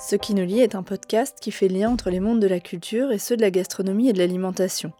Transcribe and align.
Ce 0.00 0.14
qui 0.14 0.32
nous 0.32 0.44
lie 0.44 0.60
est 0.60 0.76
un 0.76 0.84
podcast 0.84 1.38
qui 1.40 1.50
fait 1.50 1.66
lien 1.66 1.90
entre 1.90 2.08
les 2.08 2.20
mondes 2.20 2.40
de 2.40 2.46
la 2.46 2.60
culture 2.60 3.10
et 3.10 3.18
ceux 3.18 3.36
de 3.36 3.42
la 3.42 3.50
gastronomie 3.50 4.08
et 4.08 4.12
de 4.12 4.18
l'alimentation. 4.18 4.92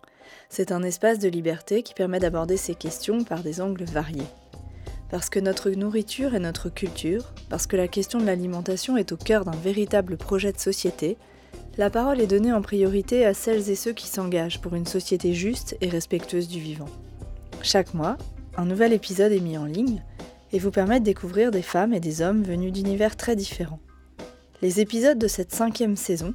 C'est 0.48 0.72
un 0.72 0.82
espace 0.82 1.20
de 1.20 1.28
liberté 1.28 1.84
qui 1.84 1.94
permet 1.94 2.18
d'aborder 2.18 2.56
ces 2.56 2.74
questions 2.74 3.22
par 3.22 3.44
des 3.44 3.60
angles 3.60 3.84
variés. 3.84 4.26
Parce 5.08 5.30
que 5.30 5.38
notre 5.38 5.70
nourriture 5.70 6.34
est 6.34 6.40
notre 6.40 6.68
culture, 6.68 7.32
parce 7.48 7.68
que 7.68 7.76
la 7.76 7.86
question 7.86 8.18
de 8.18 8.26
l'alimentation 8.26 8.96
est 8.96 9.12
au 9.12 9.16
cœur 9.16 9.44
d'un 9.44 9.56
véritable 9.56 10.16
projet 10.16 10.52
de 10.52 10.58
société, 10.58 11.16
la 11.78 11.90
parole 11.90 12.20
est 12.20 12.26
donnée 12.26 12.52
en 12.52 12.60
priorité 12.60 13.24
à 13.24 13.34
celles 13.34 13.70
et 13.70 13.76
ceux 13.76 13.92
qui 13.92 14.08
s'engagent 14.08 14.60
pour 14.60 14.74
une 14.74 14.86
société 14.86 15.32
juste 15.32 15.76
et 15.80 15.88
respectueuse 15.88 16.48
du 16.48 16.58
vivant. 16.58 16.90
Chaque 17.62 17.94
mois, 17.94 18.18
un 18.56 18.64
nouvel 18.64 18.92
épisode 18.92 19.30
est 19.30 19.40
mis 19.40 19.58
en 19.58 19.64
ligne 19.64 20.02
et 20.52 20.58
vous 20.58 20.72
permet 20.72 20.98
de 20.98 21.04
découvrir 21.04 21.52
des 21.52 21.62
femmes 21.62 21.94
et 21.94 22.00
des 22.00 22.20
hommes 22.20 22.42
venus 22.42 22.72
d'univers 22.72 23.16
très 23.16 23.36
différents. 23.36 23.78
Les 24.60 24.80
épisodes 24.80 25.18
de 25.18 25.28
cette 25.28 25.54
cinquième 25.54 25.94
saison 25.94 26.34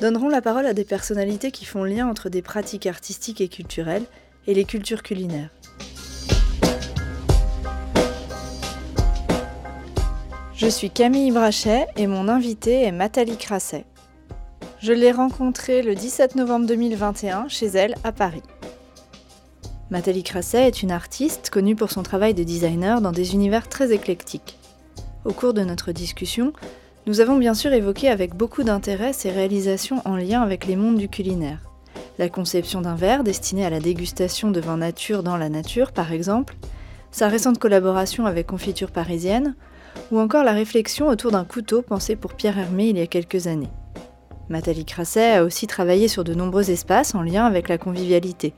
donneront 0.00 0.30
la 0.30 0.40
parole 0.40 0.64
à 0.64 0.72
des 0.72 0.84
personnalités 0.84 1.50
qui 1.50 1.66
font 1.66 1.84
lien 1.84 2.08
entre 2.08 2.30
des 2.30 2.40
pratiques 2.40 2.86
artistiques 2.86 3.42
et 3.42 3.48
culturelles 3.48 4.06
et 4.46 4.54
les 4.54 4.64
cultures 4.64 5.02
culinaires. 5.02 5.50
Je 10.54 10.66
suis 10.66 10.88
Camille 10.88 11.30
Brachet 11.30 11.86
et 11.96 12.06
mon 12.06 12.28
invité 12.28 12.84
est 12.84 12.92
Mathalie 12.92 13.36
Crasset. 13.36 13.84
Je 14.80 14.94
l'ai 14.94 15.12
rencontrée 15.12 15.82
le 15.82 15.94
17 15.94 16.36
novembre 16.36 16.66
2021 16.66 17.48
chez 17.48 17.66
elle 17.66 17.96
à 18.02 18.12
Paris. 18.12 18.42
Nathalie 19.90 20.22
Crasset 20.22 20.66
est 20.66 20.82
une 20.82 20.90
artiste 20.90 21.50
connue 21.50 21.76
pour 21.76 21.90
son 21.90 22.02
travail 22.02 22.32
de 22.32 22.44
designer 22.44 23.02
dans 23.02 23.12
des 23.12 23.34
univers 23.34 23.68
très 23.68 23.92
éclectiques. 23.92 24.58
Au 25.26 25.34
cours 25.34 25.52
de 25.52 25.62
notre 25.62 25.92
discussion, 25.92 26.54
nous 27.08 27.22
avons 27.22 27.38
bien 27.38 27.54
sûr 27.54 27.72
évoqué 27.72 28.10
avec 28.10 28.34
beaucoup 28.34 28.64
d'intérêt 28.64 29.14
ses 29.14 29.30
réalisations 29.30 30.02
en 30.04 30.14
lien 30.14 30.42
avec 30.42 30.66
les 30.66 30.76
mondes 30.76 30.98
du 30.98 31.08
culinaire. 31.08 31.62
La 32.18 32.28
conception 32.28 32.82
d'un 32.82 32.96
verre 32.96 33.24
destiné 33.24 33.64
à 33.64 33.70
la 33.70 33.80
dégustation 33.80 34.50
de 34.50 34.60
vin 34.60 34.76
nature 34.76 35.22
dans 35.22 35.38
la 35.38 35.48
nature, 35.48 35.92
par 35.92 36.12
exemple, 36.12 36.54
sa 37.10 37.28
récente 37.28 37.58
collaboration 37.58 38.26
avec 38.26 38.46
Confiture 38.46 38.90
Parisienne, 38.90 39.56
ou 40.12 40.18
encore 40.18 40.44
la 40.44 40.52
réflexion 40.52 41.08
autour 41.08 41.30
d'un 41.30 41.46
couteau 41.46 41.80
pensé 41.80 42.14
pour 42.14 42.34
Pierre 42.34 42.58
Hermé 42.58 42.90
il 42.90 42.98
y 42.98 43.00
a 43.00 43.06
quelques 43.06 43.46
années. 43.46 43.70
Nathalie 44.50 44.84
Crasset 44.84 45.36
a 45.36 45.44
aussi 45.44 45.66
travaillé 45.66 46.08
sur 46.08 46.24
de 46.24 46.34
nombreux 46.34 46.70
espaces 46.70 47.14
en 47.14 47.22
lien 47.22 47.46
avec 47.46 47.70
la 47.70 47.78
convivialité, 47.78 48.52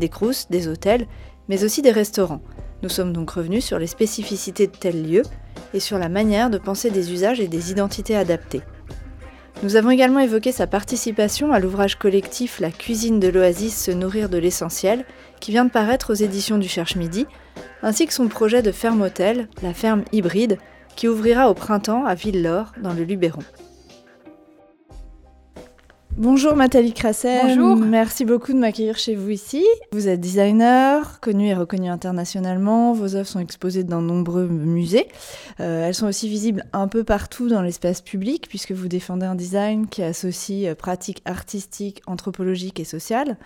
des 0.00 0.08
crousses, 0.08 0.48
des 0.50 0.66
hôtels, 0.66 1.06
mais 1.48 1.62
aussi 1.62 1.82
des 1.82 1.92
restaurants. 1.92 2.42
Nous 2.82 2.88
sommes 2.88 3.12
donc 3.12 3.30
revenus 3.30 3.64
sur 3.64 3.78
les 3.78 3.86
spécificités 3.86 4.66
de 4.66 4.72
tels 4.72 5.08
lieux 5.08 5.22
et 5.72 5.80
sur 5.80 5.98
la 5.98 6.08
manière 6.08 6.50
de 6.50 6.58
penser 6.58 6.90
des 6.90 7.12
usages 7.12 7.40
et 7.40 7.48
des 7.48 7.70
identités 7.70 8.16
adaptées. 8.16 8.62
Nous 9.62 9.76
avons 9.76 9.90
également 9.90 10.18
évoqué 10.18 10.50
sa 10.50 10.66
participation 10.66 11.52
à 11.52 11.60
l'ouvrage 11.60 11.94
collectif 11.96 12.58
La 12.58 12.72
cuisine 12.72 13.20
de 13.20 13.28
l'oasis 13.28 13.80
se 13.80 13.92
nourrir 13.92 14.28
de 14.28 14.38
l'essentiel, 14.38 15.04
qui 15.38 15.52
vient 15.52 15.64
de 15.64 15.70
paraître 15.70 16.12
aux 16.12 16.16
éditions 16.16 16.58
du 16.58 16.68
Cherche 16.68 16.96
Midi, 16.96 17.26
ainsi 17.82 18.06
que 18.06 18.12
son 18.12 18.26
projet 18.26 18.62
de 18.62 18.72
ferme 18.72 19.02
hôtel, 19.02 19.48
la 19.62 19.72
ferme 19.72 20.02
hybride, 20.10 20.58
qui 20.96 21.06
ouvrira 21.06 21.48
au 21.48 21.54
printemps 21.54 22.04
à 22.04 22.14
Ville-Laure, 22.14 22.72
dans 22.82 22.92
le 22.92 23.04
Luberon. 23.04 23.42
Bonjour 26.18 26.54
Nathalie 26.54 26.92
Crasset. 26.92 27.40
Bonjour. 27.42 27.74
Merci 27.76 28.26
beaucoup 28.26 28.52
de 28.52 28.58
m'accueillir 28.58 28.98
chez 28.98 29.14
vous 29.14 29.30
ici. 29.30 29.64
Vous 29.92 30.08
êtes 30.08 30.20
designer, 30.20 31.20
connu 31.20 31.48
et 31.48 31.54
reconnu 31.54 31.88
internationalement. 31.88 32.92
Vos 32.92 33.16
œuvres 33.16 33.26
sont 33.26 33.40
exposées 33.40 33.82
dans 33.82 34.02
de 34.02 34.08
nombreux 34.08 34.46
musées. 34.46 35.08
Euh, 35.60 35.86
elles 35.88 35.94
sont 35.94 36.06
aussi 36.06 36.28
visibles 36.28 36.66
un 36.74 36.86
peu 36.86 37.02
partout 37.02 37.48
dans 37.48 37.62
l'espace 37.62 38.02
public 38.02 38.46
puisque 38.46 38.72
vous 38.72 38.88
défendez 38.88 39.24
un 39.24 39.34
design 39.34 39.86
qui 39.86 40.02
associe 40.02 40.68
euh, 40.68 40.74
pratiques 40.74 41.22
artistiques, 41.24 42.02
anthropologiques 42.06 42.78
et 42.78 42.84
sociales. 42.84 43.38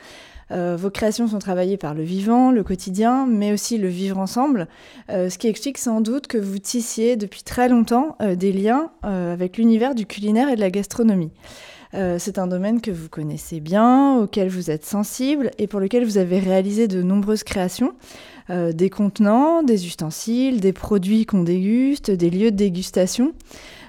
Euh, 0.50 0.76
vos 0.76 0.90
créations 0.90 1.28
sont 1.28 1.38
travaillées 1.38 1.76
par 1.76 1.94
le 1.94 2.02
vivant, 2.02 2.50
le 2.50 2.64
quotidien, 2.64 3.26
mais 3.26 3.52
aussi 3.52 3.78
le 3.78 3.88
vivre 3.88 4.18
ensemble, 4.18 4.68
ce 5.08 5.36
qui 5.38 5.48
explique 5.48 5.78
sans 5.78 6.00
doute 6.00 6.28
que 6.28 6.38
vous 6.38 6.58
tissiez 6.58 7.16
depuis 7.16 7.42
très 7.42 7.68
longtemps 7.68 8.16
des 8.20 8.52
liens 8.52 8.92
avec 9.02 9.56
l'univers 9.56 9.96
du 9.96 10.06
culinaire 10.06 10.48
et 10.48 10.54
de 10.54 10.60
la 10.60 10.70
gastronomie. 10.70 11.32
Euh, 11.94 12.16
c'est 12.18 12.38
un 12.38 12.46
domaine 12.46 12.80
que 12.80 12.90
vous 12.90 13.08
connaissez 13.08 13.60
bien, 13.60 14.18
auquel 14.18 14.48
vous 14.48 14.70
êtes 14.70 14.84
sensible 14.84 15.50
et 15.58 15.66
pour 15.66 15.80
lequel 15.80 16.04
vous 16.04 16.18
avez 16.18 16.38
réalisé 16.38 16.88
de 16.88 17.02
nombreuses 17.02 17.44
créations. 17.44 17.94
Euh, 18.48 18.72
des 18.72 18.90
contenants, 18.90 19.64
des 19.64 19.86
ustensiles, 19.86 20.60
des 20.60 20.72
produits 20.72 21.26
qu'on 21.26 21.42
déguste, 21.42 22.12
des 22.12 22.30
lieux 22.30 22.52
de 22.52 22.56
dégustation. 22.56 23.32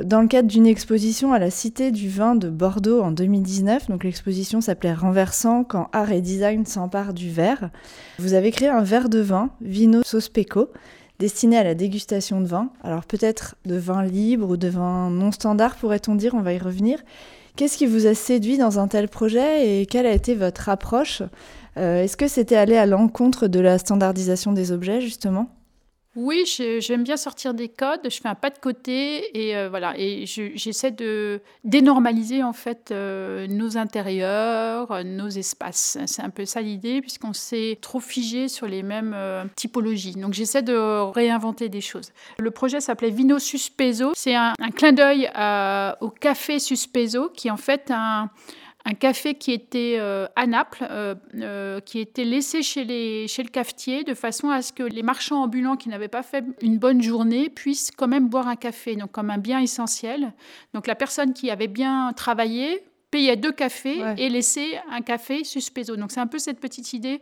Dans 0.04 0.20
le 0.20 0.28
cadre 0.28 0.48
d'une 0.48 0.66
exposition 0.66 1.32
à 1.32 1.38
la 1.38 1.52
Cité 1.52 1.92
du 1.92 2.10
Vin 2.10 2.34
de 2.34 2.50
Bordeaux 2.50 3.02
en 3.02 3.12
2019, 3.12 3.88
donc 3.88 4.04
l'exposition 4.04 4.60
s'appelait 4.60 4.96
Renversant 4.96 5.64
quand 5.64 5.90
art 5.94 6.12
et 6.12 6.22
design 6.22 6.66
s'emparent 6.66 7.14
du 7.14 7.30
verre, 7.30 7.70
vous 8.18 8.34
avez 8.34 8.50
créé 8.50 8.68
un 8.68 8.82
verre 8.82 9.10
de 9.10 9.20
vin, 9.20 9.52
Vino 9.62 10.02
Sospecco, 10.04 10.70
destiné 11.20 11.58
à 11.58 11.64
la 11.64 11.76
dégustation 11.76 12.42
de 12.42 12.48
vin. 12.48 12.72
Alors 12.84 13.06
peut-être 13.06 13.58
de 13.66 13.76
vin 13.76 14.04
libre 14.04 14.50
ou 14.50 14.58
de 14.58 14.70
vin 14.70 15.12
non 15.12 15.32
standard 15.32 15.76
pourrait-on 15.76 16.16
dire, 16.16 16.34
on 16.34 16.42
va 16.42 16.54
y 16.54 16.58
revenir. 16.58 16.98
Qu'est-ce 17.58 17.76
qui 17.80 17.88
vous 17.88 18.06
a 18.06 18.14
séduit 18.14 18.60
dans 18.60 18.78
un 18.78 18.88
tel 18.88 19.10
projet 19.10 19.82
et 19.82 19.88
quelle 19.88 20.06
a 20.06 20.12
été 20.12 20.36
votre 20.36 20.70
approche? 20.70 21.24
Euh, 21.76 22.04
Est-ce 22.04 22.16
que 22.16 22.28
c'était 22.28 22.56
aller 22.56 22.78
à 22.78 22.86
l'encontre 22.86 23.48
de 23.48 23.60
la 23.60 23.80
standardisation 23.80 24.54
des 24.54 24.72
objets, 24.72 25.02
justement? 25.02 25.50
Oui, 26.20 26.46
j'aime 26.80 27.04
bien 27.04 27.16
sortir 27.16 27.54
des 27.54 27.70
codes. 27.70 28.00
Je 28.06 28.20
fais 28.20 28.28
un 28.28 28.34
pas 28.34 28.50
de 28.50 28.58
côté 28.58 29.38
et 29.38 29.56
euh, 29.56 29.70
voilà. 29.70 29.94
Et 30.00 30.26
j'essaie 30.26 30.90
de 30.90 31.42
dénormaliser 31.64 32.42
en 32.42 32.54
fait 32.54 32.90
euh, 32.90 33.46
nos 33.46 33.78
intérieurs, 33.78 35.04
nos 35.06 35.30
espaces. 35.30 36.00
C'est 36.08 36.24
un 36.24 36.32
peu 36.32 36.46
ça 36.46 36.62
l'idée, 36.62 37.02
puisqu'on 37.02 37.34
s'est 37.34 37.78
trop 37.84 38.00
figé 38.00 38.48
sur 38.48 38.66
les 38.66 38.82
mêmes 38.82 39.14
euh, 39.16 39.44
typologies. 39.56 40.14
Donc 40.14 40.34
j'essaie 40.34 40.64
de 40.64 40.76
réinventer 41.12 41.70
des 41.70 41.82
choses. 41.82 42.12
Le 42.40 42.50
projet 42.50 42.80
s'appelait 42.80 43.12
Vino 43.12 43.38
Suspeso. 43.38 44.14
C'est 44.16 44.34
un, 44.34 44.54
clin 44.76 44.94
d'œil 44.94 45.30
au 46.02 46.10
café 46.10 46.58
Suspeso, 46.58 47.30
qui 47.30 47.50
est 47.50 47.52
en 47.52 47.58
fait 47.58 47.92
un 47.92 48.32
un 48.88 48.94
café 48.94 49.36
qui 49.36 49.52
était 49.52 49.98
euh, 50.00 50.28
à 50.38 50.48
Naples, 50.48 50.88
euh, 50.90 51.14
euh, 51.36 51.82
qui 51.82 52.00
était 52.00 52.24
laissé 52.24 52.64
chez, 52.64 52.86
les, 52.86 53.28
chez 53.28 53.44
le 53.44 53.50
cafetier 53.50 54.06
de 54.06 54.14
façon 54.14 54.50
à 54.50 54.62
ce 54.62 54.72
que 54.72 54.84
les 54.84 55.04
marchands 55.04 55.44
ambulants 55.44 55.76
qui 55.76 55.90
n'avaient 55.90 56.08
pas 56.08 56.24
fait 56.24 56.46
une 56.62 56.78
bonne 56.78 57.02
journée 57.02 57.50
puissent 57.50 57.92
quand 57.92 58.08
même 58.08 58.30
boire 58.30 58.48
un 58.48 58.56
café, 58.56 58.96
donc 58.96 59.12
comme 59.12 59.30
un 59.30 59.40
bien 59.40 59.60
essentiel. 59.60 60.32
Donc 60.74 60.88
la 60.88 60.96
personne 60.96 61.34
qui 61.34 61.52
avait 61.52 61.68
bien 61.68 62.14
travaillé 62.16 62.82
payait 63.12 63.36
deux 63.36 63.52
cafés 63.52 64.02
et 64.18 64.30
laissait 64.30 64.82
un 64.90 65.02
café 65.02 65.44
suspeso. 65.44 65.98
Donc 65.98 66.12
c'est 66.12 66.20
un 66.22 66.28
peu 66.28 66.40
cette 66.40 66.60
petite 66.60 66.94
idée 66.94 67.22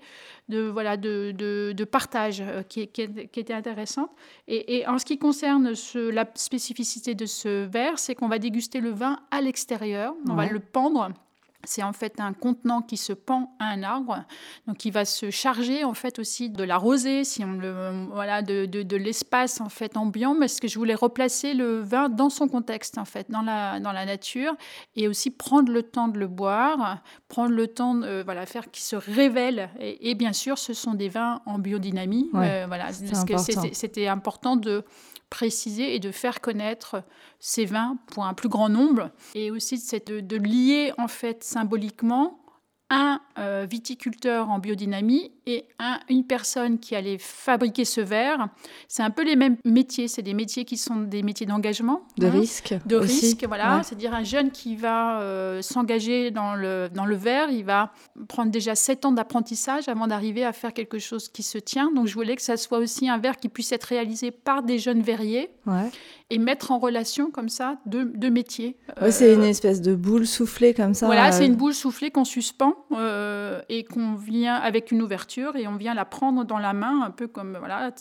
de, 0.50 0.62
voilà, 0.62 0.98
de, 0.98 1.32
de, 1.36 1.84
partage 1.84 2.44
qui, 2.70 2.88
qui, 2.88 3.02
était 3.02 3.54
intéressante. 3.54 4.10
Et, 4.48 4.86
en 4.88 4.98
ce 4.98 5.06
qui 5.06 5.20
concerne 5.20 5.74
ce, 5.76 6.10
la 6.10 6.28
spécificité 6.36 7.14
de 7.14 7.28
ce 7.28 7.66
verre, 7.66 8.00
c'est 8.00 8.16
qu'on 8.16 8.28
va 8.28 8.40
déguster 8.40 8.82
le 8.82 8.92
vin 8.92 9.20
à 9.30 9.42
l'extérieur, 9.42 10.16
on 10.28 10.34
va 10.34 10.48
le 10.48 10.60
pendre 10.60 11.12
c'est 11.66 11.84
en 11.84 11.94
fait 11.94 12.20
un 12.20 12.34
contenant 12.34 12.82
qui 12.82 12.98
se 12.98 13.14
pend 13.14 13.56
à 13.60 13.66
un 13.66 13.84
arbre, 13.84 14.24
donc 14.68 14.86
il 14.86 14.92
va 14.92 15.06
se 15.06 15.30
charger 15.30 15.84
en 15.84 15.94
fait 15.94 16.20
aussi 16.20 16.50
de 16.50 16.64
la 16.64 16.78
rosée, 16.78 17.24
si 17.24 17.44
on 17.44 17.54
le 17.54 18.08
voilà, 18.12 18.42
de, 18.42 18.66
de, 18.66 18.98
l'espace 18.98 19.62
en 19.62 19.70
fait 19.70 19.98
ambiant, 19.98 20.36
parce 20.40 20.60
que 20.60 20.68
je 20.68 20.78
voulais 20.78 20.96
replacer 20.96 21.54
le 21.54 21.82
vin 21.82 22.10
dans 22.10 22.30
son 22.30 22.48
contexte 22.48 22.98
en 22.98 23.06
fait, 23.06 23.30
dans 23.30 23.42
la 23.42 23.80
dans 23.80 23.92
la 23.92 24.06
nature, 24.06 24.56
et 24.96 25.08
aussi 25.08 25.32
prendre 25.32 25.72
le 25.72 25.84
temps 25.84 26.08
de 26.08 26.20
le 26.20 26.28
boire, 26.28 27.02
prendre 27.28 27.52
le 27.52 27.68
temps 27.68 27.96
de 27.96 28.24
voilà 28.24 28.46
faire 28.46 28.72
qu'il 28.72 28.84
se 28.84 28.96
révèle. 28.96 29.70
Et, 29.80 30.16
bien 30.16 30.34
sûr, 30.34 30.58
ce 30.58 30.74
sont 30.74 30.94
des 30.94 31.10
vins 31.10 31.42
en 31.46 31.60
biodynamie, 31.60 32.30
euh, 32.34 32.66
voilà, 32.68 32.86
parce 32.86 33.26
que 33.26 33.38
c'était 33.74 34.08
important 34.08 34.56
de 34.56 34.84
préciser 35.30 35.96
et 35.96 36.00
de 36.00 36.12
faire 36.12 36.42
connaître 36.42 37.04
ces 37.40 37.66
vins 37.66 37.98
pour 38.08 38.26
un 38.26 38.34
plus 38.34 38.50
grand 38.50 38.70
nombre. 38.70 39.12
Et 39.34 39.52
aussi 39.52 39.78
de, 39.78 40.38
lier 40.38 40.94
en 40.98 41.08
fait 41.08 41.44
symboliquement 41.44 42.40
un 42.90 43.20
euh, 43.38 43.66
viticulteur 43.70 44.50
en 44.50 44.60
biodynamie 44.60 45.35
et 45.48 45.66
une 46.10 46.26
personne 46.26 46.80
qui 46.80 46.96
allait 46.96 47.18
fabriquer 47.20 47.86
ce 47.86 48.02
verre. 48.02 48.48
C'est 48.88 49.04
un 49.04 49.12
peu 49.12 49.24
les 49.24 49.36
mêmes 49.36 49.58
métiers. 49.64 50.08
C'est 50.08 50.22
des 50.22 50.34
métiers 50.34 50.66
qui 50.66 50.78
sont 50.78 50.96
des 50.96 51.22
métiers 51.24 51.46
d'engagement. 51.46 52.02
De 52.18 52.28
hein, 52.28 52.32
risque. 52.32 52.76
De 52.86 52.96
risque, 52.96 53.46
voilà. 53.48 53.82
C'est-à-dire 53.84 54.14
un 54.14 54.24
jeune 54.24 54.52
qui 54.52 54.76
va 54.76 55.22
euh, 55.22 55.62
s'engager 55.62 56.32
dans 56.32 56.56
le, 56.56 56.90
dans 56.92 57.06
le 57.06 57.16
verre, 57.16 57.50
il 57.50 57.64
va 57.64 57.92
prendre 58.28 58.52
déjà 58.52 58.76
sept 58.76 59.06
ans 59.06 59.12
d'apprentissage 59.12 59.88
avant 59.88 60.08
d'arriver 60.08 60.44
à 60.44 60.54
faire 60.54 60.74
quelque 60.74 61.00
chose 61.00 61.30
qui 61.30 61.44
se 61.44 61.58
tient. 61.58 61.92
Donc 61.94 62.08
je 62.08 62.14
voulais 62.16 62.36
que 62.36 62.42
ça 62.42 62.58
soit 62.58 62.80
aussi 62.80 63.08
un 63.08 63.18
verre 63.18 63.38
qui 63.38 63.50
puisse 63.50 63.72
être 63.72 63.86
réalisé 63.86 64.32
par 64.32 64.64
des 64.64 64.80
jeunes 64.80 65.02
verriers. 65.02 65.52
Ouais 65.68 65.92
et 66.32 66.40
mettre 66.40 66.72
en 66.72 66.80
relation 66.80 67.30
comme 67.30 67.50
ça 67.50 67.78
deux, 67.86 68.06
deux 68.06 68.32
métiers. 68.32 68.76
Ouais, 69.00 69.12
c'est 69.12 69.34
une 69.34 69.42
euh, 69.42 69.50
espèce 69.50 69.82
de 69.82 69.94
boule 69.94 70.26
soufflée 70.26 70.74
comme 70.74 70.94
ça. 70.94 71.06
Voilà, 71.06 71.32
c'est 71.32 71.46
une 71.46 71.56
boule 71.56 71.74
soufflée 71.74 72.10
qu'on 72.10 72.26
suspend 72.26 72.74
euh, 72.94 73.62
et 73.70 73.84
qu'on 73.84 74.16
vient 74.16 74.56
avec 74.56 74.92
une 74.92 75.02
ouverture 75.02 75.35
et 75.38 75.68
on 75.68 75.76
vient 75.76 75.94
la 75.94 76.06
prendre 76.06 76.46
dans 76.46 76.58
la 76.58 76.74
main, 76.74 77.02
un 77.02 77.12
peu 77.12 77.28
comme 77.28 77.58
voilà, 77.58 77.92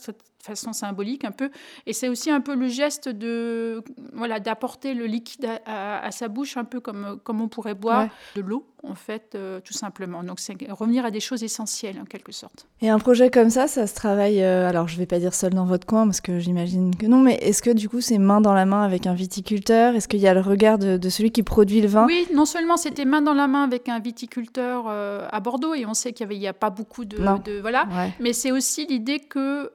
façon 0.44 0.72
symbolique 0.72 1.24
un 1.24 1.32
peu. 1.32 1.50
Et 1.86 1.92
c'est 1.92 2.08
aussi 2.08 2.30
un 2.30 2.40
peu 2.40 2.54
le 2.54 2.68
geste 2.68 3.08
de 3.08 3.82
voilà 4.12 4.40
d'apporter 4.40 4.94
le 4.94 5.06
liquide 5.06 5.48
à, 5.66 6.10
sa 6.10 6.28
bouche, 6.28 6.56
un 6.56 6.64
peu 6.64 6.80
comme, 6.80 7.18
comme 7.24 7.40
on 7.40 7.48
pourrait 7.48 7.74
boire 7.74 8.08
de 8.36 8.40
l'eau 8.40 8.66
en 8.86 8.94
fait, 8.94 9.32
euh, 9.34 9.60
tout 9.60 9.72
simplement. 9.72 10.22
Donc 10.22 10.40
c'est 10.40 10.54
revenir 10.70 11.04
à 11.04 11.10
des 11.10 11.20
choses 11.20 11.42
essentielles 11.42 11.98
en 12.00 12.04
quelque 12.04 12.32
sorte. 12.32 12.66
Et 12.80 12.88
un 12.88 12.98
projet 12.98 13.30
comme 13.30 13.50
ça, 13.50 13.66
ça 13.66 13.86
se 13.86 13.94
travaille, 13.94 14.42
euh, 14.42 14.68
alors 14.68 14.88
je 14.88 14.96
vais 14.98 15.06
pas 15.06 15.18
dire 15.18 15.34
seul 15.34 15.54
dans 15.54 15.64
votre 15.64 15.86
coin 15.86 16.04
parce 16.04 16.20
que 16.20 16.38
j'imagine 16.38 16.94
que 16.94 17.06
non, 17.06 17.20
mais 17.20 17.34
est-ce 17.36 17.62
que 17.62 17.70
du 17.70 17.88
coup 17.88 18.00
c'est 18.00 18.18
main 18.18 18.40
dans 18.40 18.52
la 18.52 18.66
main 18.66 18.82
avec 18.82 19.06
un 19.06 19.14
viticulteur? 19.14 19.94
Est-ce 19.94 20.08
qu'il 20.08 20.20
y 20.20 20.28
a 20.28 20.34
le 20.34 20.40
regard 20.40 20.78
de, 20.78 21.08
celui 21.08 21.30
qui 21.30 21.42
produit 21.42 21.80
le 21.80 21.88
vin? 21.88 22.06
Oui, 22.06 22.26
non 22.34 22.44
seulement 22.44 22.76
c'était 22.76 23.04
main 23.04 23.22
dans 23.22 23.34
la 23.34 23.46
main 23.46 23.64
avec 23.64 23.88
un 23.88 23.98
viticulteur 23.98 24.84
euh, 24.88 25.26
à 25.30 25.40
Bordeaux 25.40 25.74
et 25.74 25.86
on 25.86 25.94
sait 25.94 26.12
qu'il 26.12 26.28
n'y 26.28 26.48
a 26.48 26.52
pas 26.52 26.70
beaucoup 26.70 27.04
de, 27.04 27.16
de 27.44 27.60
voilà, 27.60 27.86
mais 28.20 28.32
c'est 28.32 28.52
aussi 28.52 28.86
l'idée 28.86 29.20
que 29.20 29.70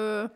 euh, 0.00 0.28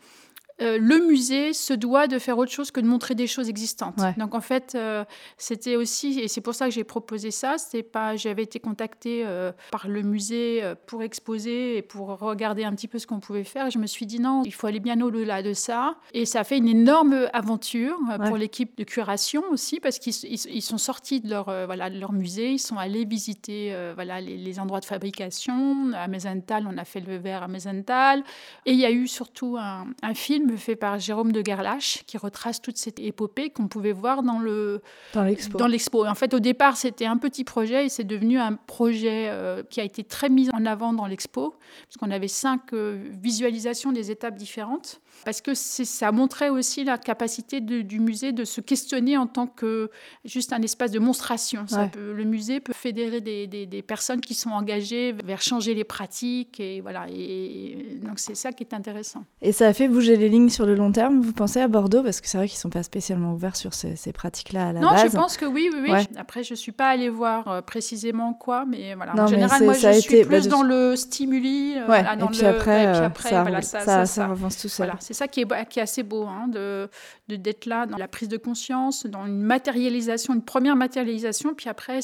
le 0.65 1.07
musée 1.07 1.53
se 1.53 1.73
doit 1.73 2.07
de 2.07 2.19
faire 2.19 2.39
autre 2.39 2.51
chose 2.51 2.71
que 2.71 2.81
de 2.81 2.87
montrer 2.87 3.15
des 3.15 3.27
choses 3.27 3.49
existantes. 3.49 3.97
Donc 4.17 4.35
en 4.35 4.41
fait, 4.41 4.75
euh, 4.75 5.05
c'était 5.37 5.77
aussi, 5.77 6.21
et 6.21 6.29
c'est 6.29 6.41
pour 6.41 6.55
ça 6.55 6.67
que 6.67 6.73
j'ai 6.73 6.85
proposé 6.85 7.31
ça, 7.31 7.57
c'est 7.59 7.83
pas, 7.83 8.17
j'avais 8.17 8.43
été 8.43 8.61
contactée 8.61 9.23
euh, 9.27 9.53
par 9.71 9.89
le 9.89 10.03
musée 10.03 10.63
pour 10.87 11.03
exposer 11.03 11.79
et 11.79 11.83
pour 11.83 12.09
regarder 12.19 12.65
un 12.65 12.73
petit 12.75 12.89
peu 12.89 12.99
ce 12.99 13.07
qu'on 13.07 13.21
pouvait 13.21 13.45
faire. 13.45 13.67
Et 13.67 13.71
je 13.71 13.79
me 13.79 13.87
suis 13.87 14.07
dit 14.07 14.21
non, 14.21 14.43
il 14.45 14.55
faut 14.55 14.67
aller 14.67 14.81
bien 14.81 15.01
au-delà 15.01 15.43
de 15.43 15.53
ça. 15.53 15.97
Et 16.13 16.27
ça 16.27 16.41
a 16.41 16.45
fait 16.45 16.59
une 16.59 16.69
énorme 16.69 17.29
aventure 17.33 17.99
pour 18.27 18.37
l'équipe 18.37 18.77
de 18.77 18.85
curation 18.85 19.43
aussi, 19.51 19.81
parce 19.81 19.99
qu'ils 19.99 20.63
sont 20.63 20.79
sortis 20.79 21.21
de 21.21 21.31
leur, 21.31 21.45
voilà, 21.45 21.91
de 21.91 21.99
leur 21.99 22.13
musée, 22.13 22.53
ils 22.53 22.59
sont 22.59 22.77
allés 22.77 23.05
visiter 23.05 23.75
voilà, 23.95 24.21
les, 24.21 24.61
endroits 24.61 24.81
de 24.81 24.85
fabrication. 24.85 25.93
À 25.95 26.07
Mesental, 26.09 26.69
on 26.71 26.79
a 26.79 26.85
fait 26.85 27.01
le 27.01 27.17
verre 27.17 27.43
à 27.43 27.49
Mesental. 27.49 28.23
Et 28.67 28.73
il 28.73 28.79
y 28.79 28.87
a 28.87 28.91
eu 28.91 29.09
surtout 29.09 29.57
un, 29.59 29.87
un 30.03 30.15
film 30.15 30.54
fait 30.57 30.77
par 30.77 30.99
Jérôme 30.99 31.33
de 31.33 31.43
Gerlache 31.45 32.05
qui 32.07 32.19
retrace 32.19 32.61
toute 32.61 32.77
cette 32.77 32.99
épopée 32.99 33.51
qu'on 33.51 33.69
pouvait 33.69 33.93
voir 33.93 34.23
dans 34.23 34.39
le 34.39 34.83
dans 35.13 35.23
l'expo. 35.23 35.59
Dans 35.59 35.67
l'expo. 35.67 36.07
En 36.07 36.15
fait, 36.15 36.35
au 36.35 36.41
départ, 36.41 36.77
c'était 36.77 37.07
un 37.07 37.17
petit 37.17 37.45
projet 37.45 37.87
et 37.87 37.89
c'est 37.89 38.05
devenu 38.05 38.39
un 38.39 38.55
projet 38.55 39.29
euh, 39.29 39.63
qui 39.69 39.81
a 39.81 39.85
été 39.85 40.05
très 40.05 40.29
mis 40.29 40.51
en 40.51 40.67
avant 40.67 40.93
dans 40.93 41.07
l'expo, 41.07 41.55
puisqu'on 41.89 42.11
avait 42.11 42.29
cinq 42.29 42.73
euh, 42.73 43.03
visualisations 43.11 43.93
des 43.93 44.11
étapes 44.11 44.37
différentes 44.37 45.01
parce 45.25 45.41
que 45.41 45.55
ça 45.55 46.13
montrait 46.13 46.49
aussi 46.49 46.85
la 46.85 46.99
capacité 46.99 47.61
du 47.61 48.01
musée 48.01 48.33
de 48.33 48.45
se 48.45 48.61
questionner 48.61 49.17
en 49.17 49.27
tant 49.27 49.47
que 49.47 49.91
juste 50.25 50.53
un 50.53 50.63
espace 50.63 50.91
de 50.91 50.99
monstration. 50.99 51.67
le 51.97 52.25
musée 52.25 52.61
peut 52.61 52.73
fédérer 52.73 53.21
des, 53.21 53.47
des, 53.47 53.83
personnes 53.83 54.21
qui 54.21 54.35
sont 54.35 54.51
engagées 54.51 55.13
vers 55.25 55.43
changer 55.43 55.75
les 55.75 55.85
pratiques 55.85 56.61
et 56.61 56.81
voilà. 56.81 57.07
Et, 57.11 57.99
donc 58.03 58.19
c'est 58.19 58.35
ça 58.35 58.53
qui 58.53 58.63
est 58.63 58.75
intéressant. 58.75 59.25
Et 59.43 59.53
ça 59.53 59.69
a 59.69 59.73
fait 59.73 59.89
bouger 59.89 60.17
les 60.17 60.29
lignes 60.29 60.49
sur 60.49 60.67
le 60.67 60.75
long 60.75 60.93
terme. 60.93 61.21
Vous 61.21 61.33
pensez 61.33 61.61
à 61.61 61.69
Bordeaux? 61.69 62.03
Parce 62.03 62.21
que 62.21 62.29
c'est 62.29 62.39
vrai 62.39 62.49
qu'ils 62.49 62.59
sont 62.59 62.71
pas 62.71 62.83
spécialement 62.83 63.35
ouverts 63.35 63.57
sur 63.57 63.75
ces, 63.75 64.13
pratiques-là 64.13 64.69
à 64.69 64.73
la 64.73 64.81
non, 64.81 64.91
base. 64.91 65.05
Non, 65.05 65.11
je 65.11 65.17
pense 65.17 65.37
que 65.37 65.45
oui, 65.45 65.71
oui, 65.73 65.91
oui. 65.91 66.07
Après, 66.17 66.43
je 66.43 66.55
suis 66.55 66.73
pas 66.73 66.89
allée 66.89 67.09
voir 67.09 67.49
euh, 67.49 67.61
précisément 67.63 68.35
quoi, 68.35 68.65
mais 68.65 68.95
voilà. 68.95 69.15
en 69.15 69.27
général, 69.27 69.65
moi, 69.65 69.75
je 69.75 70.01
suis 70.01 70.23
bah, 70.23 70.29
plus 70.29 70.49
dans 70.49 70.63
le 70.63 70.97
stimuli. 70.97 71.75
Euh, 71.77 71.87
dans 72.19 72.29
et 72.29 72.31
puis 72.31 72.47
après, 72.47 72.87
euh, 72.87 73.61
ça, 73.63 73.81
ça, 73.81 74.07
ça, 74.07 74.25
avance 74.25 74.59
tout 74.59 74.69
seul. 74.69 74.87
Voilà, 74.87 75.01
c'est 75.15 75.19
ça 75.21 75.29
qui 75.29 75.41
est, 75.41 75.69
qui 75.69 75.79
est 75.79 75.83
assez 75.83 76.03
beau, 76.03 76.25
hein, 76.25 76.49
de 76.49 76.89
d'être 77.29 77.67
là 77.67 77.87
dans 77.87 77.97
la 77.97 78.09
prise 78.09 78.29
de 78.29 78.37
conscience, 78.37 79.07
dans 79.07 79.27
une 79.27 79.41
matérialisation, 79.41 80.35
une 80.35 80.43
première 80.43 80.77
matérialisation, 80.77 81.55
puis 81.55 81.69
après, 81.69 82.01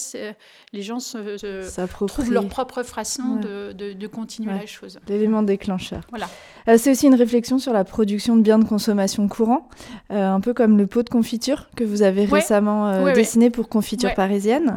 les 0.73 0.83
gens 0.83 0.99
se, 0.99 1.97
trouvent 2.07 2.33
leur 2.33 2.49
propre 2.49 2.83
façon 2.83 3.37
de, 3.37 3.73
de, 3.73 4.07
continuer 4.07 4.53
la 4.53 4.67
chose. 4.67 4.99
L'élément 5.09 5.43
déclencheur. 5.43 6.03
Voilà. 6.11 6.29
Euh, 6.69 6.77
c'est 6.79 6.93
aussi 6.93 7.07
une 7.07 7.15
réflexion 7.15 7.59
sur 7.59 7.73
la 7.73 7.85
production 7.85 8.37
de 8.37 8.43
biens 8.43 8.59
de 8.59 8.65
consommation 8.65 9.29
courant, 9.29 9.69
euh, 10.11 10.31
un 10.31 10.41
peu 10.41 10.55
comme 10.55 10.79
le 10.79 10.87
pot 10.87 11.03
de 11.03 11.11
confiture 11.11 11.69
que 11.77 11.85
vous 11.85 12.03
avez 12.03 12.25
récemment 12.25 12.89
euh, 12.89 13.13
dessiné 13.13 13.51
pour 13.51 13.69
Confiture 13.69 14.15
Parisienne. 14.15 14.75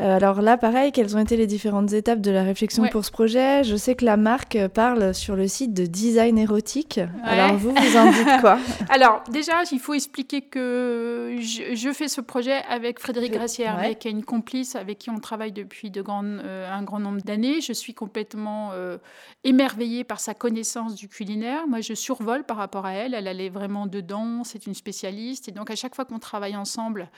Euh, 0.00 0.16
alors 0.16 0.40
là, 0.40 0.56
pareil, 0.56 0.92
quelles 0.92 1.14
ont 1.14 1.20
été 1.20 1.36
les 1.36 1.46
différentes 1.46 1.92
étapes 1.92 2.20
de 2.20 2.30
la 2.30 2.42
réflexion 2.42 2.86
pour 2.88 3.04
ce 3.04 3.10
projet? 3.10 3.64
Je 3.64 3.76
sais 3.76 3.94
que 3.94 4.04
la 4.04 4.16
marque 4.16 4.58
parle 4.68 5.14
sur 5.14 5.36
le 5.36 5.46
site 5.46 5.74
de 5.74 5.84
design 5.84 6.38
érotique. 6.38 7.00
Alors 7.22 7.54
vous, 7.56 7.70
vous 7.70 7.96
en 7.96 8.10
dites 8.10 8.40
quoi? 8.40 8.58
Alors 8.88 9.22
déjà, 9.30 9.62
il 9.70 9.78
faut 9.78 9.92
expliquer 9.92 10.40
que 10.40 11.36
je, 11.38 11.92
fais 11.92 12.08
ce 12.08 12.20
projet 12.22 12.62
avec 12.68 12.98
Frédéric 12.98 13.32
Gracière, 13.32 13.78
qui 13.98 14.08
est 14.08 14.10
une 14.10 14.24
complice 14.24 14.74
avec 14.74 14.98
qui 14.98 15.10
on 15.10 15.18
travaille 15.18 15.52
depuis 15.52 15.90
de 15.90 16.02
euh, 16.08 16.72
un 16.72 16.82
grand 16.82 16.98
nombre 16.98 17.20
d'années. 17.20 17.60
Je 17.60 17.72
suis 17.72 17.92
complètement 17.92 18.70
euh, 18.72 18.96
émerveillée 19.44 20.04
par 20.04 20.18
sa 20.18 20.32
connaissance 20.32 20.94
du 20.94 21.08
culinaire. 21.08 21.66
Moi, 21.68 21.82
je 21.82 21.92
survole 21.92 22.44
par 22.44 22.56
rapport 22.56 22.86
à 22.86 22.94
elle. 22.94 23.14
Elle, 23.14 23.40
est 23.40 23.50
vraiment 23.50 23.86
dedans. 23.86 24.44
C'est 24.44 24.66
une 24.66 24.74
spécialiste. 24.74 25.48
Et 25.48 25.52
donc, 25.52 25.70
à 25.70 25.76
chaque 25.76 25.94
fois 25.94 26.06
qu'on 26.06 26.18
travaille 26.18 26.56
ensemble, 26.56 27.10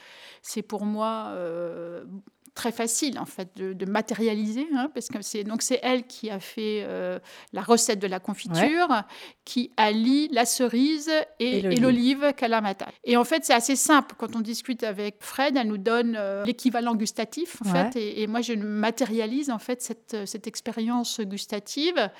c'est 0.43 0.63
pour 0.63 0.85
moi 0.85 1.33
très 2.55 2.73
facile 2.73 3.19
en 3.19 3.25
fait 3.25 3.49
de, 3.57 3.85
matérialiser 3.87 4.67
hein, 4.75 4.91
parce 4.95 5.09
que 5.09 5.23
c'est 5.23 5.43
donc 5.43 5.63
c'est 5.63 5.81
elle 5.83 6.07
qui 6.07 6.31
a 6.31 6.39
fait 6.39 6.83
euh, 6.85 7.19
la 7.53 7.63
recette 7.63 7.99
de 7.99 8.07
la 8.07 8.21
confiture 8.21 8.89
qui 9.45 9.73
allie 9.77 10.29
la 10.29 10.45
cerise 10.45 11.11
et, 11.41 11.63
l'olive. 11.77 12.33
Kalamata 12.37 12.89
et 13.05 13.17
en 13.17 13.25
fait 13.25 13.45
c'est 13.45 13.55
assez 13.55 13.77
simple. 13.77 14.15
Quand 14.19 14.37
on 14.37 14.41
discute 14.41 14.83
avec 14.83 15.17
Fred 15.21 15.57
elle 15.57 15.67
nous 15.67 15.79
donne 15.79 16.15
euh, 16.17 16.45
l'équivalent 16.45 16.95
gustatif 16.95 17.57
en 17.65 17.73
fait. 17.73 17.97
Et, 17.97 18.27
moi 18.27 18.41
je 18.41 18.53
matérialise 18.55 19.51
en 19.51 19.59
fait 19.59 19.83
cette, 19.83 20.17
cette 20.27 20.47
expérience 20.47 21.21
gustative 21.21 22.11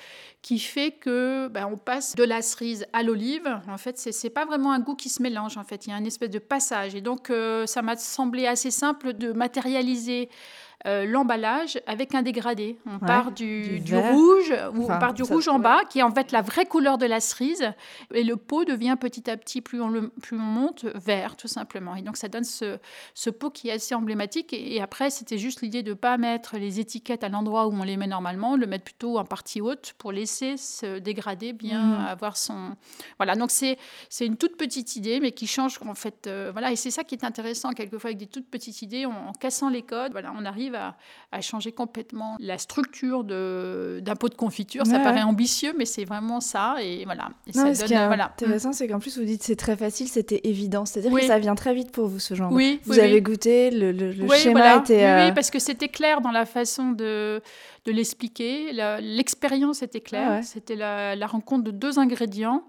qui 0.41 0.59
fait 0.59 0.91
que 0.91 1.47
ben, 1.47 1.69
on 1.71 1.77
passe 1.77 2.15
de 2.15 2.23
la 2.23 2.41
cerise 2.41 2.85
à 2.93 3.03
l'olive. 3.03 3.47
En 3.69 3.77
fait 3.77 3.97
c'est 3.97 4.29
pas 4.29 4.45
vraiment 4.45 4.71
un 4.71 4.79
goût 4.79 4.95
qui 4.95 5.09
se 5.09 5.21
mélange 5.21 5.57
en 5.57 5.63
fait. 5.63 5.85
Il 5.85 5.91
y 5.91 5.93
a 5.93 5.95
un 5.95 6.05
espèce 6.05 6.29
de 6.29 6.39
passage. 6.39 6.95
Et 6.95 7.01
donc 7.01 7.29
euh, 7.29 7.65
ça 7.65 7.81
m'a 7.81 7.95
semblé 7.95 8.47
assez 8.47 8.71
simple 8.71 9.13
de 9.13 9.31
matérialiser 9.31 10.22
Yeah 10.29 10.62
euh, 10.85 11.05
l'emballage 11.05 11.79
avec 11.87 12.13
un 12.13 12.21
dégradé. 12.21 12.77
On 12.85 12.99
part 12.99 13.31
du, 13.31 13.81
rouge, 13.93 14.53
ou 14.73 14.83
on 14.83 14.87
part 14.87 15.13
du 15.13 15.23
rouge 15.23 15.47
en 15.47 15.59
bas, 15.59 15.81
qui 15.89 15.99
est 15.99 16.03
en 16.03 16.11
fait 16.11 16.31
la 16.31 16.41
vraie 16.41 16.65
couleur 16.65 16.97
de 16.97 17.05
la 17.05 17.21
cerise, 17.21 17.71
et 18.13 18.23
le 18.23 18.35
pot 18.35 18.65
devient 18.65 18.97
petit 18.99 19.29
à 19.29 19.37
petit, 19.37 19.61
plus 19.61 19.81
on, 19.81 19.87
le, 19.87 20.09
plus 20.09 20.35
on 20.35 20.41
monte, 20.41 20.85
vert, 20.95 21.37
tout 21.37 21.47
simplement. 21.47 21.95
Et 21.95 22.01
donc 22.01 22.17
ça 22.17 22.27
donne 22.27 22.43
ce, 22.43 22.77
ce 23.13 23.29
pot 23.29 23.49
qui 23.49 23.69
est 23.69 23.73
assez 23.73 23.95
emblématique. 23.95 24.51
Et, 24.53 24.81
après, 24.81 25.09
c'était 25.09 25.37
juste 25.37 25.61
l'idée 25.61 25.83
de 25.83 25.91
ne 25.91 25.95
pas 25.95 26.17
mettre 26.17 26.57
les 26.57 26.81
étiquettes 26.81 27.23
à 27.23 27.29
l'endroit 27.29 27.67
où 27.67 27.73
on 27.73 27.83
les 27.83 27.95
met 27.95 28.07
normalement, 28.07 28.57
le 28.57 28.67
mettre 28.67 28.83
plutôt 28.83 29.17
en 29.17 29.23
partie 29.23 29.61
haute 29.61 29.93
pour 29.97 30.11
laisser 30.11 30.57
se 30.57 30.99
dégrader, 30.99 31.53
bien 31.53 31.81
mmh. 31.81 32.05
avoir 32.07 32.35
son... 32.35 32.75
Voilà, 33.17 33.35
donc 33.35 33.51
c'est 33.51 33.77
une 34.19 34.35
toute 34.35 34.57
petite 34.57 34.97
idée, 34.97 35.21
mais 35.21 35.31
qui 35.31 35.47
change 35.47 35.79
en 35.85 35.95
fait... 35.95 36.27
Euh, 36.27 36.49
voilà, 36.51 36.71
et 36.71 36.75
c'est 36.75 36.91
ça 36.91 37.05
qui 37.05 37.15
est 37.15 37.23
intéressant, 37.23 37.71
quelquefois, 37.71 38.09
avec 38.09 38.17
des 38.17 38.27
toutes 38.27 38.49
petites 38.49 38.81
idées, 38.81 39.05
en, 39.05 39.29
en 39.29 39.31
cassant 39.31 39.69
les 39.69 39.83
codes, 39.83 40.11
voilà, 40.11 40.33
on 40.37 40.43
arrive 40.43 40.72
à, 40.75 41.41
changer 41.41 41.71
complètement 41.71 42.37
la 42.39 42.57
structure 42.57 43.23
d'un 43.23 44.15
pot 44.15 44.29
de 44.29 44.35
confiture. 44.35 44.85
Ça 44.85 44.99
paraît 44.99 45.23
ambitieux, 45.23 45.73
mais 45.77 45.85
c'est 45.85 46.05
vraiment 46.05 46.39
ça. 46.39 46.75
Et 46.81 47.05
voilà. 47.05 47.29
ce 47.47 47.85
qui 47.85 47.93
est 47.93 47.97
intéressant, 47.97 48.73
c'est 48.73 48.87
qu'en 48.87 48.99
plus, 48.99 49.17
vous 49.17 49.25
dites 49.25 49.43
c'est 49.43 49.55
très 49.55 49.75
facile, 49.75 50.07
c'était 50.07 50.41
évident. 50.43 50.85
C'est-à-dire 50.85 51.11
que 51.11 51.25
ça 51.25 51.39
vient 51.39 51.55
très 51.55 51.73
vite 51.73 51.91
pour 51.91 52.07
vous, 52.07 52.19
ce 52.19 52.33
genre. 52.33 52.51
Oui, 52.51 52.79
vous 52.85 52.99
avez 52.99 53.21
goûté, 53.21 53.71
le, 53.71 53.91
le, 53.91 54.27
schéma 54.35 54.77
était. 54.77 54.95
Oui, 54.95 55.29
euh, 55.29 55.31
parce 55.31 55.49
que 55.49 55.59
c'était 55.59 55.89
clair 55.89 56.21
dans 56.21 56.31
la 56.31 56.45
façon 56.45 56.91
de, 56.91 57.41
de 57.85 57.91
l'expliquer. 57.91 58.71
L'expérience 59.01 59.81
était 59.81 60.01
claire. 60.01 60.43
C'était 60.43 60.75
la, 60.75 61.15
la 61.15 61.27
rencontre 61.27 61.63
de 61.63 61.71
deux 61.71 61.99
ingrédients. 61.99 62.63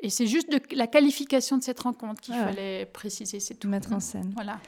Et 0.00 0.10
c'est 0.10 0.26
juste 0.26 0.50
de 0.50 0.60
la 0.76 0.86
qualification 0.86 1.56
de 1.56 1.62
cette 1.62 1.80
rencontre 1.80 2.20
qu'il 2.20 2.34
fallait 2.34 2.84
préciser, 2.84 3.40
c'est 3.40 3.54
tout. 3.54 3.68
Mettre 3.68 3.92
en 3.92 4.00
scène. 4.00 4.32
Voilà. 4.34 4.58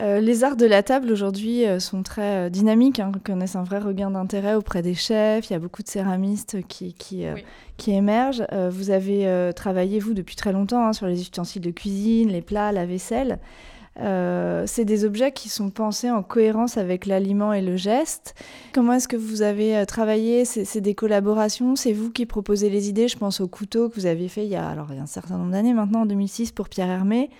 Euh, 0.00 0.20
les 0.20 0.44
arts 0.44 0.56
de 0.56 0.66
la 0.66 0.84
table 0.84 1.10
aujourd'hui 1.10 1.66
euh, 1.66 1.80
sont 1.80 2.04
très 2.04 2.46
euh, 2.46 2.48
dynamiques, 2.48 3.00
hein, 3.00 3.10
connaissent 3.24 3.56
un 3.56 3.64
vrai 3.64 3.80
regain 3.80 4.10
d'intérêt 4.10 4.54
auprès 4.54 4.82
des 4.82 4.94
chefs. 4.94 5.50
Il 5.50 5.52
y 5.52 5.56
a 5.56 5.58
beaucoup 5.58 5.82
de 5.82 5.88
céramistes 5.88 6.58
qui, 6.68 6.94
qui, 6.94 7.24
qui 7.76 7.90
émergent. 7.90 8.44
vous 8.70 8.90
avez 8.90 9.50
travaillé, 9.54 9.98
vous, 9.98 10.14
depuis 10.14 10.36
très 10.36 10.52
longtemps 10.52 10.86
hein, 10.86 10.92
sur 10.92 11.06
les 11.06 11.20
ustensiles 11.20 11.62
de 11.62 11.70
cuisine, 11.70 12.28
les 12.28 12.42
plats, 12.42 12.72
la 12.72 12.86
vaisselle. 12.86 13.38
c'est 13.96 14.84
des 14.84 15.04
objets 15.04 15.32
qui 15.32 15.48
sont 15.48 15.70
pensés 15.70 16.10
en 16.10 16.22
cohérence 16.22 16.76
avec 16.76 17.06
l'aliment 17.06 17.52
et 17.52 17.62
le 17.62 17.76
geste. 17.76 18.34
Comment 18.72 18.94
est-ce 18.94 19.08
que 19.08 19.16
vous 19.16 19.42
avez 19.42 19.84
travaillé? 19.86 20.44
C'est 20.44 20.80
des 20.80 20.94
collaborations? 20.94 21.74
C'est 21.76 21.92
vous 21.92 22.10
qui 22.10 22.26
proposez 22.26 22.70
les 22.70 22.88
idées? 22.88 23.08
Je 23.08 23.18
pense 23.18 23.40
au 23.40 23.48
couteau 23.48 23.88
que 23.88 23.94
vous 23.96 24.06
aviez 24.06 24.28
fait 24.28 24.44
il 24.44 24.50
y 24.50 24.56
a, 24.56 24.68
alors, 24.68 24.88
il 24.90 24.96
y 24.96 25.00
a 25.00 25.02
un 25.02 25.06
certain 25.06 25.36
nombre 25.36 25.52
d'années 25.52 25.74
maintenant, 25.74 26.02
en 26.02 26.06
2006, 26.06 26.52
pour 26.52 26.68
Pierre 26.68 26.90
Hermé. 26.90 27.30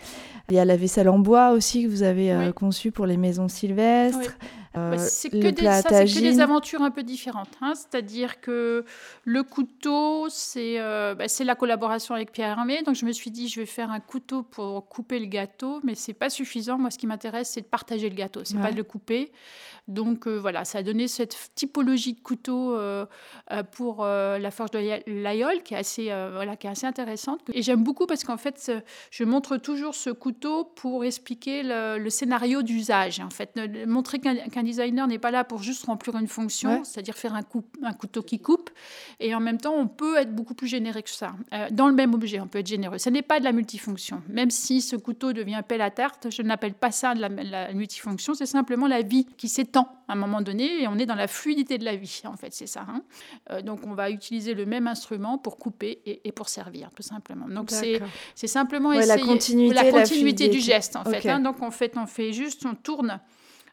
Il 0.51 0.57
y 0.57 0.59
a 0.59 0.65
la 0.65 0.77
vaisselle 0.77 1.09
en 1.09 1.19
bois 1.19 1.51
aussi 1.51 1.85
que 1.85 1.89
vous 1.89 2.03
avez 2.03 2.33
euh, 2.33 2.53
conçue 2.53 2.91
pour 2.91 3.07
les 3.07 3.17
maisons 3.17 3.49
sylvestres. 3.49 4.37
Euh, 4.77 4.95
c'est 4.99 5.31
que, 5.31 5.51
des 5.51 6.41
aventures 6.41 6.83
un 6.83 6.93
peu 6.93 7.03
différentes. 7.03 7.51
Hein. 7.61 7.73
C'est-à-dire 7.75 8.41
que 8.41 8.85
le 9.25 9.43
couteau, 9.43 10.29
euh, 10.57 11.15
bah, 11.17 11.27
c'est 11.27 11.43
la 11.43 11.57
collaboration 11.57 12.15
avec 12.15 12.31
Pierre 12.31 12.59
Hermé. 12.59 12.83
Donc 12.83 12.95
je 12.95 13.05
me 13.05 13.11
suis 13.11 13.33
dit, 13.33 13.49
je 13.49 13.61
vais 13.61 13.67
faire 13.67 13.91
un 13.91 13.99
couteau 13.99 14.45
pour 14.45 14.89
couper 14.89 15.19
le 15.19 15.27
gâteau, 15.27 15.81
mais 15.83 15.97
c'est 15.97 16.13
pas 16.13 16.31
suffisant. 16.31 16.79
Moi, 16.79 16.91
ce 16.93 16.99
qui 16.99 17.09
m'intéresse, 17.09 17.51
c'est 17.51 17.63
de 17.63 17.67
partager 17.67 18.09
le 18.09 18.15
gâteau, 18.15 18.43
c'est 18.45 18.61
pas 18.61 18.71
de 18.71 18.77
le 18.77 18.85
couper. 18.85 19.33
Donc 19.91 20.27
euh, 20.27 20.39
voilà, 20.39 20.65
ça 20.65 20.79
a 20.79 20.83
donné 20.83 21.09
cette 21.09 21.51
typologie 21.55 22.15
de 22.15 22.21
couteau 22.21 22.77
pour 23.73 24.05
la 24.05 24.51
forge 24.51 24.71
de 24.71 25.01
l'Aïol, 25.07 25.63
qui 25.63 25.75
est 25.75 25.79
assez, 25.79 26.05
voilà, 26.05 26.57
qui 26.57 26.67
est 26.67 26.71
assez 26.71 26.87
intéressante. 26.87 27.41
Et 27.53 27.63
j'aime 27.63 27.83
beaucoup 27.83 28.07
parce 28.07 28.25
qu'en 28.25 28.37
fait, 28.37 28.73
je 29.11 29.25
montre 29.25 29.57
toujours 29.57 29.95
ce 29.95 30.11
couteau 30.11 30.65
pour 30.65 31.05
expliquer 31.05 31.63
le, 31.65 32.09
scénario 32.11 32.63
d'usage. 32.63 33.21
En 33.21 33.31
fait, 33.31 33.59
montrer 33.87 34.19
qu'un 34.19 34.37
un 34.55 34.63
designer 34.63 35.07
n'est 35.07 35.19
pas 35.19 35.31
là 35.31 35.45
pour 35.45 35.63
juste 35.63 35.87
remplir 35.87 36.17
une 36.17 36.29
fonction, 36.29 36.85
c'est-à-dire 36.85 37.15
faire 37.15 37.35
un, 37.35 37.43
un, 37.83 37.93
couteau 37.93 38.23
qui 38.23 38.39
coupe. 38.39 38.71
Et 39.19 39.35
en 39.35 39.41
même 39.41 39.59
temps, 39.59 39.75
on 39.75 39.87
peut 39.87 40.17
être 40.17 40.35
beaucoup 40.35 40.55
plus 40.55 40.67
généreux 40.67 41.01
que 41.03 41.11
ça. 41.11 41.33
Euh, 41.53 41.69
dans 41.71 41.89
le 41.89 41.95
même 41.95 42.15
objet, 42.15 42.41
on 42.41 42.47
peut 42.47 42.59
être 42.59 42.67
généreux. 42.67 42.99
Ce 42.99 43.11
n'est 43.11 43.23
pas 43.23 43.39
de 43.39 43.45
la 43.45 43.53
multifonction. 43.53 44.23
Même 44.29 44.51
si 44.51 44.81
ce 44.81 44.97
couteau 44.97 45.33
devient 45.33 45.63
pelle 45.67 45.81
à 45.81 45.91
tarte, 45.91 46.29
je 46.31 46.43
n'appelle 46.43 46.75
pas 46.75 46.91
ça 46.91 47.15
de 47.15 47.21
la, 47.21 47.73
multifonction. 47.73 48.35
C'est 48.35 48.47
simplement 48.47 48.87
la 48.87 49.03
vie 49.03 49.27
qui 49.37 49.49
s'étend 49.49 49.80
à 50.09 50.13
un 50.13 50.17
moment 50.17 50.41
donné 50.41 50.83
et 50.83 50.89
on 50.89 50.99
est 50.99 51.07
dans 51.07 51.15
la 51.15 51.27
fluidité 51.27 51.79
de 51.79 51.85
la 51.85 51.97
vie, 51.97 52.23
en 52.25 52.37
fait, 52.37 52.53
c'est 52.53 52.67
ça. 52.67 52.87
Hein. 52.89 53.03
Euh, 53.51 53.63
donc, 53.63 53.81
on 53.87 53.95
va 53.95 54.11
utiliser 54.11 54.55
le 54.55 54.67
même 54.67 54.87
instrument 54.87 55.39
pour 55.39 55.59
couper 55.59 56.01
et, 56.07 56.33
pour 56.33 56.49
servir, 56.49 56.91
tout 56.95 57.03
simplement. 57.03 57.49
Donc, 57.49 57.71
c'est 57.71 58.47
simplement 58.47 58.93
essayer 58.93 59.07
la 59.07 59.19
continuité, 59.19 59.75
la 59.75 59.91
continuité 59.91 60.49
du 60.49 60.61
geste, 60.61 60.97
en 60.97 61.05
fait. 61.05 61.29
Hein. 61.29 61.41
Donc, 61.41 61.63
en 61.63 61.71
fait, 61.71 61.95
on 61.97 62.07
fait 62.07 62.33
juste, 62.33 62.65
on 62.67 62.75
tourne 62.75 63.21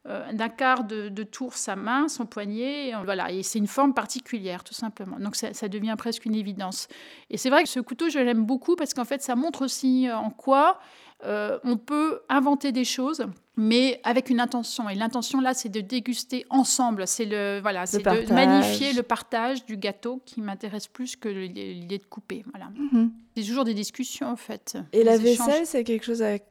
euh, 0.10 0.32
d'un 0.32 0.48
quart 0.48 0.86
de, 0.86 1.24
tour 1.24 1.54
sa 1.54 1.76
main, 1.76 2.08
son 2.08 2.26
poignet. 2.26 2.94
voilà, 3.04 3.30
et 3.30 3.44
c'est 3.44 3.60
une 3.60 3.68
forme 3.68 3.94
particulière, 3.94 4.64
tout 4.64 4.74
simplement. 4.74 5.20
Donc 5.20 5.36
ça, 5.36 5.68
devient 5.68 5.96
presque 5.98 6.26
une 6.26 6.36
évidence. 6.36 6.88
Et 7.30 7.38
c'est 7.38 7.50
vrai 7.50 7.64
que 7.64 7.70
ce 7.70 7.82
couteau, 7.82 8.08
je 8.08 8.20
l'aime 8.20 8.46
beaucoup 8.46 8.78
parce 8.78 8.94
qu'en 8.94 9.04
fait, 9.04 9.22
ça 9.22 9.36
montre 9.36 9.66
aussi 9.66 10.08
euh, 10.08 10.16
en 10.16 10.30
quoi 10.30 10.80
euh, 11.26 11.58
on 11.64 11.78
peut 11.78 12.22
inventer 12.30 12.72
des 12.72 12.86
choses, 12.86 13.26
mais 13.56 14.00
avec 14.04 14.30
une 14.30 14.40
intention. 14.40 14.88
Et 14.88 14.96
l'intention 14.96 15.42
là, 15.42 15.54
c'est 15.54 15.70
de 15.70 15.82
déguster 15.82 16.46
ensemble. 16.50 17.08
C'est 17.08 17.26
le 17.26 17.60
voilà, 17.62 17.86
c'est 17.86 18.04
de 18.04 18.34
magnifier 18.34 18.94
le 18.94 19.04
partage 19.04 19.66
du 19.66 19.78
gâteau 19.78 20.22
qui 20.26 20.42
m'intéresse 20.42 20.88
plus 20.88 21.16
que 21.16 21.28
l'idée 21.30 21.98
de 21.98 22.06
couper. 22.06 22.44
Voilà. 22.52 22.70
Mhm. 22.92 23.12
C'est 23.36 23.44
toujours 23.44 23.64
des 23.64 23.74
discussions 23.74 24.28
en 24.28 24.36
fait. 24.36 24.78
Et 24.94 25.04
la 25.04 25.18
vaisselle, 25.18 25.66
c'est 25.66 25.84
quelque 25.84 26.06
chose 26.06 26.22
avec 26.22 26.44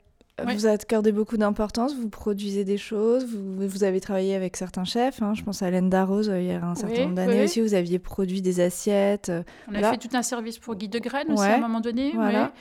vous 0.44 0.66
accordez 0.66 1.12
beaucoup 1.12 1.38
d'importance, 1.38 1.94
vous 1.94 2.11
produisez 2.11 2.64
des 2.64 2.76
choses, 2.76 3.25
vous, 3.25 3.66
vous 3.66 3.85
avez 3.85 4.00
travaillé 4.00 4.35
avec 4.35 4.56
certains 4.56 4.85
chefs. 4.85 5.23
Hein. 5.23 5.32
je 5.35 5.42
pense 5.42 5.62
à 5.62 5.68
Hélène 5.68 5.88
Darroze, 5.88 6.28
euh, 6.28 6.40
il 6.40 6.46
y 6.46 6.52
a 6.52 6.62
un 6.62 6.75
certain 6.75 7.04
nombre 7.04 7.14
d'années 7.14 7.42
aussi, 7.42 7.61
vous 7.61 7.75
aviez 7.75 7.99
produit 7.99 8.42
des 8.42 8.61
assiettes. 8.61 9.30
Euh, 9.30 9.42
On 9.68 9.75
a 9.75 9.90
fait 9.90 9.96
tout 9.96 10.14
un 10.14 10.23
service 10.23 10.58
pour 10.58 10.75
Guy 10.75 10.88
de 10.88 10.99
Graines 10.99 11.32
aussi 11.32 11.42
à 11.42 11.56
un 11.56 11.61
moment 11.61 11.80
donné. 11.80 12.12
Voilà. 12.14 12.52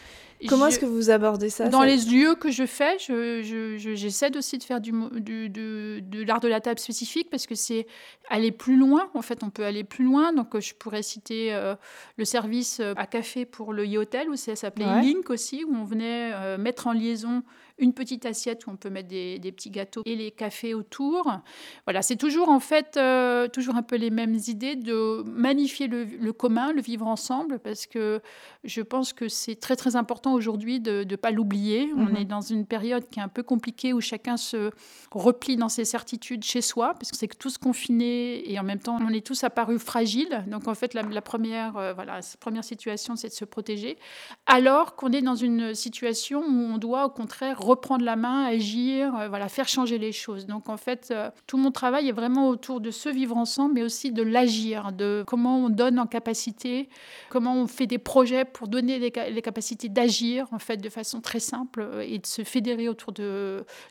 Comment 0.48 0.68
est-ce 0.68 0.80
que 0.80 0.86
vous 0.86 1.10
abordez 1.10 1.50
ça 1.50 1.70
Dans 1.70 1.84
les 1.84 1.98
lieux 1.98 2.36
que 2.36 2.51
je 2.51 2.65
fais, 2.65 2.98
j'essaie 3.00 4.30
je, 4.32 4.38
aussi 4.38 4.58
de 4.58 4.63
faire 4.63 4.82
du, 4.82 4.92
de 4.92 6.24
l'art 6.24 6.39
de 6.39 6.48
la 6.48 6.62
table 6.62 6.80
spécifique 6.80 7.30
parce 7.30 7.48
que 7.48 7.56
c'est 7.56 7.88
aller 8.30 8.51
plus 8.51 8.77
loin. 8.77 9.10
En 9.13 9.22
fait, 9.22 9.44
on 9.44 9.50
peut 9.50 9.63
aller 9.63 9.84
plus 9.84 10.06
loin. 10.06 10.34
Donc, 10.34 10.60
je 10.60 10.74
pourrais 10.74 11.04
citer 11.04 11.54
euh, 11.54 11.75
le 12.18 12.25
service 12.25 12.82
à 12.96 13.08
café 13.08 13.46
pour 13.46 13.74
le 13.74 13.86
Hotel, 13.98 14.30
où 14.30 14.36
ça 14.36 14.56
s'appelait 14.56 15.01
Link 15.01 15.30
aussi, 15.30 15.63
où 15.63 15.74
on 15.75 15.86
venait 15.86 16.58
mettre 16.58 16.88
en 16.88 16.92
liaison 16.92 17.44
une 17.77 17.94
petite 17.94 18.25
assiette 18.25 18.67
où 18.67 18.72
on 18.72 18.77
peut 18.77 18.89
mettre 18.89 19.10
des, 19.10 19.39
petits 19.51 19.70
gâteaux 19.70 20.01
et 20.05 20.15
les 20.15 20.32
cafés 20.32 20.74
autour. 20.74 21.39
Voilà, 21.86 22.01
c'est 22.01 22.15
toujours 22.15 22.50
en 22.50 22.60
fait 22.60 22.96
euh, 22.98 23.48
toujours 23.48 23.75
un 23.75 23.84
peu 23.84 23.98
les 23.98 24.10
mêmes 24.10 24.38
idées 24.48 24.75
de 24.75 25.24
magnifier 25.25 25.88
le, 25.88 26.32
commun, 26.32 26.72
le 26.72 26.82
vivre 26.82 27.08
ensemble, 27.08 27.60
parce 27.60 27.86
que 27.86 28.22
je 28.63 28.82
pense 28.82 29.13
que 29.13 29.27
c'est 29.27 29.55
très 29.55 29.75
très 29.75 29.96
important 29.96 30.34
aujourd'hui 30.34 30.79
de 30.79 31.05
ne 31.08 31.15
pas 31.15 31.32
l'oublier. 31.32 31.89
On 31.98 32.05
mhm. 32.05 32.15
est 32.17 32.25
dans 32.25 32.41
une 32.41 32.65
période 32.65 33.08
qui 33.10 33.20
est 33.20 33.24
un 33.24 33.27
peu 33.27 33.44
compliquée 33.44 33.91
où 33.91 34.00
chacun 34.00 34.38
se 34.38 34.72
replie 35.12 35.58
dans 35.58 35.70
ses 35.70 35.86
certitudes 35.86 36.44
chez 36.44 36.62
soi, 36.62 36.94
parce 36.94 37.12
que 37.12 37.17
c'est 37.17 37.27
tous 37.27 37.58
confinés 37.58 38.50
et 38.50 38.58
en 38.60 38.63
même 38.63 38.79
temps 38.79 38.98
on 39.01 39.10
est 39.10 39.25
tous 39.25 39.44
apparus 39.44 39.82
fragiles. 39.82 40.46
Donc 40.48 40.67
en 40.67 40.75
fait 40.75 40.94
la, 40.94 41.22
première 41.22 41.75
euh, 41.77 41.94
voilà 41.94 42.20
première 42.39 42.63
situation 42.63 43.15
c'est 43.15 43.29
de 43.29 43.34
se 43.34 43.46
protéger, 43.46 43.98
alors 44.46 44.96
qu'on 44.96 45.12
est 45.12 45.22
dans 45.22 45.36
une 45.36 45.74
situation 45.74 46.41
où 46.41 46.74
on 46.74 46.77
doit 46.77 47.05
au 47.05 47.10
contraire 47.10 47.64
reprendre 47.65 48.05
la 48.05 48.15
main, 48.15 48.45
agir, 48.45 49.15
euh, 49.15 49.27
voilà, 49.27 49.50
faire 49.50 49.67
changer 49.67 49.98
les 49.98 50.12
choses. 50.12 50.45
Donc 50.45 50.69
en 50.69 50.77
fait, 50.77 51.10
euh, 51.12 51.29
tout 51.48 51.57
mon 51.57 51.72
travail 51.72 52.10
est 52.10 52.13
vraiment 52.13 52.50
autour 52.50 52.79
de 52.81 52.91
se 52.91 53.10
vivre 53.10 53.36
ensemble, 53.38 53.75
mais 53.75 53.84
aussi 53.84 54.12
de 54.12 54.24
l'agir, 54.24 54.91
de 54.91 55.24
comment 55.27 55.65
on 55.65 55.69
donne 55.69 56.00
en 56.00 56.07
capacité, 56.07 56.89
comment 57.29 57.55
on 57.55 57.67
fait 57.67 57.88
des 57.88 57.98
projets 57.98 58.45
pour 58.45 58.67
donner 58.67 59.00
les, 59.00 59.12
capacités 59.41 59.89
d'agir, 59.89 60.48
en 60.51 60.60
fait, 60.60 60.77
de 60.77 60.89
façon 60.89 61.22
très 61.22 61.39
simple 61.39 61.81
euh, 61.81 62.05
et 62.07 62.19
de 62.19 62.25
se 62.25 62.43
fédérer 62.43 62.89
autour 62.89 63.13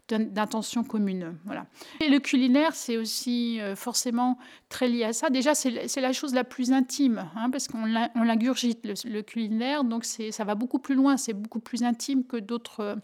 d'intentions 0.09 0.85
communes. 0.85 1.37
Voilà. 1.45 1.66
Et 2.00 2.09
le 2.09 2.19
culinaire, 2.19 2.75
c'est 2.75 2.97
aussi 2.97 3.61
forcément 3.76 4.38
très 4.69 4.88
lié 4.88 5.04
à 5.04 5.12
ça. 5.12 5.31
Déjà, 5.31 5.54
c'est 5.54 6.00
la 6.00 6.12
chose 6.12 6.35
la 6.35 6.45
plus 6.45 6.73
intime, 6.73 7.28
hein, 7.37 7.50
parce 7.50 7.69
qu'on 7.69 7.85
l'ingurgite, 7.85 8.85
le, 8.85 8.95
le, 9.11 9.23
culinaire, 9.23 9.85
donc 9.85 10.04
ça 10.04 10.45
va 10.45 10.54
beaucoup 10.54 10.78
plus 10.78 10.95
loin, 10.95 11.16
c'est 11.16 11.33
beaucoup 11.33 11.61
plus 11.61 11.83
intime 11.83 12.25
que 12.25 12.37
d'autres 12.37 12.97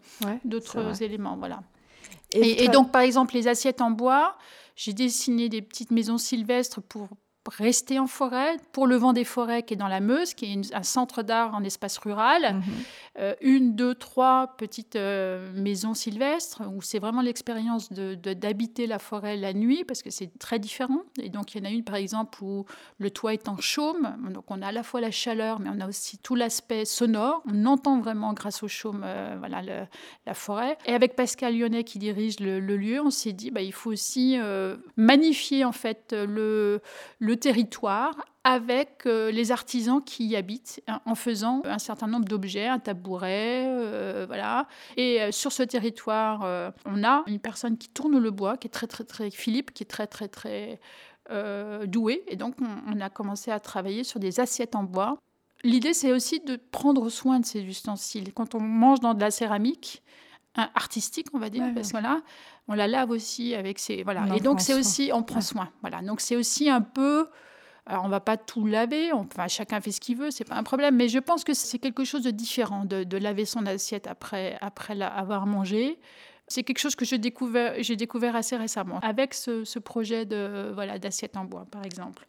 d'autres 0.60 1.02
éléments. 1.02 1.36
Voilà. 1.36 1.62
Et, 2.32 2.68
donc, 2.68 2.92
par 2.92 3.02
exemple, 3.02 3.34
les 3.34 3.48
assiettes 3.48 3.80
en 3.80 3.90
bois, 3.90 4.36
j'ai 4.76 4.92
dessiné 4.92 5.48
des 5.48 5.62
petites 5.62 5.90
maisons 5.90 6.18
sylvestres 6.18 6.80
pour 6.82 7.08
rester 7.48 7.98
en 7.98 8.06
forêt, 8.06 8.56
pour 8.72 8.86
le 8.86 8.96
vent 8.96 9.12
des 9.12 9.24
forêts 9.24 9.62
qui 9.62 9.74
est 9.74 9.76
dans 9.76 9.88
la 9.88 10.00
Meuse, 10.00 10.34
qui 10.34 10.52
est 10.52 10.74
un 10.74 10.82
centre 10.82 11.22
d'art 11.22 11.54
en 11.54 11.64
espace 11.64 11.96
rural. 11.98 12.56
Mhm. 12.56 12.62
Euh, 13.18 13.34
une, 13.40 13.74
deux, 13.74 13.94
trois 13.94 14.54
petites 14.58 14.96
euh, 14.96 15.50
maisons 15.54 15.94
sylvestres 15.94 16.62
où 16.72 16.80
c'est 16.82 16.98
vraiment 16.98 17.22
l'expérience 17.22 17.92
de, 17.92 18.14
d'habiter 18.14 18.86
la 18.86 18.98
forêt 18.98 19.36
la 19.36 19.52
nuit 19.52 19.84
parce 19.84 20.02
que 20.02 20.10
c'est 20.10 20.38
très 20.38 20.58
différent. 20.58 21.00
Et 21.20 21.28
donc, 21.28 21.54
il 21.54 21.58
y 21.58 21.60
en 21.62 21.64
a 21.68 21.72
une, 21.72 21.82
par 21.82 21.96
exemple, 21.96 22.42
où 22.42 22.66
le 22.98 23.10
toit 23.10 23.32
est 23.32 23.48
en 23.48 23.56
chaume. 23.58 24.16
Donc, 24.32 24.44
on 24.48 24.60
a 24.62 24.68
à 24.68 24.72
la 24.72 24.82
fois 24.82 25.00
la 25.00 25.10
chaleur, 25.10 25.60
mais 25.60 25.70
on 25.74 25.80
a 25.80 25.88
aussi 25.88 26.18
tout 26.18 26.34
l'aspect 26.34 26.84
sonore. 26.84 27.42
On 27.50 27.66
entend 27.66 28.00
vraiment, 28.00 28.32
grâce 28.32 28.62
au 28.62 28.68
chaume, 28.68 29.02
euh, 29.04 29.36
voilà, 29.38 29.62
la 30.26 30.34
forêt. 30.34 30.76
Et 30.86 30.92
avec 30.92 31.16
Pascal 31.16 31.58
Lyonnais 31.58 31.84
qui 31.84 31.98
dirige 31.98 32.38
le, 32.38 32.60
lieu, 32.60 33.00
on 33.00 33.10
s'est 33.10 33.32
dit, 33.32 33.50
bah, 33.50 33.62
il 33.62 33.72
faut 33.72 33.90
aussi 33.90 34.38
magnifier, 34.96 35.64
en 35.64 35.72
fait, 35.72 36.12
le, 36.12 36.80
le 37.18 37.29
territoire 37.36 38.16
avec 38.44 39.02
euh, 39.06 39.30
les 39.30 39.52
artisans 39.52 40.02
qui 40.02 40.26
y 40.26 40.36
habitent 40.36 40.82
hein, 40.88 41.00
en 41.04 41.14
faisant 41.14 41.60
un 41.64 41.78
certain 41.78 42.06
nombre 42.06 42.24
d'objets, 42.24 42.66
un 42.66 42.78
tabouret, 42.78 43.66
euh, 43.68 44.24
voilà. 44.26 44.66
Et 44.96 45.20
euh, 45.20 45.30
sur 45.30 45.52
ce 45.52 45.62
territoire, 45.62 46.72
on 46.86 47.04
a 47.04 47.22
une 47.26 47.38
personne 47.38 47.76
qui 47.76 47.88
tourne 47.88 48.18
le 48.18 48.30
bois, 48.30 48.56
qui 48.56 48.68
est 48.68 48.70
très 48.70 48.86
très 48.86 49.04
très 49.04 49.30
Philippe, 49.30 49.72
qui 49.72 49.82
est 49.82 49.86
très 49.86 50.06
très 50.06 50.28
très 50.28 50.80
doué. 51.86 52.24
Et 52.26 52.36
donc 52.36 52.56
on, 52.60 53.00
a 53.00 53.10
commencé 53.10 53.50
à 53.50 53.60
travailler 53.60 54.02
sur 54.04 54.18
des 54.18 54.40
assiettes 54.40 54.74
en 54.74 54.82
bois. 54.82 55.18
L'idée, 55.62 55.92
c'est 55.92 56.12
aussi 56.12 56.40
de 56.40 56.56
prendre 56.56 57.08
soin 57.10 57.38
de 57.38 57.44
ces 57.44 57.62
ustensiles. 57.62 58.32
Quand 58.32 58.54
on 58.54 58.60
mange 58.60 59.00
dans 59.00 59.14
de 59.14 59.20
la 59.20 59.30
céramique, 59.30 60.02
artistique, 60.54 61.28
on 61.32 61.38
va 61.38 61.50
dire, 61.50 61.64
parce 61.74 61.88
que 61.88 61.92
voilà, 61.92 62.22
on 62.70 62.74
la 62.74 62.86
lave 62.86 63.10
aussi 63.10 63.54
avec 63.54 63.80
ces 63.80 64.04
voilà. 64.04 64.24
et 64.34 64.40
donc 64.40 64.60
c'est 64.60 64.74
aussi, 64.74 65.10
on 65.12 65.22
prend 65.22 65.40
soin, 65.40 65.68
voilà. 65.82 66.00
Donc 66.02 66.20
c'est 66.20 66.36
aussi 66.36 66.70
un 66.70 66.80
peu 66.80 67.28
alors, 67.86 68.04
on 68.04 68.08
va 68.08 68.20
pas 68.20 68.36
tout 68.36 68.66
laver, 68.66 69.10
enfin, 69.12 69.48
chacun 69.48 69.80
fait 69.80 69.90
ce 69.90 70.00
qu'il 70.00 70.16
veut, 70.16 70.30
c'est 70.30 70.44
pas 70.44 70.54
un 70.54 70.62
problème, 70.62 70.94
mais 70.94 71.08
je 71.08 71.18
pense 71.18 71.42
que 71.42 71.54
c'est 71.54 71.80
quelque 71.80 72.04
chose 72.04 72.22
de 72.22 72.30
différent 72.30 72.84
de, 72.84 73.16
laver 73.16 73.44
son 73.44 73.66
assiette 73.66 74.06
après, 74.06 74.56
après 74.60 74.94
l'avoir 74.94 75.46
mangé. 75.46 75.98
C'est 76.50 76.64
quelque 76.64 76.78
chose 76.78 76.96
que 76.96 77.04
j'ai 77.04 77.18
découvert, 77.18 78.36
assez 78.36 78.56
récemment 78.56 78.98
avec 79.00 79.34
ce, 79.34 79.78
projet 79.78 80.26
de 80.26 80.74
d'assiette 80.98 81.36
en 81.36 81.44
bois, 81.44 81.66
par 81.70 81.84
exemple 81.84 82.26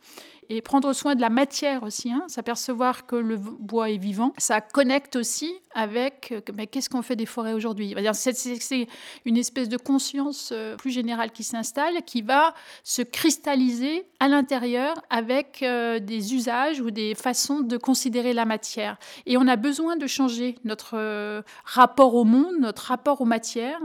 et 0.52 0.62
prendre 0.62 0.92
soin 0.92 1.16
de 1.16 1.22
la 1.22 1.30
matière 1.30 1.84
aussi, 1.84 2.12
hein, 2.12 2.24
s'apercevoir 2.28 3.06
que 3.06 3.16
le 3.16 3.38
bois 3.38 3.90
est 3.90 3.98
vivant. 3.98 4.34
Ça 4.38 4.60
connecte 4.60 5.16
aussi 5.16 5.54
avec 5.74 6.34
euh, 6.34 6.42
mais 6.58 6.68
qu'est-ce 6.68 6.90
qu'on 6.90 7.02
fait 7.02 7.16
des 7.16 7.26
forêts 7.26 7.54
aujourd'hui? 7.54 7.96
C'est 8.12 8.88
une 9.24 9.38
espèce 9.38 9.70
de 9.70 9.78
conscience 9.78 10.50
euh, 10.52 10.76
plus 10.76 10.92
générale 10.92 11.32
qui 11.32 11.44
s'installe, 11.44 12.04
qui 12.06 12.22
va 12.22 12.54
se 12.84 13.02
cristalliser 13.02 14.06
à 14.20 14.28
l'intérieur 14.28 15.02
avec 15.10 15.64
euh, 15.64 16.00
des 16.00 16.34
usages 16.36 16.82
ou 16.82 16.92
des 16.92 17.16
façons 17.16 17.62
de 17.62 17.78
considérer 17.78 18.34
la 18.34 18.44
matière. 18.44 18.98
Et 19.26 19.38
on 19.38 19.48
a 19.48 19.56
besoin 19.56 19.96
de 19.96 20.06
changer 20.06 20.56
notre 20.66 21.44
rapport 21.64 22.16
au 22.16 22.26
monde, 22.26 22.56
notre 22.60 22.84
rapport 22.88 23.22
aux 23.22 23.26
matières 23.26 23.82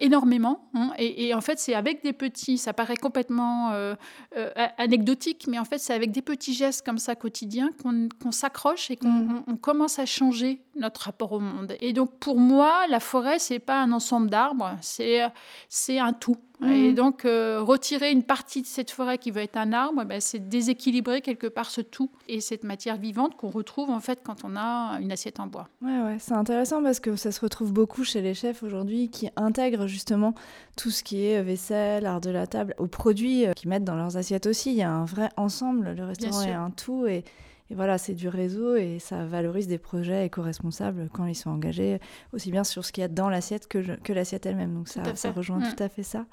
énormément. 0.00 0.68
Hein. 0.74 0.92
et, 0.98 1.34
en 1.34 1.40
fait, 1.40 1.58
c'est 1.58 1.74
avec 1.74 2.02
des 2.02 2.12
petits, 2.12 2.58
ça 2.58 2.72
paraît 2.72 2.96
complètement 2.96 3.72
anecdotique, 4.78 5.46
mais 5.48 5.58
en 5.58 5.64
fait, 5.64 5.78
c'est 5.78 5.94
avec 5.94 6.10
des 6.10 6.22
petits 6.22 6.54
gestes 6.54 6.84
comme 6.84 6.98
ça 6.98 7.14
quotidiens 7.14 7.70
qu'on 7.82 8.32
s'accroche 8.32 8.90
et 8.90 8.96
qu'on 8.96 9.08
mm. 9.08 9.58
commence 9.60 9.98
à 9.98 10.06
changer 10.06 10.62
notre 10.76 11.02
rapport 11.02 11.32
au 11.32 11.40
monde. 11.40 11.76
Et 11.80 11.92
donc 11.92 12.18
pour 12.18 12.38
moi, 12.38 12.86
la 12.88 13.00
forêt, 13.00 13.38
c'est 13.38 13.58
pas 13.58 13.80
un 13.82 13.92
ensemble 13.92 14.30
d'arbres, 14.30 14.76
c'est 14.80 15.98
un 15.98 16.12
tout. 16.12 16.36
Et 16.62 16.92
donc, 16.92 17.24
euh, 17.24 17.62
retirer 17.62 18.10
une 18.10 18.22
partie 18.22 18.60
de 18.60 18.66
cette 18.66 18.90
forêt 18.90 19.18
qui 19.18 19.30
va 19.30 19.42
être 19.42 19.56
un 19.56 19.72
arbre, 19.72 20.04
ben, 20.04 20.20
c'est 20.20 20.48
déséquilibrer 20.48 21.22
quelque 21.22 21.46
part 21.46 21.70
ce 21.70 21.80
tout 21.80 22.10
et 22.28 22.40
cette 22.40 22.64
matière 22.64 22.96
vivante 22.96 23.36
qu'on 23.36 23.48
retrouve 23.48 23.90
en 23.90 24.00
fait 24.00 24.20
quand 24.24 24.44
on 24.44 24.56
a 24.56 24.98
une 25.00 25.10
assiette 25.10 25.40
en 25.40 25.46
bois. 25.46 25.68
Ouais, 25.80 26.00
ouais, 26.00 26.16
c'est 26.18 26.34
intéressant 26.34 26.82
parce 26.82 27.00
que 27.00 27.16
ça 27.16 27.32
se 27.32 27.40
retrouve 27.40 27.72
beaucoup 27.72 28.04
chez 28.04 28.20
les 28.20 28.34
chefs 28.34 28.62
aujourd'hui 28.62 29.08
qui 29.08 29.30
intègrent 29.36 29.86
justement 29.86 30.34
tout 30.76 30.90
ce 30.90 31.02
qui 31.02 31.24
est 31.24 31.42
vaisselle, 31.42 32.04
art 32.04 32.20
de 32.20 32.30
la 32.30 32.46
table, 32.46 32.74
aux 32.78 32.88
produits 32.88 33.46
euh, 33.46 33.52
qu'ils 33.52 33.70
mettent 33.70 33.84
dans 33.84 33.96
leurs 33.96 34.16
assiettes 34.16 34.46
aussi. 34.46 34.70
Il 34.72 34.76
y 34.76 34.82
a 34.82 34.90
un 34.90 35.04
vrai 35.04 35.30
ensemble, 35.36 35.94
le 35.96 36.04
restaurant 36.04 36.42
est 36.42 36.52
un 36.52 36.70
tout 36.70 37.06
et 37.06 37.24
et 37.70 37.74
voilà, 37.74 37.98
c'est 37.98 38.14
du 38.14 38.28
réseau 38.28 38.74
et 38.74 38.98
ça 38.98 39.24
valorise 39.24 39.68
des 39.68 39.78
projets 39.78 40.26
éco-responsables 40.26 41.08
quand 41.12 41.26
ils 41.26 41.36
sont 41.36 41.50
engagés, 41.50 42.00
aussi 42.32 42.50
bien 42.50 42.64
sur 42.64 42.84
ce 42.84 42.90
qu'il 42.90 43.02
y 43.02 43.04
a 43.04 43.08
dans 43.08 43.28
l'assiette 43.28 43.68
que, 43.68 43.96
que 44.00 44.12
l'assiette 44.12 44.44
elle-même. 44.44 44.74
Donc 44.74 44.88
ça, 44.88 45.02
ça 45.14 45.30
rejoint 45.30 45.58
mm. 45.58 45.74
tout 45.74 45.82
à 45.82 45.88
fait 45.88 46.02
ça. 46.02 46.26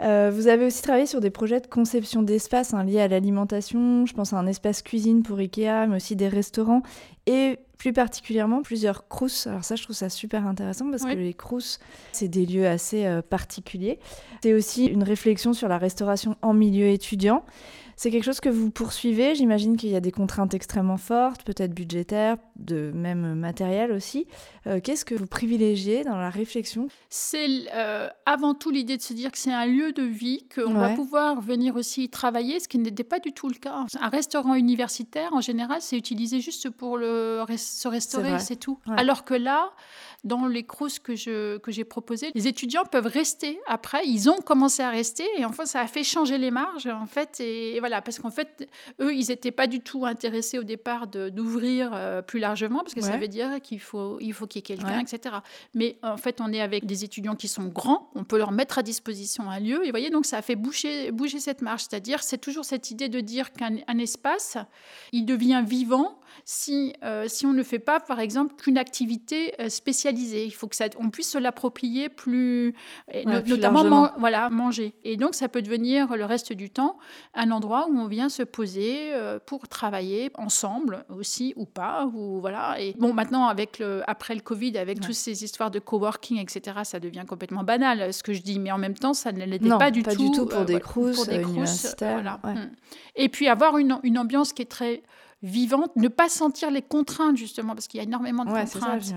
Euh, 0.00 0.30
vous 0.32 0.46
avez 0.46 0.66
aussi 0.66 0.82
travaillé 0.82 1.06
sur 1.06 1.20
des 1.20 1.30
projets 1.30 1.60
de 1.60 1.66
conception 1.66 2.22
d'espace 2.22 2.74
hein, 2.74 2.84
liés 2.84 3.00
à 3.00 3.08
l'alimentation. 3.08 4.04
Je 4.06 4.12
pense 4.12 4.32
à 4.32 4.38
un 4.38 4.46
espace 4.46 4.82
cuisine 4.82 5.22
pour 5.22 5.38
Ikea, 5.38 5.86
mais 5.88 5.96
aussi 5.96 6.16
des 6.16 6.28
restaurants 6.28 6.82
et 7.26 7.58
plus 7.78 7.92
particulièrement 7.92 8.62
plusieurs 8.62 9.08
crous. 9.08 9.46
Alors 9.46 9.64
ça, 9.64 9.74
je 9.74 9.82
trouve 9.82 9.96
ça 9.96 10.08
super 10.08 10.46
intéressant 10.46 10.90
parce 10.90 11.04
que 11.04 11.14
les 11.14 11.32
crous, 11.32 11.78
c'est 12.12 12.28
des 12.28 12.44
lieux 12.44 12.66
assez 12.66 13.06
euh, 13.06 13.22
particuliers. 13.22 13.98
C'est 14.42 14.52
aussi 14.52 14.84
une 14.86 15.02
réflexion 15.02 15.52
sur 15.52 15.68
la 15.68 15.78
restauration 15.78 16.36
en 16.42 16.52
milieu 16.52 16.88
étudiant. 16.88 17.44
C'est 17.98 18.12
quelque 18.12 18.22
chose 18.22 18.38
que 18.38 18.48
vous 18.48 18.70
poursuivez. 18.70 19.34
J'imagine 19.34 19.76
qu'il 19.76 19.88
y 19.88 19.96
a 19.96 20.00
des 20.00 20.12
contraintes 20.12 20.54
extrêmement 20.54 20.98
fortes, 20.98 21.42
peut-être 21.42 21.74
budgétaires, 21.74 22.36
de 22.54 22.92
même 22.94 23.34
matériel 23.34 23.90
aussi. 23.90 24.28
Euh, 24.68 24.78
qu'est-ce 24.80 25.04
que 25.04 25.16
vous 25.16 25.26
privilégiez 25.26 26.04
dans 26.04 26.16
la 26.16 26.30
réflexion? 26.30 26.86
C'est 27.10 27.48
euh, 27.74 28.08
avant 28.24 28.54
tout 28.54 28.70
l'idée 28.70 28.96
de 28.96 29.02
se 29.02 29.14
dire 29.14 29.32
que 29.32 29.38
c'est 29.38 29.52
un 29.52 29.66
lieu 29.66 29.90
de 29.90 30.04
vie, 30.04 30.46
qu'on 30.54 30.74
va 30.74 30.90
pouvoir 30.90 31.40
venir 31.40 31.74
aussi 31.74 32.08
travailler, 32.08 32.60
ce 32.60 32.68
qui 32.68 32.78
n'était 32.78 33.02
pas 33.02 33.18
du 33.18 33.32
tout 33.32 33.48
le 33.48 33.56
cas. 33.56 33.84
Un 34.00 34.08
restaurant 34.10 34.54
universitaire, 34.54 35.30
en 35.32 35.40
général, 35.40 35.78
c'est 35.80 35.96
utilisé 35.96 36.40
juste 36.40 36.70
pour 36.70 36.98
le, 36.98 37.44
se 37.56 37.88
restaurer, 37.88 38.38
c'est 38.38 38.60
tout. 38.60 38.78
Alors 38.96 39.24
que 39.24 39.34
là, 39.34 39.72
dans 40.24 40.46
les 40.46 40.64
crous 40.64 40.98
que 40.98 41.14
je 41.14 41.58
que 41.58 41.70
j'ai 41.70 41.84
proposés, 41.84 42.30
les 42.34 42.48
étudiants 42.48 42.84
peuvent 42.84 43.06
rester 43.06 43.60
après. 43.66 44.06
Ils 44.06 44.28
ont 44.28 44.38
commencé 44.38 44.82
à 44.82 44.90
rester 44.90 45.24
et 45.36 45.44
enfin 45.44 45.64
ça 45.64 45.80
a 45.80 45.86
fait 45.86 46.02
changer 46.02 46.38
les 46.38 46.50
marges 46.50 46.88
en 46.88 47.06
fait. 47.06 47.40
Et, 47.40 47.78
voilà 47.78 48.02
parce 48.02 48.18
qu'en 48.18 48.30
fait 48.30 48.68
eux 49.00 49.14
ils 49.14 49.28
n'étaient 49.28 49.52
pas 49.52 49.66
du 49.66 49.80
tout 49.80 50.04
intéressés 50.04 50.58
au 50.58 50.64
départ 50.64 51.06
d'ouvrir 51.06 51.90
euh, 51.94 52.22
plus 52.22 52.40
largement 52.40 52.80
parce 52.80 52.94
que 52.94 53.00
ça 53.00 53.16
veut 53.16 53.28
dire 53.28 53.60
qu'il 53.62 53.80
faut 53.80 54.18
il 54.20 54.32
faut 54.32 54.46
qu'il 54.46 54.58
y 54.58 54.60
ait 54.60 54.76
quelqu'un 54.76 54.98
etc. 54.98 55.36
Mais 55.74 55.98
en 56.02 56.16
fait 56.16 56.40
on 56.40 56.52
est 56.52 56.60
avec 56.60 56.86
des 56.86 57.04
étudiants 57.04 57.36
qui 57.36 57.48
sont 57.48 57.66
grands, 57.66 58.10
on 58.14 58.24
peut 58.24 58.38
leur 58.38 58.50
mettre 58.50 58.78
à 58.78 58.82
disposition 58.82 59.48
un 59.50 59.60
lieu 59.60 59.86
et 59.86 59.90
voyez 59.90 60.10
donc 60.10 60.26
ça 60.26 60.38
a 60.38 60.42
fait 60.42 60.56
bouger 60.56 61.12
bouger 61.12 61.38
cette 61.38 61.62
marge. 61.62 61.82
C'est-à-dire 61.82 62.22
c'est 62.22 62.38
toujours 62.38 62.64
cette 62.64 62.90
idée 62.90 63.08
de 63.08 63.20
dire 63.20 63.52
qu'un 63.52 63.98
espace 63.98 64.58
il 65.12 65.26
devient 65.26 65.62
vivant 65.64 66.17
si, 66.44 66.92
euh, 67.02 67.26
si 67.28 67.46
on 67.46 67.52
ne 67.52 67.62
fait 67.62 67.78
pas, 67.78 68.00
par 68.00 68.20
exemple, 68.20 68.54
qu'une 68.56 68.78
activité 68.78 69.54
euh, 69.60 69.68
spécialisée. 69.68 70.44
Il 70.44 70.50
faut 70.50 70.66
que 70.66 70.76
ça, 70.76 70.86
on 70.98 71.10
puisse 71.10 71.30
se 71.30 71.38
l'approprier 71.38 72.08
plus, 72.08 72.74
notamment 73.24 74.10
voilà, 74.18 74.50
manger. 74.50 74.94
Et 75.04 75.16
donc, 75.16 75.34
ça 75.34 75.48
peut 75.48 75.62
devenir 75.62 76.16
le 76.16 76.24
reste 76.24 76.52
du 76.52 76.70
temps 76.70 76.98
un 77.34 77.50
endroit 77.50 77.88
où 77.90 77.98
on 77.98 78.06
vient 78.06 78.28
se 78.28 78.42
poser 78.42 79.12
euh, 79.12 79.38
pour 79.44 79.68
travailler 79.68 80.30
ensemble 80.34 81.04
aussi 81.08 81.52
ou 81.56 81.66
pas. 81.66 82.06
Ou, 82.06 82.40
voilà. 82.40 82.80
Et 82.80 82.94
bon, 82.98 83.12
maintenant, 83.12 83.46
avec 83.46 83.78
le, 83.78 84.02
après 84.06 84.34
le 84.34 84.40
Covid, 84.40 84.76
avec 84.78 85.00
toutes 85.00 85.14
ces 85.14 85.44
histoires 85.44 85.70
de 85.70 85.78
coworking, 85.78 86.38
etc., 86.38 86.78
ça 86.84 87.00
devient 87.00 87.24
complètement 87.26 87.64
banal, 87.64 88.12
ce 88.12 88.22
que 88.22 88.32
je 88.32 88.42
dis. 88.42 88.58
Mais 88.58 88.72
en 88.72 88.78
même 88.78 88.94
temps, 88.94 89.14
ça 89.14 89.32
ne 89.32 89.44
l'était 89.44 89.68
pas 89.68 89.90
du 89.90 90.02
pas 90.02 90.14
tout. 90.14 90.30
du 90.30 90.36
tout 90.36 90.46
pour 90.46 90.64
des 90.64 90.80
crousses 90.80 91.26
universitaires. 91.26 92.38
Mm. 92.44 92.70
Et 93.16 93.28
puis, 93.28 93.48
avoir 93.48 93.78
une, 93.78 93.98
une 94.02 94.18
ambiance 94.18 94.52
qui 94.52 94.62
est 94.62 94.66
très 94.66 95.02
vivante, 95.42 95.94
ne 95.94 96.08
pas 96.08 96.28
sentir 96.28 96.70
les 96.70 96.82
contraintes 96.82 97.36
justement, 97.36 97.74
parce 97.74 97.86
qu'il 97.86 97.98
y 97.98 98.00
a 98.00 98.04
énormément 98.04 98.44
de 98.44 98.50
contraintes. 98.50 99.14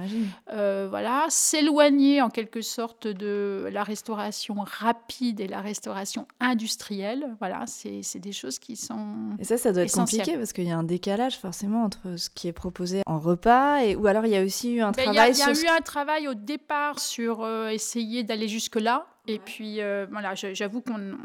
Euh, 0.51 0.87
voilà, 0.89 1.25
s'éloigner 1.29 2.21
en 2.21 2.29
quelque 2.29 2.61
sorte 2.61 3.07
de 3.07 3.67
la 3.71 3.83
restauration 3.83 4.55
rapide 4.59 5.39
et 5.39 5.47
la 5.47 5.61
restauration 5.61 6.27
industrielle. 6.39 7.35
Voilà, 7.39 7.65
c'est 7.65 8.19
des 8.19 8.31
choses 8.31 8.59
qui 8.59 8.75
sont. 8.75 9.35
Et 9.39 9.43
ça, 9.43 9.57
ça 9.57 9.71
doit 9.71 9.83
être 9.83 9.93
compliqué 9.93 10.37
parce 10.37 10.53
qu'il 10.53 10.65
y 10.65 10.71
a 10.71 10.77
un 10.77 10.83
décalage 10.83 11.39
forcément 11.39 11.83
entre 11.83 12.17
ce 12.17 12.29
qui 12.29 12.47
est 12.47 12.53
proposé 12.53 13.01
en 13.07 13.19
repas 13.19 13.83
et 13.83 13.95
ou 13.95 14.07
alors 14.07 14.25
il 14.25 14.31
y 14.31 14.37
a 14.37 14.43
aussi 14.43 14.73
eu 14.75 14.81
un 14.81 14.91
ben, 14.91 15.03
travail. 15.03 15.31
Il 15.33 15.39
y 15.39 15.41
a, 15.41 15.51
eu 15.51 15.77
un 15.77 15.81
travail 15.81 16.27
au 16.27 16.33
départ 16.33 16.99
sur 16.99 17.41
euh, 17.41 17.69
essayer 17.69 18.23
d'aller 18.23 18.47
jusque 18.47 18.75
là. 18.75 19.07
Et 19.27 19.39
puis 19.39 19.81
euh, 19.81 20.05
voilà, 20.11 20.35
j'avoue 20.35 20.81
qu'on 20.81 21.17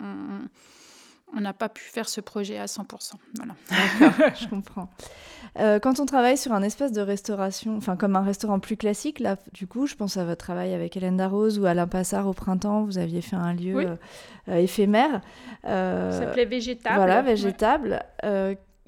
on 1.35 1.41
n'a 1.41 1.53
pas 1.53 1.69
pu 1.69 1.83
faire 1.83 2.09
ce 2.09 2.21
projet 2.21 2.59
à 2.59 2.67
100%. 2.67 3.13
Voilà. 3.37 3.55
je 4.41 4.49
comprends. 4.49 4.89
Euh, 5.59 5.79
quand 5.79 6.01
on 6.01 6.07
travaille 6.07 6.37
sur 6.37 6.53
un 6.53 6.63
espace 6.63 6.93
de 6.93 7.01
restauration, 7.01 7.77
enfin 7.77 7.97
comme 7.97 8.17
un 8.17 8.23
restaurant 8.23 8.59
plus 8.61 8.77
classique, 8.77 9.21
là, 9.21 9.37
du 9.53 9.67
coup, 9.67 9.87
je 9.87 9.95
pense 9.95 10.17
à 10.17 10.25
votre 10.25 10.45
travail 10.45 10.75
avec 10.75 10.97
Hélène 10.97 11.17
Darroze 11.17 11.59
ou 11.59 11.67
Alain 11.67 11.87
Passard 11.87 12.27
au 12.27 12.33
printemps, 12.33 12.85
vous 12.85 12.99
aviez 12.99 13.23
fait 13.23 13.37
un 13.37 13.55
lieu 13.55 13.77
euh, 13.77 13.97
euh, 14.49 14.57
éphémère. 14.57 15.21
Ça 15.65 16.13
s'appelait 16.13 16.45
Végétable. 16.45 16.97
Voilà, 16.97 17.23
Végétable. 17.23 18.03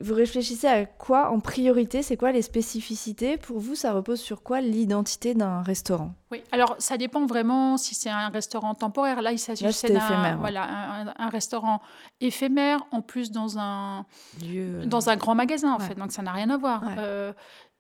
Vous 0.01 0.15
réfléchissez 0.15 0.69
à 0.69 0.87
quoi 0.87 1.31
en 1.31 1.41
priorité 1.41 2.03
C'est 2.03 2.17
quoi 2.17 2.31
les 2.31 2.43
spécificités? 2.43 3.37
Pour 3.37 3.59
vous, 3.59 3.75
ça 3.75 3.93
repose 3.93 4.21
sur 4.21 4.45
quoi 4.45 4.61
l'identité 4.61 5.35
d'un 5.35 5.63
restaurant? 5.63 6.15
Oui, 6.31 6.43
alors 6.53 6.77
ça 6.79 6.97
dépend 6.97 7.27
vraiment 7.27 7.77
si 7.77 7.97
c'est 7.97 8.11
un 8.11 8.29
restaurant 8.29 8.75
temporaire. 8.75 9.23
Là, 9.23 9.33
il 9.33 9.41
s'agit 9.41 9.65
d'un 9.65 10.37
voilà, 10.37 11.15
un, 11.19 11.29
restaurant 11.29 11.81
éphémère, 12.21 12.87
en 12.93 13.03
plus 13.03 13.33
dans 13.33 13.59
un, 13.59 14.07
Lieu... 14.41 14.87
dans 14.87 15.11
un 15.11 15.17
grand 15.17 15.35
magasin, 15.35 15.73
en 15.73 15.81
fait. 15.81 15.97
Donc 15.97 16.13
ça 16.13 16.23
n'a 16.23 16.33
rien 16.33 16.51
à 16.51 16.57
voir. 16.57 16.85
Euh, 16.99 17.33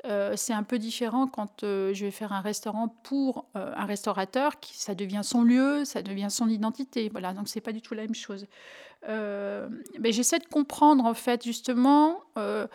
euh, 0.05 0.35
c'est 0.37 0.53
un 0.53 0.63
peu 0.65 0.79
différent 0.79 1.27
quand 1.27 1.63
euh, 1.63 1.93
je 1.93 2.05
vais 2.05 2.11
faire 2.11 2.33
un 2.33 2.41
restaurant 2.41 2.89
pour 2.89 3.47
un 3.55 3.85
restaurateur, 3.85 4.59
qui, 4.59 4.77
ça 4.77 4.97
devient 4.97 5.21
son 5.23 5.43
lieu, 5.43 5.85
ça 5.85 6.03
devient 6.03 6.31
son 6.31 6.49
identité. 6.49 7.11
Voilà, 7.11 7.33
donc 7.33 7.49
c'est 7.49 7.61
pas 7.61 7.73
du 7.73 7.81
tout 7.81 7.95
la 7.95 8.03
même 8.03 8.15
chose. 8.15 8.47
Euh, 9.07 9.69
mais 10.01 10.11
j'essaie 10.11 10.41
de 10.41 10.47
comprendre 10.47 11.05
en 11.05 11.15
fait 11.15 11.45
justement 11.45 12.21
euh, 12.37 12.67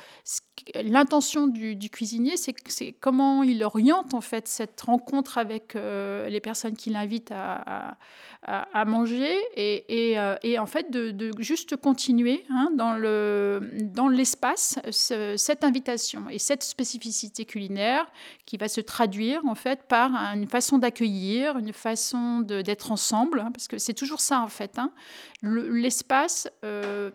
l'intention 0.73 1.47
du, 1.47 1.89
cuisinier, 1.89 2.37
c'est 2.37 2.93
comment 2.93 3.43
il 3.43 3.61
oriente 3.61 4.13
en 4.13 4.21
fait 4.21 4.47
cette 4.47 4.79
rencontre 4.79 5.37
avec 5.37 5.75
euh, 5.75 6.29
les 6.29 6.39
personnes 6.39 6.77
qu'il 6.77 6.95
invite 6.95 7.31
à, 7.31 7.97
manger 8.85 9.35
et, 9.55 10.15
et, 10.43 10.59
en 10.59 10.65
fait 10.65 10.91
de, 10.91 11.31
juste 11.39 11.75
continuer 11.77 12.43
hein, 12.49 12.69
dans 12.75 12.93
le 12.93 13.61
dans 13.81 14.07
l'espace 14.07 14.79
cette 14.91 15.63
invitation 15.63 16.29
et 16.29 16.39
cette 16.39 16.63
spécificité 16.63 17.45
culinaire 17.45 18.05
qui 18.45 18.57
va 18.57 18.67
se 18.67 18.81
traduire 18.81 19.45
en 19.45 19.55
fait 19.55 19.83
par 19.87 20.11
une 20.35 20.47
façon 20.47 20.77
d'accueillir, 20.77 21.57
une 21.57 21.73
façon 21.73 22.41
d'être 22.41 22.91
ensemble, 22.91 23.39
hein, 23.39 23.51
parce 23.51 23.67
que 23.67 23.77
c'est 23.77 23.93
toujours 23.93 24.21
ça 24.21 24.41
en 24.41 24.47
fait. 24.47 24.77
Hein. 24.77 24.91
L'espace, 25.41 26.47
euh, 26.63 27.11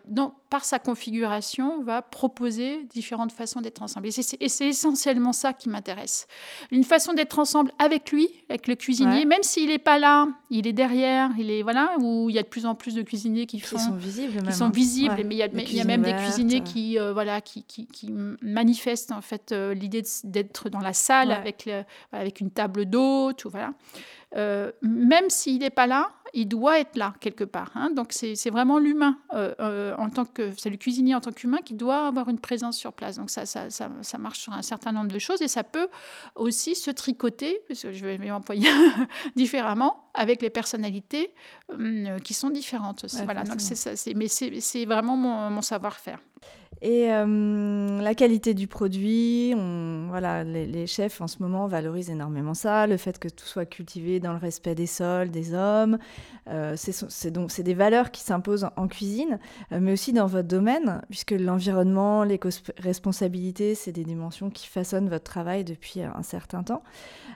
par 0.49 0.65
sa 0.65 0.79
configuration, 0.79 1.83
va 1.83 2.01
proposer 2.01 2.83
différentes 2.85 3.31
façons 3.31 3.61
d'être 3.61 3.81
ensemble. 3.81 4.07
Et 4.07 4.11
c'est 4.11 4.65
essentiellement 4.65 5.31
ça 5.31 5.53
qui 5.53 5.69
m'intéresse. 5.69 6.27
Une 6.71 6.83
façon 6.83 7.13
d'être 7.13 7.37
ensemble 7.37 7.71
avec 7.77 8.11
lui, 8.11 8.29
avec 8.49 8.67
le 8.67 8.75
cuisinier, 8.75 9.25
même 9.25 9.43
s'il 9.43 9.69
n'est 9.69 9.77
pas 9.77 9.99
là, 9.99 10.27
il 10.49 10.65
est 10.65 10.73
derrière, 10.73 11.29
il 11.37 11.51
est 11.51 11.61
voilà, 11.61 11.95
où 11.99 12.29
il 12.29 12.35
y 12.35 12.39
a 12.39 12.43
de 12.43 12.47
plus 12.47 12.65
en 12.65 12.73
plus 12.73 12.95
de 12.95 13.03
cuisiniers 13.03 13.45
qui, 13.45 13.59
font, 13.59 13.77
sont 13.77 13.93
visibles, 13.93 14.41
qui 14.43 14.53
sont 14.53 14.69
visibles, 14.69 15.15
mais 15.25 15.35
il 15.35 15.37
y 15.37 15.43
a, 15.43 15.47
il 15.47 15.75
y 15.75 15.81
a 15.81 15.85
même 15.85 16.01
des 16.01 16.15
cuisiniers 16.15 16.61
qui 16.61 16.99
euh, 16.99 17.13
voilà, 17.13 17.41
qui, 17.41 17.63
qui, 17.63 17.85
qui, 17.85 18.11
manifestent 18.41 19.11
en 19.11 19.21
fait 19.21 19.51
euh, 19.51 19.73
l'idée 19.73 20.03
d'être 20.23 20.69
dans 20.69 20.79
la 20.79 20.93
salle 20.93 21.31
avec 21.31 21.69
avec 22.11 22.39
une 22.41 22.49
table 22.49 22.85
d'hôte, 22.85 23.45
voilà. 23.45 23.73
Euh, 24.35 24.71
même 24.83 25.29
s'il 25.29 25.59
n'est 25.59 25.71
pas 25.71 25.87
là, 25.87 26.11
il 26.33 26.47
doit 26.47 26.79
être 26.79 26.95
là 26.95 27.13
quelque 27.19 27.43
part. 27.43 27.71
Hein. 27.75 27.91
Donc 27.91 28.11
c'est 28.11 28.49
vraiment 28.49 28.79
l'humain 28.79 29.17
euh, 29.33 29.53
euh, 29.59 29.95
en 29.97 30.09
tant 30.09 30.25
que 30.25 30.51
c'est 30.57 30.69
le 30.69 30.77
cuisinier 30.77 31.15
en 31.15 31.21
tant 31.21 31.31
qu'humain 31.31 31.59
qui 31.63 31.73
doit 31.73 32.07
avoir 32.07 32.29
une 32.29 32.39
présence 32.39 32.77
sur 32.77 32.93
place. 32.93 33.17
Donc 33.17 33.29
ça, 33.29 33.45
ça, 33.45 33.69
ça, 33.69 33.89
ça, 34.01 34.17
marche 34.17 34.39
sur 34.39 34.53
un 34.53 34.61
certain 34.61 34.91
nombre 34.91 35.11
de 35.11 35.19
choses 35.19 35.41
et 35.41 35.47
ça 35.47 35.63
peut 35.63 35.87
aussi 36.35 36.75
se 36.75 36.91
tricoter, 36.91 37.61
parce 37.67 37.81
que 37.81 37.91
je 37.91 38.05
vais 38.05 38.17
m'employer 38.17 38.69
différemment, 39.35 40.09
avec 40.13 40.41
les 40.41 40.49
personnalités 40.49 41.33
qui 42.23 42.33
sont 42.33 42.49
différentes 42.49 43.03
aussi. 43.03 43.23
voilà. 43.23 43.43
Donc 43.43 43.61
c'est 43.61 44.13
mais 44.15 44.27
c'est 44.27 44.85
vraiment 44.85 45.15
mon, 45.15 45.49
mon 45.49 45.61
savoir-faire. 45.61 46.19
Et 46.81 47.11
euh, 47.11 47.99
la 47.99 48.15
qualité 48.15 48.53
du 48.53 48.67
produit, 48.67 49.53
voilà, 50.07 50.45
les, 50.45 50.87
chefs 50.87 51.19
en 51.19 51.27
ce 51.27 51.37
moment 51.41 51.67
valorisent 51.67 52.09
énormément 52.09 52.53
ça, 52.53 52.87
le 52.87 52.95
fait 52.95 53.19
que 53.19 53.27
tout 53.27 53.45
soit 53.45 53.65
cultivé 53.65 54.21
dans 54.21 54.31
le 54.31 54.39
respect 54.39 54.75
des 54.75 54.85
sols, 54.85 55.29
des 55.29 55.53
hommes. 55.53 55.97
Euh, 56.47 56.75
c'est 56.77 57.63
des 57.63 57.73
valeurs 57.73 58.11
qui 58.11 58.21
s'imposent 58.21 58.67
en 58.77 58.87
cuisine, 58.87 59.39
euh, 59.73 59.79
mais 59.81 59.91
aussi 59.91 60.13
dans 60.13 60.25
votre 60.25 60.47
domaine, 60.47 61.01
puisque 61.09 61.31
l'environnement, 61.31 62.23
l'éco-responsabilité, 62.23 63.75
c'est 63.75 63.91
des 63.91 64.05
dimensions 64.05 64.49
qui 64.49 64.67
façonnent 64.67 65.09
votre 65.09 65.25
travail 65.25 65.65
depuis 65.65 66.01
un 66.01 66.23
certain 66.23 66.63
temps. 66.63 66.81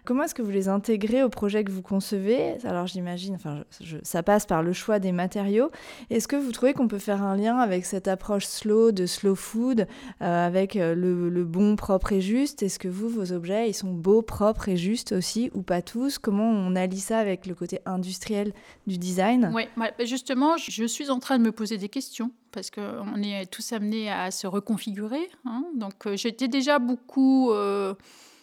Comment 0.05 0.23
est-ce 0.23 0.35
que 0.35 0.41
vous 0.41 0.51
les 0.51 0.69
intégrez 0.69 1.21
au 1.21 1.29
projet 1.29 1.65
que 1.65 1.71
vous 1.71 1.81
concevez? 1.81 2.55
Alors 2.63 2.87
j'imagine, 2.87 3.35
enfin, 3.35 3.63
ça 4.03 4.23
passe 4.23 4.45
par 4.45 4.63
le 4.63 4.71
choix 4.71 4.99
des 4.99 5.11
matériaux. 5.11 5.69
Est-ce 6.09 6.29
que 6.29 6.37
vous 6.37 6.51
trouvez 6.51 6.73
qu'on 6.73 6.87
peut 6.87 6.97
faire 6.97 7.21
un 7.23 7.35
lien 7.35 7.57
avec 7.57 7.85
cette 7.85 8.07
approche 8.07 8.45
slow 8.45 8.92
de 8.93 9.06
slow 9.06 9.36
food 9.36 9.88
euh, 10.21 10.47
avec 10.47 10.75
euh, 10.75 10.95
le, 10.95 11.43
bon, 11.43 11.75
propre 11.75 12.13
et 12.13 12.21
juste. 12.21 12.63
Est-ce 12.63 12.79
que 12.79 12.88
vous, 12.88 13.10
vos 13.10 13.32
objets, 13.32 13.69
ils 13.69 13.73
sont 13.73 13.91
beaux, 13.91 14.21
propres 14.21 14.69
et 14.69 14.77
justes 14.77 15.12
aussi 15.12 15.51
ou 15.53 15.62
pas 15.62 15.82
tous? 15.82 16.17
Comment 16.17 16.49
on 16.49 16.75
allie 16.75 16.99
ça 16.99 17.19
avec 17.19 17.45
le 17.45 17.56
côté 17.56 17.79
industriel 17.86 18.53
du 18.88 18.97
design? 18.97 19.51
Oui, 19.53 19.63
bah, 19.77 19.91
justement, 20.06 20.58
je 20.58 20.86
suis 20.86 21.10
en 21.10 21.19
train 21.19 21.38
de 21.38 21.43
me 21.43 21.51
poser 21.51 21.77
des 21.77 21.89
questions 21.89 22.32
parce 22.51 22.69
qu'on 22.69 23.21
est 23.21 23.45
tous 23.47 23.73
amenés 23.73 24.10
à 24.10 24.32
se 24.32 24.47
reconfigurer. 24.47 25.29
Hein. 25.45 25.65
Donc 25.75 26.06
euh, 26.06 26.15
j'étais 26.15 26.47
déjà 26.47 26.79
beaucoup 26.79 27.51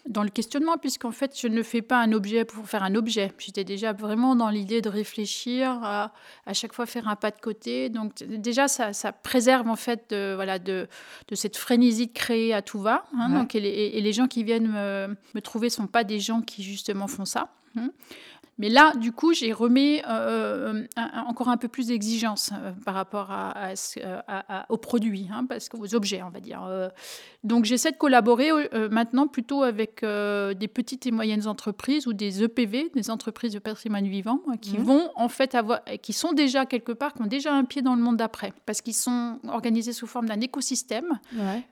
dans 0.08 0.22
le 0.22 0.30
questionnement, 0.30 0.78
puisqu'en 0.78 1.10
fait, 1.10 1.38
je 1.38 1.46
ne 1.48 1.62
fais 1.62 1.82
pas 1.82 2.00
un 2.00 2.12
objet 2.12 2.44
pour 2.44 2.66
faire 2.68 2.82
un 2.82 2.94
objet. 2.94 3.32
J'étais 3.38 3.64
déjà 3.64 3.92
vraiment 3.92 4.34
dans 4.34 4.48
l'idée 4.48 4.80
de 4.80 4.88
réfléchir, 4.88 5.78
à, 5.82 6.12
à, 6.46 6.54
chaque 6.54 6.72
fois 6.72 6.86
faire 6.86 7.08
un 7.08 7.16
pas 7.16 7.30
de 7.30 7.40
côté. 7.40 7.88
Donc 7.88 8.14
déjà, 8.24 8.68
ça, 8.68 8.92
ça 8.92 9.12
préserve 9.12 9.68
en 9.68 9.76
fait 9.76 10.10
de, 10.10 10.34
voilà, 10.34 10.58
de, 10.58 10.88
de, 11.28 11.34
cette 11.34 11.56
frénésie 11.56 12.06
de 12.06 12.12
créer 12.12 12.54
à 12.54 12.62
tout 12.62 12.80
va. 12.80 13.04
Hein. 13.16 13.30
donc, 13.30 13.54
et 13.54 13.60
les, 13.60 14.00
les, 14.00 14.12
gens 14.12 14.26
qui 14.26 14.44
viennent 14.44 14.68
me, 14.68 15.16
me 15.34 15.40
trouver 15.40 15.68
ne 15.68 15.72
sont 15.72 15.86
pas 15.86 16.04
des 16.04 16.18
gens 16.18 16.40
qui 16.40 16.62
justement 16.62 17.06
font 17.06 17.24
ça. 17.24 17.50
Hein. 17.76 17.90
Mais 18.60 18.68
là, 18.68 18.92
du 18.94 19.10
coup, 19.10 19.32
j'ai 19.32 19.54
remis 19.54 20.02
euh, 20.06 20.84
encore 21.26 21.48
un 21.48 21.56
peu 21.56 21.66
plus 21.66 21.86
d'exigence 21.86 22.50
euh, 22.52 22.72
par 22.84 22.92
rapport 22.92 23.30
à, 23.30 23.72
aux 24.68 24.76
produits, 24.76 25.28
hein, 25.32 25.46
parce 25.48 25.70
que 25.70 25.78
aux 25.78 25.94
objets, 25.94 26.22
on 26.22 26.28
va 26.28 26.40
dire. 26.40 26.62
Euh. 26.68 26.90
donc, 27.42 27.64
j'essaie 27.64 27.90
de 27.90 27.96
collaborer 27.96 28.50
maintenant 28.90 29.28
plutôt 29.28 29.62
avec 29.62 30.04
des 30.04 30.68
petites 30.68 31.06
et 31.06 31.10
moyennes 31.10 31.46
entreprises 31.46 32.06
ou 32.06 32.12
des 32.12 32.42
EPV, 32.42 32.90
des 32.94 33.10
entreprises 33.10 33.54
de 33.54 33.58
patrimoine 33.58 34.06
vivant, 34.06 34.40
qui 34.60 34.76
mmh. 34.76 34.82
vont 34.82 35.10
en 35.14 35.30
fait 35.30 35.54
avoir, 35.54 35.80
qui 36.02 36.12
sont 36.12 36.32
déjà 36.32 36.66
quelque 36.66 36.92
part, 36.92 37.14
qui 37.14 37.22
ont 37.22 37.26
déjà 37.26 37.54
un 37.54 37.64
pied 37.64 37.80
dans 37.80 37.94
le 37.94 38.02
monde 38.02 38.18
d'après, 38.18 38.52
parce 38.66 38.82
qu'ils 38.82 38.92
sont 38.92 39.38
organisés 39.48 39.94
sous 39.94 40.06
forme 40.06 40.26
d'un 40.26 40.40
écosystème. 40.40 41.18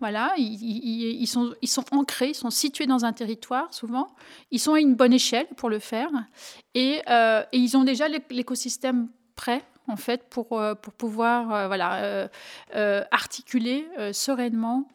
Voilà, 0.00 0.32
ils, 0.38 1.20
ils, 1.20 1.26
sont, 1.26 1.52
ils 1.60 1.68
sont 1.68 1.84
ancrés, 1.90 2.30
ils 2.30 2.34
sont 2.34 2.50
situés 2.50 2.86
dans 2.86 3.04
un 3.04 3.12
territoire 3.12 3.74
souvent, 3.74 4.08
ils 4.50 4.58
sont 4.58 4.72
à 4.72 4.80
une 4.80 4.94
bonne 4.94 5.12
échelle 5.12 5.46
pour 5.56 5.68
le 5.68 5.80
faire. 5.80 6.08
Euh, 7.08 7.42
et, 7.52 7.58
ils 7.58 7.76
ont 7.76 7.84
déjà 7.84 8.06
l'écosystème 8.30 9.08
prêt 9.36 9.62
en 9.88 9.96
fait, 9.96 10.22
pour, 10.28 10.58
euh, 10.60 10.74
pour 10.74 10.92
pouvoir 10.92 11.52
euh, 11.52 11.66
voilà, 11.66 12.28
articuler 13.10 13.86
sereinement 14.12 14.88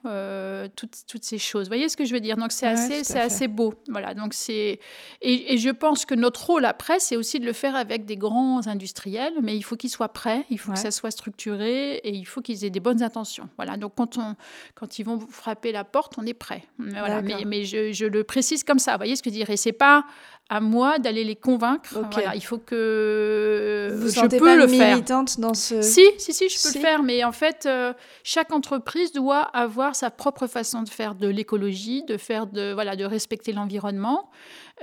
toutes, 0.75 1.03
toutes, 1.07 1.23
ces 1.23 1.37
choses. 1.37 1.65
Vous 1.65 1.69
voyez 1.69 1.89
ce 1.89 1.97
que 1.97 2.05
je 2.05 2.13
veux 2.13 2.19
dire? 2.19 2.37
Donc, 2.37 2.51
c'est 2.51 2.67
assez, 2.67 3.03
c'est 3.03 3.19
assez 3.19 3.47
beau. 3.47 3.73
Voilà, 3.89 4.13
donc 4.13 4.33
c'est... 4.33 4.79
Et, 5.21 5.57
je 5.57 5.69
pense 5.69 6.05
que 6.05 6.15
notre 6.15 6.45
rôle 6.45 6.65
après, 6.65 6.99
c'est 6.99 7.15
aussi 7.15 7.39
de 7.39 7.45
le 7.45 7.53
faire 7.53 7.75
avec 7.75 8.05
des 8.05 8.17
grands 8.17 8.67
industriels, 8.67 9.33
mais 9.41 9.55
il 9.55 9.63
faut 9.63 9.75
qu'ils 9.75 9.89
soient 9.89 10.09
prêts, 10.09 10.45
il 10.49 10.59
faut 10.59 10.71
que 10.71 10.79
ça 10.79 10.91
soit 10.91 11.11
structuré 11.11 11.95
et 11.95 12.13
il 12.13 12.25
faut 12.25 12.41
qu'ils 12.41 12.65
aient 12.65 12.69
des 12.69 12.79
bonnes 12.79 13.03
intentions. 13.03 13.49
Voilà, 13.57 13.77
donc 13.77 13.93
quand, 13.95 14.17
on, 14.17 14.35
quand 14.75 14.99
ils 14.99 15.03
vont 15.03 15.19
frapper 15.19 15.71
la 15.71 15.83
porte, 15.83 16.13
on 16.17 16.25
est 16.25 16.33
prêt. 16.33 16.63
Voilà, 16.77 17.21
mais, 17.21 17.45
mais 17.45 17.63
je, 17.65 17.91
je, 17.91 18.05
le 18.05 18.23
précise 18.23 18.63
comme 18.63 18.79
ça. 18.79 18.93
Vous 18.93 18.99
voyez 18.99 19.15
ce 19.15 19.23
que 19.23 19.29
je 19.29 19.35
veux 19.35 19.39
dire? 19.39 19.49
Et 19.49 19.57
c'est 19.57 19.71
pas 19.71 20.05
à 20.49 20.59
moi 20.59 20.99
d'aller 20.99 21.23
les 21.23 21.35
convaincre. 21.35 21.97
il 22.35 22.43
faut 22.43 22.57
que 22.57 23.91
vous 23.95 24.09
je 24.09 24.27
peux 24.27 24.57
le 24.57 24.67
militante 24.67 24.82
faire. 24.85 25.01
dans 25.39 25.53
ce. 25.53 25.81
Si, 25.81 26.05
si, 26.17 26.33
si, 26.33 26.49
je 26.49 26.61
peux 26.61 26.77
le 26.77 26.81
faire. 26.81 27.03
Mais 27.03 27.23
en 27.23 27.31
fait, 27.31 27.65
euh, 27.65 27.93
chaque 28.23 28.51
entreprise 28.51 29.11
doit 29.11 29.41
avoir 29.41 29.95
sa 29.95 30.11
propre 30.11 30.47
façon 30.47 30.83
de 30.83 30.89
faire 30.89 31.15
de 31.15 31.27
l'écologie, 31.27 32.03
de 32.03 32.17
faire 32.17 32.47
de 32.47 32.73
voilà, 32.73 32.95
de 32.95 33.05
respecter 33.05 33.51
l'environnement. 33.51 34.29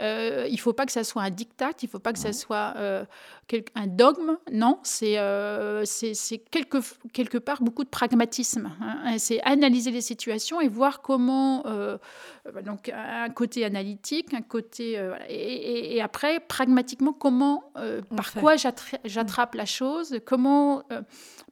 Euh, 0.00 0.46
il 0.48 0.54
ne 0.54 0.58
faut 0.58 0.72
pas 0.72 0.86
que 0.86 0.92
ça 0.92 1.04
soit 1.04 1.22
un 1.22 1.30
diktat, 1.30 1.72
il 1.82 1.86
ne 1.86 1.90
faut 1.90 1.98
pas 1.98 2.12
que 2.12 2.18
ça 2.18 2.32
soit 2.32 2.74
euh, 2.76 3.04
un 3.74 3.86
dogme. 3.86 4.38
Non, 4.52 4.78
c'est 4.82 5.18
euh, 5.18 5.84
quelque, 6.50 6.78
quelque 7.12 7.38
part 7.38 7.62
beaucoup 7.62 7.84
de 7.84 7.88
pragmatisme. 7.88 8.72
Hein. 8.80 9.18
C'est 9.18 9.40
analyser 9.42 9.90
les 9.90 10.00
situations 10.00 10.60
et 10.60 10.68
voir 10.68 11.02
comment, 11.02 11.64
donc 12.64 12.88
un 12.88 13.28
côté 13.30 13.64
analytique, 13.64 14.32
un 14.34 14.42
côté 14.42 14.98
et, 15.28 15.96
et, 15.96 16.02
après 16.02 16.40
pragmatiquement 16.40 17.12
comment, 17.12 17.72
par 18.16 18.32
quoi 18.34 18.54
j'attrape 18.56 19.54
la 19.54 19.66
chose, 19.66 20.18
comment 20.24 20.82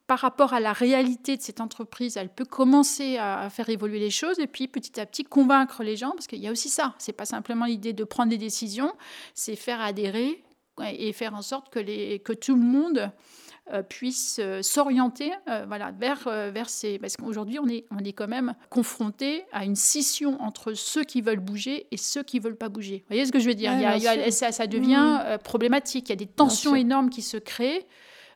par 0.08 0.20
rapport 0.20 0.54
à 0.54 0.58
la 0.58 0.72
réalité 0.72 1.36
de 1.36 1.42
cette 1.42 1.60
entreprise, 1.60 2.16
elle 2.16 2.30
peut 2.30 2.46
commencer 2.46 3.18
à, 3.18 3.50
faire 3.50 3.68
évoluer 3.68 3.98
les 3.98 4.08
choses 4.08 4.38
et 4.38 4.46
puis 4.46 4.66
petit 4.66 4.98
à 4.98 5.04
petit 5.04 5.22
convaincre 5.22 5.82
les 5.82 5.96
gens, 5.96 6.12
parce 6.12 6.26
qu'il 6.26 6.38
y 6.38 6.48
a 6.48 6.50
aussi 6.50 6.70
ça. 6.70 6.94
C'est 6.96 7.12
pas 7.12 7.26
simplement 7.26 7.66
l'idée 7.66 7.92
de 7.92 8.04
prendre 8.04 8.30
des 8.30 8.37
décisions, 8.38 8.92
c'est 9.34 9.56
faire 9.56 9.80
adhérer 9.80 10.42
et 10.82 11.12
faire 11.12 11.34
en 11.34 11.42
sorte 11.42 11.70
que, 11.70 11.78
les, 11.78 12.20
que 12.20 12.32
tout 12.32 12.54
le 12.54 12.62
monde 12.62 13.10
euh, 13.72 13.82
puisse 13.82 14.38
euh, 14.42 14.62
s'orienter 14.62 15.30
euh, 15.48 15.66
voilà, 15.68 15.90
vers, 15.90 16.22
vers 16.24 16.70
ces... 16.70 16.98
Parce 16.98 17.16
qu'aujourd'hui, 17.16 17.58
on 17.58 17.68
est, 17.68 17.84
on 17.90 17.98
est 17.98 18.14
quand 18.14 18.28
même 18.28 18.54
confronté 18.70 19.44
à 19.52 19.64
une 19.64 19.76
scission 19.76 20.40
entre 20.40 20.72
ceux 20.72 21.04
qui 21.04 21.20
veulent 21.20 21.40
bouger 21.40 21.86
et 21.90 21.98
ceux 21.98 22.22
qui 22.22 22.38
ne 22.38 22.44
veulent 22.44 22.56
pas 22.56 22.70
bouger. 22.70 22.98
Vous 22.98 23.14
voyez 23.14 23.26
ce 23.26 23.32
que 23.32 23.40
je 23.40 23.46
veux 23.46 23.54
dire? 23.54 23.72
Il 23.74 24.02
y 24.02 24.08
a, 24.08 24.30
ça, 24.30 24.52
ça, 24.52 24.66
devient 24.66 25.20
mmh. 25.22 25.38
problématique. 25.38 26.08
Il 26.08 26.12
y 26.12 26.14
a 26.14 26.16
des 26.16 26.26
tensions 26.26 26.74
énormes 26.74 27.10
qui 27.10 27.20
se 27.20 27.36
créent. 27.36 27.86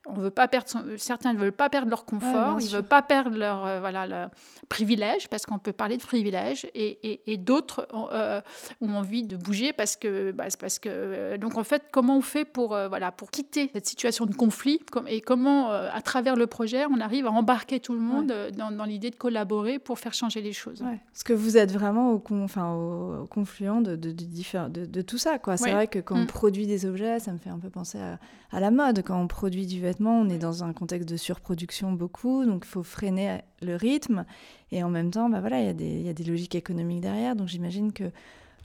On 0.07 0.15
veut 0.15 0.31
pas 0.31 0.49
perdre 0.49 0.67
certains 0.97 1.33
ne 1.33 1.39
veulent 1.39 1.53
pas 1.53 1.71
perdre 1.71 1.89
leur 1.89 2.05
confort, 2.05 2.59
ils 2.61 2.67
ne 2.67 2.71
veulent 2.71 2.83
pas 2.83 3.03
perdre 3.03 3.37
leur, 3.37 3.65
euh, 3.65 3.79
voilà, 3.79 4.07
leur 4.07 4.31
privilège, 4.69 5.29
parce 5.29 5.47
qu'on 5.47 5.59
peut 5.59 5.73
parler 5.73 5.97
de 5.97 6.03
privilège, 6.03 6.67
et, 6.75 7.21
et, 7.33 7.37
d'autres 7.37 7.87
euh, 8.13 8.41
ont 8.81 8.95
envie 8.95 9.23
de 9.23 9.37
bouger 9.37 9.73
parce 9.73 9.97
que, 9.97 10.33
bah, 10.33 10.47
parce 10.59 10.79
que. 10.79 10.89
Euh, 10.89 11.39
donc 11.39 11.57
en 11.57 11.65
fait, 11.65 11.85
comment 11.93 12.17
on 12.17 12.21
fait 12.21 12.45
pour, 12.45 12.69
voilà, 12.69 13.13
pour 13.13 13.31
quitter 13.31 13.71
cette 13.73 13.87
situation 13.87 14.27
de 14.27 14.35
conflit 14.35 14.81
et 15.07 15.21
comment, 15.21 15.71
à 15.71 16.01
travers 16.03 16.37
le 16.37 16.47
projet, 16.47 16.85
on 16.87 17.01
arrive 17.01 17.27
à 17.27 17.31
embarquer 17.31 17.79
tout 17.79 17.93
le 17.93 18.01
monde 18.01 18.33
dans, 18.57 18.71
dans 18.71 18.85
l'idée 18.85 19.11
de 19.11 19.17
collaborer 19.17 19.79
pour 19.79 19.99
faire 19.99 20.15
changer 20.15 20.41
les 20.41 20.53
choses. 20.53 20.83
Parce 21.13 21.23
que 21.23 21.33
vous 21.33 21.57
êtes 21.57 21.73
vraiment 21.73 22.13
au, 22.13 22.23
enfin, 22.43 22.75
au, 22.75 23.27
confluent 23.27 23.83
de, 23.83 23.97
de, 23.97 24.13
de, 24.13 24.87
de, 24.87 25.03
tout 25.03 25.19
ça. 25.19 25.39
C'est 25.57 25.71
vrai 25.71 25.87
que 25.87 25.99
quand 25.99 26.17
on 26.17 26.25
mm. 26.25 26.27
produit 26.27 26.67
des 26.67 26.87
objets, 26.87 27.21
ça 27.21 27.33
me 27.33 27.39
fait 27.39 27.51
un 27.51 27.59
peu 27.59 27.71
penser 27.71 27.99
à, 27.99 28.19
à 28.51 28.61
la 28.61 28.71
mode. 28.71 29.03
Quand 29.05 29.21
on 29.21 29.27
produit 29.27 29.67
du 29.67 29.81
on 30.01 30.29
est 30.29 30.39
dans 30.39 30.65
un 30.65 30.73
contexte 30.73 31.09
de 31.09 31.17
surproduction 31.17 31.93
beaucoup, 31.93 32.45
donc 32.45 32.65
il 32.65 32.69
faut 32.69 32.83
freiner 32.83 33.41
le 33.61 33.77
rythme. 33.77 34.25
Et 34.71 34.83
en 34.83 34.91
même 34.91 35.11
temps, 35.11 35.29
bah 35.29 35.41
voilà, 35.41 35.61
il 35.61 36.03
y, 36.03 36.09
a 36.09 36.13
des 36.13 36.25
logiques 36.25 36.55
économiques 36.55 37.01
derrière. 37.01 37.37
Donc 37.37 37.49
j'imagine 37.49 37.93
que 37.93 38.05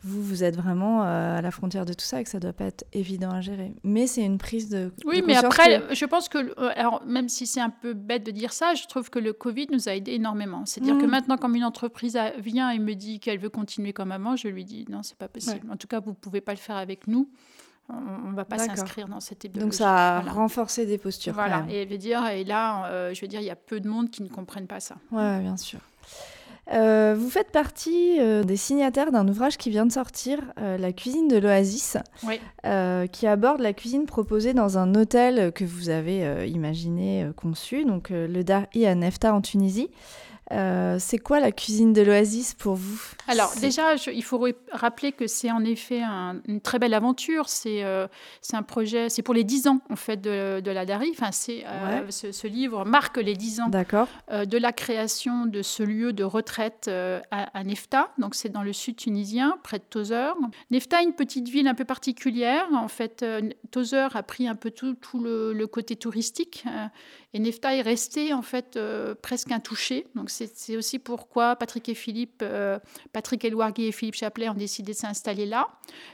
vous, 0.04 0.24
vous 0.24 0.44
êtes 0.44 0.56
vraiment 0.56 1.04
euh, 1.04 1.38
à 1.38 1.42
la 1.42 1.52
frontière 1.52 1.86
de 1.86 1.94
tout 1.94 2.06
ça 2.06 2.22
et 2.22 2.24
que 2.24 2.30
ça 2.30 2.40
doit 2.40 2.54
pas 2.54 2.66
être 2.66 2.86
évident 2.94 3.32
à 3.32 3.42
gérer. 3.42 3.74
Mais 3.84 4.08
c'est 4.08 4.24
une 4.24 4.38
prise 4.38 4.70
de. 4.70 4.92
Oui, 5.06 5.24
mais 5.26 5.36
après, 5.36 5.84
je 5.94 6.06
pense 6.06 6.30
que, 6.30 6.38
euh, 6.38 6.72
alors, 6.76 7.04
même 7.06 7.30
si 7.30 7.48
c'est 7.48 7.60
un 7.60 7.70
peu 7.70 7.94
bête 7.94 8.24
de 8.24 8.32
dire 8.32 8.54
ça, 8.54 8.74
je 8.76 8.86
trouve 8.88 9.10
que 9.10 9.20
le 9.20 9.34
Covid 9.34 9.68
nous 9.72 9.90
a 9.90 9.96
aidé 9.96 10.14
énormément. 10.14 10.66
C'est-à-dire 10.66 10.98
que 10.98 11.06
mmh. 11.06 11.10
maintenant, 11.10 11.38
quand 11.38 11.54
une 11.54 11.64
entreprise 11.64 12.18
vient 12.38 12.70
et 12.70 12.80
me 12.80 12.94
dit 12.94 13.20
qu'elle 13.20 13.40
veut 13.40 13.50
continuer 13.50 13.92
comme 13.92 14.12
avant, 14.12 14.36
je 14.36 14.48
lui 14.48 14.66
dis 14.66 14.86
non, 14.90 15.04
c'est 15.04 15.18
pas 15.18 15.28
possible. 15.28 15.68
En 15.72 15.78
tout 15.78 15.88
cas, 15.88 16.00
vous 16.00 16.14
pouvez 16.14 16.42
pas 16.42 16.54
le 16.54 16.60
faire 16.60 16.78
avec 16.78 17.08
nous 17.08 17.30
on 17.90 18.32
ne 18.32 18.36
va 18.36 18.46
pas 18.46 18.58
s'inscrire 18.58 19.08
dans 19.08 19.20
cette 19.20 19.44
idéologie. 19.44 19.66
Donc 19.66 19.74
ça 19.74 20.18
a 20.18 20.22
renforcé 20.22 20.86
des 20.86 20.98
postures. 20.98 21.34
Voilà, 21.34 21.66
et, 21.70 21.86
veut 21.86 21.98
dire, 21.98 22.26
et 22.28 22.44
là, 22.44 22.88
euh, 22.88 23.14
je 23.14 23.22
veux 23.22 23.28
dire, 23.28 23.40
il 23.40 23.46
y 23.46 23.52
a 23.52 23.56
peu 23.56 23.80
de 23.80 23.88
monde 23.88 24.10
qui 24.10 24.24
ne 24.24 24.28
comprennent 24.28 24.68
pas 24.68 24.80
ça. 24.80 24.96
Oui, 25.12 25.40
bien 25.40 25.58
sûr. 25.58 25.80
Euh, 26.74 27.16
vous 27.18 27.30
faites 27.30 27.54
partie 27.54 28.20
euh, 28.20 28.44
des 28.44 28.58
signataires 28.58 29.14
d'un 29.14 29.26
ouvrage 29.30 29.58
qui 29.58 29.70
vient 29.70 29.86
de 29.86 29.92
sortir, 29.92 30.40
La 30.58 30.92
cuisine 30.92 31.30
de 31.30 31.38
l'Oasis, 31.38 31.98
qui 33.12 33.28
aborde 33.28 33.62
la 33.62 33.74
cuisine 33.74 34.06
proposée 34.06 34.54
dans 34.54 34.78
un 34.78 34.94
hôtel 34.96 35.54
que 35.54 35.64
vous 35.64 35.90
avez 35.90 36.48
imaginé, 36.50 37.30
conçu, 37.38 37.86
donc 37.86 38.10
le 38.10 38.44
Dar 38.44 38.66
à 38.76 38.96
Nefta 38.96 39.34
en 39.34 39.42
Tunisie. 39.42 39.90
Euh, 40.54 40.96
c'est 41.00 41.18
quoi 41.18 41.40
la 41.40 41.52
cuisine 41.52 41.92
de 41.94 42.02
l'Oasis 42.02 42.54
pour 42.54 42.76
vous? 42.76 43.02
Alors 43.28 43.54
déjà, 43.60 43.96
il 43.96 44.24
faut 44.24 44.46
rappeler 44.72 45.12
que 45.12 45.28
c'est 45.28 45.52
en 45.52 45.64
effet 45.66 46.02
une 46.48 46.62
très 46.62 46.80
belle 46.80 46.94
aventure. 46.94 47.50
C'est 47.50 47.84
euh, 47.84 48.08
un 48.54 48.64
projet, 48.64 49.10
c'est 49.10 49.22
pour 49.22 49.34
les 49.34 49.44
10 49.44 49.68
ans 49.68 49.80
en 49.90 49.96
fait 49.96 50.18
de, 50.18 50.72
la 50.72 50.86
DARI. 50.86 51.12
Enfin, 51.12 51.32
euh, 51.50 52.06
ce, 52.10 52.48
livre 52.48 52.86
marque 52.86 53.18
les 53.18 53.36
10 53.36 53.62
ans 53.62 53.70
de 53.70 54.58
la 54.58 54.72
création 54.72 55.46
de 55.46 55.62
ce 55.62 55.84
lieu 55.84 56.14
de 56.14 56.24
retraite 56.24 56.90
à, 57.32 57.64
Nefta. 57.64 58.12
Donc 58.18 58.36
c'est 58.36 58.50
dans 58.50 58.64
le 58.64 58.74
sud 58.74 58.96
tunisien, 58.96 59.58
près 59.64 59.80
de 59.80 59.84
Tozeur. 59.84 60.38
Nefta 60.72 61.02
est 61.02 61.06
une 61.06 61.14
petite 61.14 61.50
ville 61.50 61.68
un 61.68 61.76
peu 61.76 61.86
particulière. 61.86 62.66
En 62.74 62.88
fait, 62.88 63.26
Tozeur 63.72 64.16
a 64.16 64.24
pris 64.24 64.48
un 64.48 64.56
peu 64.56 64.72
tout, 64.72 64.96
le, 65.20 65.52
le, 65.52 65.68
côté 65.68 65.98
touristique 65.98 66.64
et 67.34 67.40
Nefta 67.40 67.76
est 67.76 67.82
resté 67.82 68.34
en 68.34 68.42
fait 68.42 68.80
presque 69.22 69.52
intouché. 69.52 70.08
Donc 70.16 70.30
c'est 70.46 70.78
aussi 70.78 71.00
pourquoi 71.00 71.56
Patrick 71.56 71.90
et 71.90 71.94
Philippe, 71.94 72.42
euh, 72.42 72.80
Patrick 73.14 73.44
Elouargui 73.44 73.88
et 73.88 73.92
Philippe 73.92 74.16
Chaplet 74.16 74.50
ont 74.50 74.54
décidé 74.54 74.94
de 74.94 74.98
s'installer 74.98 75.46
là. 75.46 75.68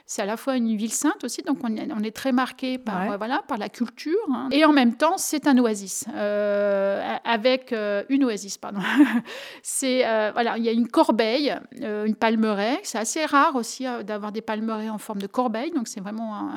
C'est 0.06 0.22
à 0.22 0.26
la 0.26 0.38
fois 0.38 0.56
une 0.56 0.76
ville 0.76 0.92
sainte 0.92 1.24
aussi, 1.24 1.42
donc 1.42 1.60
on, 1.64 1.76
on 1.76 2.04
est 2.04 2.16
très 2.16 2.32
marqué 2.32 2.78
par, 2.78 3.18
voilà, 3.18 3.42
par 3.48 3.58
la 3.58 3.70
culture. 3.70 4.14
Hein. 4.32 4.50
Et 4.52 4.66
en 4.66 4.74
même 4.74 4.96
temps, 4.96 5.18
c'est 5.18 5.48
un 5.48 5.58
oasis, 5.58 6.06
euh, 6.14 7.16
avec 7.24 7.74
euh, 7.74 8.04
une 8.10 8.24
oasis, 8.24 8.58
pardon. 8.58 8.82
c'est, 9.64 10.04
voilà, 10.32 10.58
il 10.58 10.64
y 10.64 10.70
a 10.70 10.74
une 10.74 10.88
corbeille, 10.88 11.56
une 11.82 12.16
palmeraie. 12.16 12.80
C'est 12.84 13.00
assez 13.00 13.26
rare 13.26 13.56
aussi 13.56 13.86
d'avoir 14.04 14.32
des 14.32 14.42
palmeraies 14.42 14.90
en 14.90 14.98
forme 14.98 15.22
de 15.22 15.28
corbeille, 15.28 15.72
donc 15.72 15.88
c'est 15.88 16.02
vraiment 16.02 16.50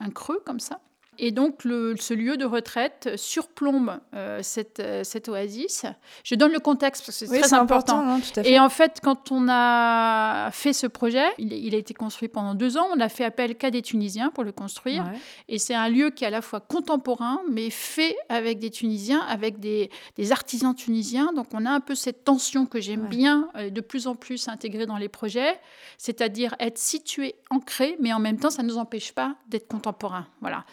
un 0.00 0.10
creux 0.10 0.42
comme 0.44 0.60
ça. 0.60 0.80
Et 1.18 1.30
donc, 1.30 1.62
ce 1.62 2.14
lieu 2.14 2.36
de 2.36 2.44
retraite 2.44 3.10
surplombe 3.16 3.98
euh, 4.14 4.40
cette, 4.42 4.80
euh, 4.80 5.04
cette, 5.04 5.28
oasis. 5.28 5.86
Je 6.22 6.34
donne 6.34 6.52
le 6.52 6.58
contexte 6.58 7.06
parce 7.06 7.18
que 7.18 7.26
c'est 7.26 7.40
très 7.40 7.54
important. 7.54 8.00
Hein, 8.00 8.20
et 8.44 8.58
en 8.58 8.68
fait, 8.68 9.00
quand 9.02 9.32
on 9.32 9.48
a 9.48 10.50
fait 10.52 10.72
ce 10.72 10.86
projet, 10.86 11.24
il, 11.38 11.74
a 11.74 11.78
été 11.78 11.94
construit 11.94 12.28
pendant 12.28 12.54
deux 12.54 12.76
ans. 12.76 12.86
On 12.94 13.00
a 13.00 13.08
fait 13.08 13.24
appel 13.24 13.56
qu'à 13.56 13.70
des 13.70 13.82
Tunisiens 13.82 14.30
pour 14.30 14.44
le 14.44 14.52
construire. 14.52 15.04
Et 15.48 15.58
c'est 15.58 15.74
un 15.74 15.88
lieu 15.88 16.10
qui 16.10 16.24
est 16.24 16.28
à 16.28 16.30
la 16.30 16.42
fois 16.42 16.60
contemporain, 16.60 17.40
mais 17.50 17.70
fait 17.70 18.16
avec 18.28 18.58
des 18.58 18.70
Tunisiens, 18.70 19.20
avec 19.20 19.60
des, 19.60 19.90
des 20.16 20.32
artisans 20.32 20.74
tunisiens. 20.74 21.32
Donc, 21.32 21.46
on 21.52 21.64
a 21.66 21.70
un 21.70 21.80
peu 21.80 21.94
cette 21.94 22.24
tension 22.24 22.66
que 22.66 22.80
j'aime 22.80 23.06
bien 23.06 23.48
euh, 23.56 23.70
de 23.70 23.80
plus 23.80 24.06
en 24.06 24.14
plus 24.14 24.48
intégrer 24.48 24.86
dans 24.86 24.96
les 24.96 25.08
projets, 25.08 25.58
c'est-à-dire 25.98 26.54
être 26.60 26.78
situé, 26.78 27.34
ancré, 27.50 27.96
mais 28.00 28.12
en 28.12 28.18
même 28.18 28.38
temps, 28.38 28.50
ça 28.50 28.62
ne 28.62 28.68
nous 28.68 28.78
empêche 28.78 29.12
pas 29.12 29.36
d'être 29.48 29.68
contemporain. 29.68 30.26
Voilà. 30.40 30.64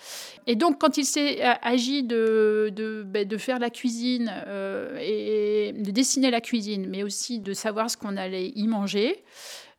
Et 0.47 0.55
donc, 0.55 0.79
quand 0.79 0.97
il 0.97 1.05
s'est 1.05 1.43
euh, 1.43 1.53
agi 1.61 2.03
de, 2.03 3.03
ben, 3.05 3.27
de, 3.27 3.37
faire 3.37 3.59
la 3.59 3.69
cuisine 3.69 4.31
euh, 4.47 4.97
et 5.01 5.73
de 5.73 5.91
dessiner 5.91 6.31
la 6.31 6.41
cuisine, 6.41 6.87
mais 6.89 7.03
aussi 7.03 7.39
de 7.39 7.53
savoir 7.53 7.89
ce 7.89 7.97
qu'on 7.97 8.17
allait 8.17 8.51
y 8.55 8.67
manger, 8.67 9.23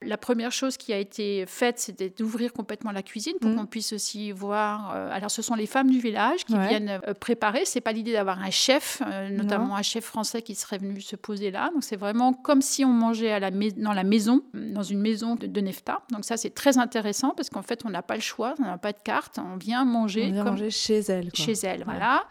la 0.04 0.16
première 0.16 0.52
chose 0.52 0.76
qui 0.76 0.92
a 0.92 0.98
été 0.98 1.44
faite, 1.46 1.78
c'était 1.78 2.10
d'ouvrir 2.10 2.52
complètement 2.52 2.92
la 2.92 3.02
cuisine 3.02 3.34
pour 3.40 3.50
mm. 3.50 3.56
qu'on 3.56 3.66
puisse 3.66 3.92
aussi 3.92 4.32
voir. 4.32 4.92
Euh, 4.94 5.08
alors, 5.12 5.30
ce 5.30 5.42
sont 5.42 5.54
les 5.54 5.66
femmes 5.66 5.90
du 5.90 5.98
village 6.00 6.44
qui 6.44 6.56
viennent 6.56 7.00
euh, 7.06 7.14
préparer. 7.14 7.64
C'est 7.64 7.80
pas 7.80 7.92
l'idée 7.92 8.12
d'avoir 8.12 8.40
un 8.40 8.50
chef, 8.50 9.02
euh, 9.06 9.30
notamment 9.30 9.76
un 9.76 9.82
chef 9.82 10.04
français 10.04 10.42
qui 10.42 10.54
serait 10.54 10.78
venu 10.78 11.00
se 11.00 11.16
poser 11.16 11.50
là. 11.50 11.70
Donc, 11.72 11.84
c'est 11.84 11.96
vraiment 11.96 12.32
comme 12.32 12.62
si 12.62 12.84
on 12.84 12.92
mangeait 12.92 13.32
à 13.32 13.40
la 13.40 13.50
dans 13.50 13.92
la 13.92 14.04
maison, 14.04 14.42
dans 14.54 14.82
une 14.82 15.00
maison 15.00 15.36
de, 15.36 15.60
Nefta. 15.60 16.02
Donc, 16.10 16.24
ça, 16.24 16.36
c'est 16.36 16.50
très 16.50 16.78
intéressant 16.78 17.30
parce 17.36 17.50
qu'en 17.50 17.62
fait, 17.62 17.82
on 17.84 17.90
n'a 17.90 18.02
pas 18.02 18.14
le 18.14 18.20
choix, 18.20 18.54
on 18.58 18.62
n'a 18.62 18.78
pas 18.78 18.92
de 18.92 18.98
carte. 19.04 19.38
On 19.38 19.56
vient 19.56 19.84
manger. 19.84 20.26
On 20.28 20.32
vient 20.32 20.44
manger 20.44 20.70
chez 20.70 20.98
elle. 20.98 21.30
Chez 21.34 21.54
elle, 21.62 21.84
voilà. 21.84 22.24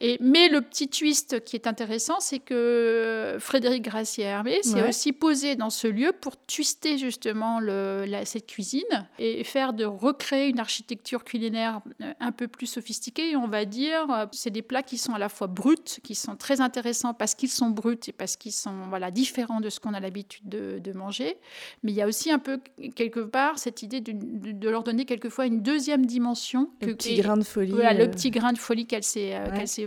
Et, 0.00 0.18
mais 0.20 0.48
le 0.48 0.60
petit 0.60 0.88
twist 0.88 1.44
qui 1.44 1.56
est 1.56 1.66
intéressant, 1.66 2.20
c'est 2.20 2.38
que 2.38 3.36
Frédéric 3.38 3.82
Gracier-Hermé 3.82 4.62
s'est 4.62 4.86
aussi 4.86 5.12
posé 5.12 5.56
dans 5.56 5.70
ce 5.70 5.86
lieu 5.86 6.12
pour 6.12 6.36
twister 6.36 6.98
justement 6.98 7.60
le, 7.60 8.04
cette 8.24 8.46
cuisine 8.46 9.08
et 9.18 9.44
faire 9.44 9.72
de 9.72 9.84
recréer 9.84 10.48
une 10.48 10.60
architecture 10.60 11.24
culinaire 11.24 11.80
euh, 12.02 12.12
un 12.20 12.32
peu 12.32 12.48
plus 12.48 12.66
sophistiquée. 12.66 13.36
on 13.36 13.48
va 13.48 13.64
dire, 13.64 14.10
euh, 14.10 14.26
c'est 14.32 14.50
des 14.50 14.62
plats 14.62 14.82
qui 14.82 14.98
sont 14.98 15.14
à 15.14 15.18
la 15.18 15.28
fois 15.28 15.46
bruts, 15.46 16.00
qui 16.02 16.14
sont 16.14 16.36
très 16.36 16.60
intéressants 16.60 17.14
parce 17.14 17.34
qu'ils 17.34 17.50
sont 17.50 17.70
bruts 17.70 17.98
et 18.06 18.12
parce 18.12 18.36
qu'ils 18.36 18.52
sont 18.52 18.86
voilà, 18.88 19.10
différents 19.10 19.60
de 19.60 19.70
ce 19.70 19.80
qu'on 19.80 19.94
a 19.94 20.00
l'habitude 20.00 20.48
de, 20.48 20.78
de, 20.78 20.92
manger. 20.92 21.36
Mais 21.82 21.92
il 21.92 21.94
y 21.94 22.02
a 22.02 22.06
aussi 22.06 22.30
un 22.30 22.38
peu, 22.38 22.60
quelque 22.94 23.20
part, 23.20 23.58
cette 23.58 23.82
idée 23.82 24.00
de, 24.00 24.12
de, 24.14 24.68
leur 24.68 24.82
donner 24.82 25.04
quelquefois 25.04 25.46
une 25.46 25.62
deuxième 25.62 26.06
dimension. 26.06 26.70
Le 26.80 26.94
petit 26.94 27.16
grain 27.16 27.36
de 27.36 27.44
folie. 27.44 27.72
Voilà, 27.72 27.92
le 27.92 28.04
euh, 28.04 28.08
petit 28.08 28.30
grain 28.30 28.52
de 28.52 28.58
folie 28.58 28.86
qu'elle 28.86 29.04
s'est 29.04 29.34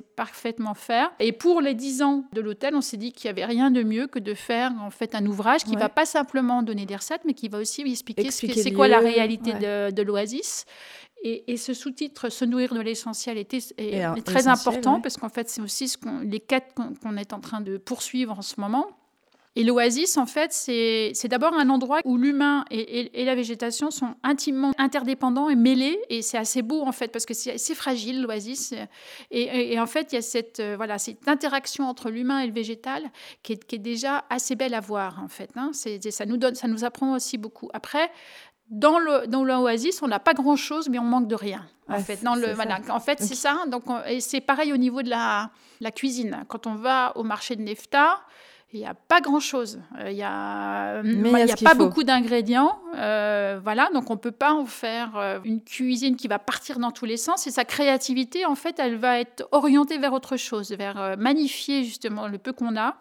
parfaitement 0.01 0.73
faire. 0.73 1.11
Et 1.19 1.31
pour 1.31 1.61
les 1.61 1.73
10 1.73 2.01
ans 2.01 2.25
de 2.33 2.41
l'hôtel, 2.41 2.75
on 2.75 2.81
s'est 2.81 2.97
dit 2.97 3.11
qu'il 3.11 3.27
n'y 3.27 3.31
avait 3.31 3.45
rien 3.45 3.71
de 3.71 3.83
mieux 3.83 4.07
que 4.07 4.19
de 4.19 4.33
faire 4.33 4.71
en 4.81 4.89
fait 4.89 5.15
un 5.15 5.25
ouvrage 5.25 5.63
qui 5.63 5.71
ne 5.71 5.79
va 5.79 5.89
pas 5.89 6.05
simplement 6.05 6.63
donner 6.63 6.85
des 6.85 6.95
recettes, 6.95 7.21
mais 7.25 7.33
qui 7.33 7.49
va 7.49 7.59
aussi 7.59 7.81
expliquer, 7.81 8.31
c'est 8.31 8.71
quoi 8.71 8.87
la 8.87 8.99
réalité 8.99 9.53
de, 9.53 10.01
l'oasis. 10.01 10.65
Et, 11.23 11.57
ce 11.57 11.73
sous-titre, 11.73 12.29
se 12.29 12.45
nourrir 12.45 12.73
de 12.73 12.79
l'essentiel, 12.79 13.37
est, 13.37 13.53
est, 13.53 14.25
très 14.25 14.47
important 14.47 15.01
parce 15.01 15.17
qu'en 15.17 15.27
fait, 15.27 15.49
c'est 15.49 15.61
aussi 15.61 15.89
ce 15.89 15.97
les 16.23 16.39
quêtes 16.39 16.73
qu'on 16.75 17.17
est 17.17 17.33
en 17.33 17.41
train 17.41 17.59
de 17.59 17.77
poursuivre 17.77 18.37
en 18.39 18.41
ce 18.41 18.59
moment. 18.61 18.87
Et 19.59 19.65
l'oasis, 19.65 20.15
en 20.15 20.25
fait, 20.25 20.53
c'est 20.53 21.27
d'abord 21.27 21.53
un 21.53 21.69
endroit 21.69 21.99
où 22.05 22.15
l'humain 22.15 22.63
et, 22.71 23.25
la 23.25 23.35
végétation 23.35 23.91
sont 23.91 24.15
intimement 24.23 24.71
interdépendants 24.77 25.49
et 25.49 25.57
mêlés. 25.57 25.99
Et 26.07 26.21
c'est 26.21 26.37
assez 26.37 26.61
beau, 26.61 26.83
en 26.83 26.93
fait, 26.93 27.09
parce 27.09 27.25
que 27.25 27.33
c'est 27.33 27.75
fragile, 27.75 28.21
l'oasis. 28.21 28.73
Et, 29.31 29.77
en 29.77 29.85
fait, 29.85 30.13
il 30.13 30.15
y 30.15 30.17
a 30.17 30.21
cette, 30.21 30.61
euh, 30.61 30.75
voilà, 30.77 30.97
cette 30.97 31.27
interaction 31.27 31.89
entre 31.89 32.09
l'humain 32.09 32.39
et 32.39 32.47
le 32.47 32.53
végétal 32.53 33.03
qui 33.43 33.51
est, 33.51 33.77
déjà 33.77 34.23
assez 34.29 34.55
belle 34.55 34.73
à 34.73 34.79
voir, 34.79 35.21
en 35.21 35.27
fait. 35.27 35.49
Hein. 35.57 35.71
ça, 35.73 36.25
nous 36.25 36.37
donne, 36.37 36.55
ça 36.55 36.69
nous 36.69 36.85
apprend 36.85 37.13
aussi 37.13 37.37
beaucoup. 37.37 37.69
Après, 37.73 38.09
dans 38.69 38.97
le 38.97 39.27
dans 39.27 39.43
l'oasis, 39.43 40.01
on 40.01 40.07
n'a 40.07 40.19
pas 40.19 40.33
grand 40.33 40.55
chose, 40.55 40.87
mais 40.87 40.99
on 40.99 41.03
manque 41.03 41.27
de 41.27 41.35
rien. 41.35 41.65
En 41.89 41.99
fait, 41.99 42.23
dans 42.23 42.35
le 42.35 42.53
voilà, 42.53 42.79
en 42.91 43.01
fait, 43.01 43.19
c'est 43.19 43.35
ça. 43.35 43.65
Donc, 43.67 43.83
et 44.07 44.21
c'est 44.21 44.39
pareil 44.39 44.71
au 44.71 44.77
niveau 44.77 45.01
de 45.01 45.09
la, 45.09 45.51
la 45.81 45.91
cuisine. 45.91 46.45
Quand 46.47 46.65
on 46.65 46.75
va 46.75 47.11
au 47.17 47.23
marché 47.23 47.57
de 47.57 47.61
Nefta, 47.61 48.21
il 48.71 48.79
n'y 48.79 48.85
a 48.85 48.93
pas 48.93 49.19
grand-chose. 49.19 49.79
Euh, 49.99 50.11
il 50.11 50.15
n'y 50.15 50.23
a, 50.23 50.99
a, 50.99 51.63
pas 51.63 51.73
beaucoup 51.73 52.03
d'ingrédients. 52.03 52.79
Euh, 52.95 53.59
voilà, 53.63 53.89
donc 53.93 54.09
on 54.09 54.13
ne 54.13 54.19
peut 54.19 54.31
pas 54.31 54.53
en 54.53 54.65
faire 54.65 55.17
euh, 55.17 55.39
une 55.43 55.63
cuisine 55.63 56.15
qui 56.15 56.27
va 56.27 56.37
partir 56.37 56.77
dans 56.77 56.91
tous 56.91 57.05
les 57.05 57.17
sens. 57.17 57.47
Et 57.47 57.51
sa 57.51 57.65
créativité, 57.65 58.45
en 58.45 58.55
fait, 58.55 58.77
elle 58.77 58.97
va 58.97 59.19
être 59.19 59.47
orientée 59.51 59.97
vers 59.97 60.13
autre 60.13 60.37
chose, 60.37 60.71
vers 60.73 61.15
magnifier 61.17 61.83
justement 61.83 62.27
le 62.27 62.37
peu 62.37 62.53
qu'on 62.53 62.77
a 62.77 62.97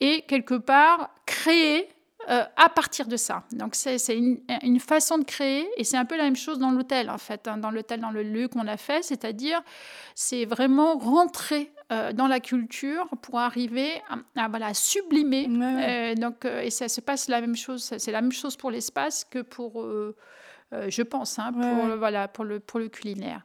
et 0.00 0.22
quelque 0.22 0.54
part 0.54 1.10
créer 1.26 1.88
à 2.28 2.68
partir 2.68 3.06
de 3.06 3.16
ça. 3.16 3.44
Donc 3.52 3.74
c'est 3.74 3.98
une, 4.14 4.40
une, 4.62 4.80
façon 4.80 5.16
de 5.16 5.24
créer 5.24 5.66
et 5.78 5.84
c'est 5.84 5.96
un 5.96 6.04
peu 6.04 6.16
la 6.16 6.24
même 6.24 6.36
chose 6.36 6.58
dans 6.58 6.70
l'hôtel 6.70 7.08
en 7.08 7.16
fait, 7.16 7.48
hein, 7.48 7.56
dans 7.56 7.70
l'hôtel, 7.70 8.00
dans 8.00 8.10
le 8.10 8.22
lieu 8.22 8.48
qu'on 8.48 8.66
a 8.66 8.76
fait, 8.76 9.02
c'est-à-dire 9.02 9.62
c'est 10.14 10.44
vraiment 10.44 10.98
rentrer 10.98 11.72
euh, 11.90 12.12
dans 12.12 12.26
la 12.26 12.38
culture 12.38 13.08
pour 13.22 13.38
arriver 13.38 14.02
à, 14.36 14.48
voilà, 14.48 14.74
sublimer. 14.74 15.48
Euh, 15.48 16.14
donc, 16.16 16.44
euh, 16.44 16.60
et 16.60 16.68
ça 16.68 16.86
se 16.86 17.00
passe 17.00 17.28
la 17.28 17.40
même 17.40 17.56
chose, 17.56 17.94
c'est 17.96 18.12
la 18.12 18.20
même 18.20 18.32
chose 18.32 18.56
pour 18.56 18.70
l'espace 18.70 19.24
que 19.24 19.38
pour 19.38 19.82
je 20.72 21.02
pense, 21.02 21.38
hein, 21.38 21.52
pour, 21.52 21.86
le, 21.86 21.94
voilà, 21.94 22.28
pour, 22.28 22.44
le, 22.44 22.60
pour 22.60 22.78
le 22.78 22.88
culinaire. 22.88 23.42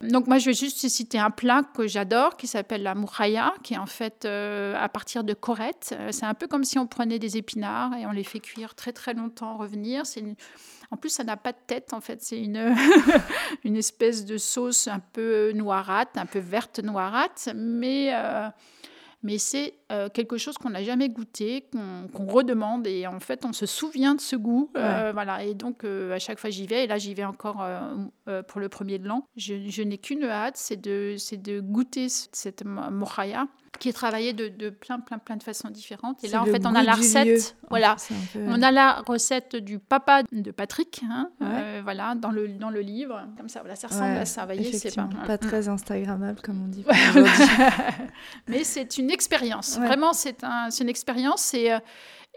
Donc 0.00 0.26
moi, 0.26 0.38
je 0.38 0.46
vais 0.46 0.54
juste 0.54 0.86
citer 0.88 1.18
un 1.18 1.30
plat 1.30 1.62
que 1.74 1.86
j'adore, 1.86 2.36
qui 2.36 2.46
s'appelle 2.46 2.82
la 2.82 2.94
mouraya, 2.94 3.54
qui 3.62 3.74
est 3.74 3.78
en 3.78 3.86
fait 3.86 4.24
à 4.24 4.88
partir 4.88 5.24
de 5.24 5.34
corettes. 5.34 5.94
C'est 6.10 6.26
un 6.26 6.34
peu 6.34 6.46
comme 6.46 6.64
si 6.64 6.78
on 6.78 6.86
prenait 6.86 7.18
des 7.18 7.36
épinards 7.36 7.94
et 7.94 8.06
on 8.06 8.10
les 8.10 8.24
fait 8.24 8.40
cuire 8.40 8.74
très 8.74 8.92
très 8.92 9.14
longtemps, 9.14 9.56
revenir. 9.56 10.04
C'est 10.06 10.24
en 10.90 10.96
plus, 10.96 11.10
ça 11.10 11.24
n'a 11.24 11.36
pas 11.36 11.52
de 11.52 11.58
tête, 11.66 11.92
en 11.92 12.00
fait. 12.00 12.22
C'est 12.22 12.40
une, 12.40 12.74
une 13.64 13.76
espèce 13.76 14.24
de 14.24 14.38
sauce 14.38 14.88
un 14.88 15.00
peu 15.00 15.52
noirate, 15.52 16.16
un 16.16 16.26
peu 16.26 16.38
verte 16.38 16.78
noirate, 16.78 17.48
mais, 17.54 18.10
euh, 18.14 18.48
mais 19.22 19.38
c'est 19.38 19.74
euh, 19.94 20.08
quelque 20.08 20.36
chose 20.36 20.58
qu'on 20.58 20.70
n'a 20.70 20.82
jamais 20.82 21.08
goûté, 21.08 21.66
qu'on 22.12 22.26
redemande, 22.26 22.86
et 22.86 23.06
en 23.06 23.20
fait, 23.20 23.44
on 23.44 23.52
se 23.52 23.66
souvient 23.66 24.14
de 24.14 24.20
ce 24.20 24.36
goût. 24.36 24.70
Euh, 24.76 25.12
voilà, 25.12 25.44
et 25.44 25.54
donc, 25.54 25.84
à 25.84 26.18
chaque 26.18 26.38
fois, 26.38 26.50
j'y 26.50 26.66
vais, 26.66 26.84
et 26.84 26.86
là, 26.86 26.98
j'y 26.98 27.14
vais 27.14 27.24
encore 27.24 27.66
pour 28.48 28.60
le 28.60 28.68
premier 28.68 28.98
de 28.98 29.06
l'an. 29.06 29.26
Je, 29.36 29.54
je 29.68 29.82
n'ai 29.82 29.98
qu'une 29.98 30.24
hâte, 30.24 30.56
c'est 30.56 30.80
de, 30.80 31.16
de 31.36 31.60
goûter 31.60 32.08
cette 32.08 32.64
mohaya 32.64 33.46
qui 33.78 33.88
est 33.88 33.92
travaillé 33.92 34.32
de, 34.32 34.70
plein, 34.70 35.00
plein, 35.00 35.18
plein 35.18 35.36
de 35.36 35.42
façons 35.42 35.68
différentes. 35.70 36.22
Et 36.24 36.28
là, 36.28 36.42
en 36.42 36.46
fait, 36.46 36.66
on 36.66 36.74
a 36.74 36.82
la 36.82 36.94
recette. 36.94 37.56
Voilà, 37.70 37.96
on 38.36 38.62
a 38.62 38.70
la 38.70 39.02
recette 39.06 39.56
du 39.56 39.78
papa 39.78 40.22
de 40.30 40.50
Patrick, 40.50 41.02
hein, 41.08 41.30
euh, 41.42 41.80
voilà, 41.82 42.14
dans 42.14 42.30
le 42.30 42.48
dans 42.48 42.70
le 42.70 42.80
livre. 42.80 43.26
Comme 43.36 43.48
ça, 43.48 43.60
voilà, 43.60 43.74
ça 43.74 43.88
ressemble 43.88 44.16
à 44.16 44.24
ça. 44.26 44.44
Voyez, 44.44 44.72
c'est 44.72 44.94
pas, 44.94 45.08
pas 45.26 45.38
très 45.38 45.68
instagrammable 45.68 46.40
comme 46.40 46.62
on 46.62 46.68
dit. 46.68 46.84
Mais 48.48 48.64
c'est 48.64 48.98
une 48.98 49.10
expérience. 49.10 49.78
Vraiment, 49.86 50.12
c'est 50.12 50.44
un, 50.44 50.68
une 50.70 50.88
expérience. 50.88 51.54
Et, 51.54 51.72
euh, 51.72 51.78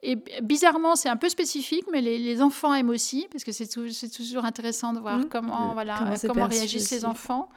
et 0.03 0.17
bizarrement, 0.41 0.95
c'est 0.95 1.10
un 1.10 1.17
peu 1.17 1.29
spécifique, 1.29 1.86
mais 1.91 2.01
les, 2.01 2.41
enfants 2.41 2.73
aiment 2.73 2.89
aussi, 2.89 3.27
parce 3.31 3.43
que 3.43 3.51
c'est 3.51 3.67
toujours 4.10 4.45
intéressant 4.45 4.93
de 4.93 4.99
voir 4.99 5.19
mmh. 5.19 5.29
comment, 5.29 5.73
voilà, 5.73 5.97
comment, 5.97 6.33
comment 6.33 6.47
réagissent 6.47 6.91
les 6.91 7.05
enfants. 7.05 7.49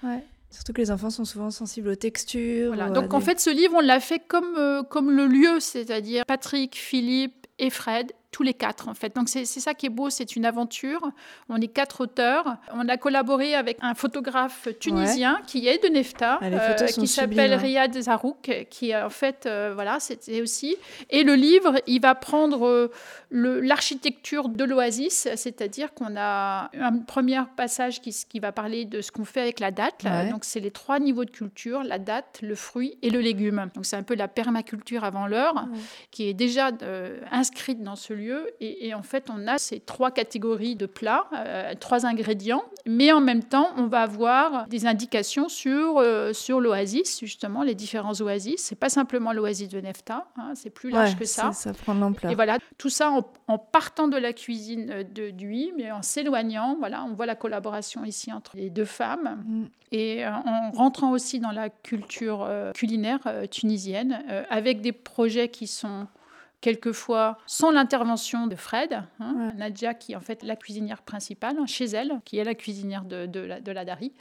Surtout 0.50 0.72
que 0.72 0.80
les 0.80 0.90
enfants 0.90 1.10
sont 1.10 1.24
souvent 1.24 1.50
sensibles 1.50 1.88
aux 1.90 1.94
textures. 1.94 2.74
Donc 2.92 3.14
en 3.14 3.20
fait, 3.20 3.40
ce 3.40 3.50
livre, 3.50 3.74
on 3.76 3.80
l'a 3.80 4.00
fait 4.00 4.20
comme, 4.26 4.56
euh, 4.56 4.82
comme 4.82 5.10
le 5.10 5.26
lieu, 5.26 5.60
c'est-à-dire 5.60 6.24
Patrick, 6.26 6.74
Philippe 6.74 7.46
et 7.58 7.70
Fred 7.70 8.12
tous 8.30 8.42
les 8.42 8.54
quatre 8.54 8.88
en 8.88 8.94
fait. 8.94 9.14
Donc 9.14 9.28
c'est 9.28 9.44
ça 9.44 9.74
qui 9.74 9.86
est 9.86 9.90
beau, 9.90 10.08
c'est 10.10 10.36
une 10.36 10.44
aventure. 10.44 11.10
On 11.48 11.60
est 11.60 11.68
quatre 11.68 12.02
auteurs. 12.02 12.56
On 12.72 12.88
a 12.88 12.96
collaboré 12.96 13.54
avec 13.54 13.78
un 13.80 13.94
photographe 13.94 14.68
tunisien 14.78 15.40
qui 15.46 15.66
est 15.66 15.82
de 15.82 15.88
Nefta, 15.88 16.38
ah, 16.40 16.44
euh, 16.44 16.86
qui 16.86 17.08
s'appelle 17.08 17.54
Riyad 17.54 18.00
Zarouk, 18.00 18.66
qui 18.70 18.94
en 18.94 19.10
fait, 19.10 19.46
euh, 19.46 19.72
voilà, 19.74 19.98
c'était 20.00 20.40
aussi. 20.40 20.76
Et 21.10 21.24
le 21.24 21.34
livre, 21.34 21.74
il 21.86 22.00
va 22.00 22.14
prendre 22.14 22.66
euh, 22.66 22.90
l'architecture 23.30 24.48
de 24.48 24.64
l'oasis, 24.64 25.28
c'est-à-dire 25.34 25.92
qu'on 25.94 26.16
a 26.16 26.70
un 26.78 26.98
premier 26.98 27.40
passage 27.56 28.00
qui, 28.00 28.14
qui 28.28 28.38
va 28.38 28.52
parler 28.52 28.84
de 28.84 29.00
ce 29.00 29.10
qu'on 29.10 29.24
fait 29.24 29.40
avec 29.40 29.60
la 29.60 29.70
date. 29.70 30.04
Donc 30.30 30.44
c'est 30.44 30.60
les 30.60 30.70
trois 30.70 31.00
niveaux 31.00 31.24
de 31.24 31.30
culture, 31.30 31.82
la 31.82 31.98
date, 31.98 32.40
le 32.42 32.54
fruit 32.54 32.96
et 33.02 33.10
le 33.10 33.20
légume. 33.20 33.70
Donc 33.74 33.86
c'est 33.86 33.96
un 33.96 34.02
peu 34.02 34.14
la 34.14 34.28
permaculture 34.28 35.04
avant 35.04 35.26
l'heure, 35.26 35.66
qui 36.10 36.28
est 36.28 36.34
déjà 36.34 36.70
inscrite 37.32 37.82
dans 37.82 37.96
ce 37.96 38.19
lieu. 38.20 38.50
Et, 38.60 38.94
en 38.94 39.02
fait, 39.02 39.28
on 39.30 39.46
a 39.46 39.58
ces 39.58 39.80
trois 39.80 40.10
catégories 40.10 40.76
de 40.76 40.86
plats, 40.86 41.26
euh, 41.34 41.74
trois 41.78 42.06
ingrédients, 42.06 42.62
mais 42.86 43.12
en 43.12 43.20
même 43.20 43.42
temps, 43.42 43.70
on 43.76 43.86
va 43.86 44.02
avoir 44.02 44.66
des 44.68 44.86
indications 44.86 45.48
sur, 45.48 45.98
euh, 45.98 46.32
sur 46.32 46.60
l'oasis, 46.60 47.20
justement, 47.20 47.62
les 47.62 47.74
différents 47.74 48.20
oasis. 48.20 48.56
C'est 48.58 48.78
pas 48.78 48.88
simplement 48.88 49.32
l'oasis 49.32 49.68
de 49.68 49.80
Nefta, 49.80 50.26
hein, 50.36 50.52
c'est 50.54 50.70
plus 50.70 50.90
large 50.90 51.16
que 51.16 51.24
ça. 51.24 51.52
Ça 51.52 51.72
prend 51.72 51.94
l'ampleur. 51.94 52.30
Et 52.30 52.34
voilà, 52.34 52.58
tout 52.78 52.90
ça 52.90 53.10
en, 53.10 53.58
partant 53.58 54.08
de 54.08 54.16
la 54.16 54.32
cuisine 54.32 54.90
euh, 54.90 55.02
de, 55.02 55.30
du 55.30 55.50
mais 55.76 55.90
en 55.90 56.02
s'éloignant. 56.02 56.76
Voilà, 56.78 57.04
on 57.04 57.14
voit 57.14 57.26
la 57.26 57.34
collaboration 57.34 58.04
ici 58.04 58.32
entre 58.32 58.56
les 58.56 58.70
deux 58.70 58.84
femmes. 58.84 59.42
Mm. 59.44 59.64
Et 59.92 60.24
en 60.24 60.70
rentrant 60.70 61.10
aussi 61.10 61.40
dans 61.40 61.50
la 61.50 61.68
culture 61.68 62.48
culinaire 62.74 63.18
tunisienne, 63.50 64.22
avec 64.48 64.82
des 64.82 64.92
projets 64.92 65.48
qui 65.48 65.66
sont 65.66 66.06
quelquefois 66.60 67.38
sans 67.46 67.70
l'intervention 67.70 68.46
de 68.46 68.56
Fred, 68.56 69.02
hein, 69.18 69.52
Nadia 69.56 69.94
qui 69.94 70.12
est 70.12 70.16
en 70.16 70.20
fait 70.20 70.42
la 70.42 70.56
cuisinière 70.56 71.02
principale 71.02 71.56
hein, 71.58 71.66
chez 71.66 71.86
elle, 71.86 72.20
qui 72.24 72.38
est 72.38 72.44
la 72.44 72.54
cuisinière 72.54 73.04
de, 73.04 73.26
de, 73.26 73.40
la, 73.40 73.60
de 73.60 73.72
la 73.72 73.84
Dari. 73.84 74.12